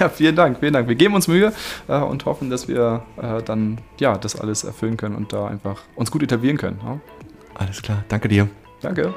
Ja, 0.00 0.08
vielen 0.10 0.36
Dank, 0.36 0.58
vielen 0.60 0.72
Dank. 0.72 0.88
Wir 0.88 0.96
geben 0.96 1.14
uns 1.14 1.28
Mühe 1.28 1.52
äh, 1.88 1.98
und 1.98 2.24
hoffen, 2.26 2.50
dass 2.50 2.68
wir 2.68 3.02
äh, 3.20 3.42
dann 3.42 3.78
ja 3.98 4.18
das 4.18 4.38
alles 4.38 4.64
erfüllen 4.64 4.96
können 4.96 5.16
und 5.16 5.32
da 5.32 5.46
einfach 5.46 5.82
uns 5.94 6.10
gut 6.10 6.22
etablieren 6.22 6.58
können. 6.58 6.78
Ja? 6.84 7.00
Alles 7.54 7.80
klar, 7.80 8.04
danke 8.08 8.28
dir. 8.28 8.48
Danke. 8.80 9.14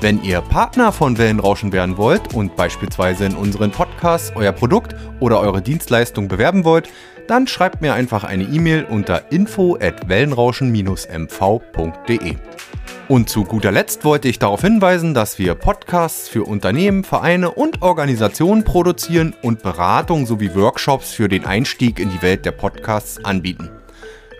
Wenn 0.00 0.22
ihr 0.22 0.40
Partner 0.40 0.92
von 0.92 1.18
Wellenrauschen 1.18 1.72
werden 1.72 1.98
wollt 1.98 2.32
und 2.32 2.56
beispielsweise 2.56 3.26
in 3.26 3.34
unseren 3.34 3.70
Podcasts 3.70 4.32
euer 4.34 4.52
Produkt 4.52 4.96
oder 5.20 5.40
eure 5.40 5.60
Dienstleistung 5.60 6.26
bewerben 6.26 6.64
wollt, 6.64 6.88
dann 7.28 7.46
schreibt 7.46 7.82
mir 7.82 7.92
einfach 7.92 8.24
eine 8.24 8.44
E-Mail 8.44 8.84
unter 8.84 9.30
info 9.30 9.76
at 9.78 10.08
wellenrauschen-mv.de. 10.08 12.36
Und 13.08 13.28
zu 13.28 13.44
guter 13.44 13.72
Letzt 13.72 14.06
wollte 14.06 14.28
ich 14.28 14.38
darauf 14.38 14.62
hinweisen, 14.62 15.12
dass 15.12 15.38
wir 15.38 15.54
Podcasts 15.54 16.28
für 16.28 16.44
Unternehmen, 16.44 17.04
Vereine 17.04 17.50
und 17.50 17.82
Organisationen 17.82 18.64
produzieren 18.64 19.34
und 19.42 19.62
Beratung 19.62 20.24
sowie 20.24 20.54
Workshops 20.54 21.12
für 21.12 21.28
den 21.28 21.44
Einstieg 21.44 21.98
in 21.98 22.08
die 22.08 22.22
Welt 22.22 22.46
der 22.46 22.52
Podcasts 22.52 23.22
anbieten. 23.22 23.68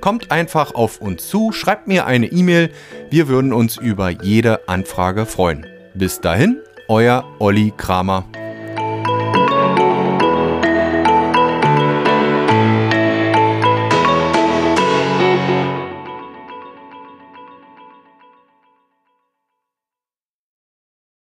Kommt 0.00 0.30
einfach 0.30 0.74
auf 0.74 1.00
uns 1.00 1.28
zu, 1.28 1.52
schreibt 1.52 1.86
mir 1.86 2.06
eine 2.06 2.26
E-Mail. 2.26 2.70
Wir 3.10 3.28
würden 3.28 3.52
uns 3.52 3.76
über 3.76 4.08
jede 4.08 4.66
Anfrage 4.68 5.26
freuen. 5.26 5.66
Bis 5.94 6.20
dahin, 6.20 6.58
euer 6.88 7.24
Olli 7.38 7.72
Kramer. 7.76 8.24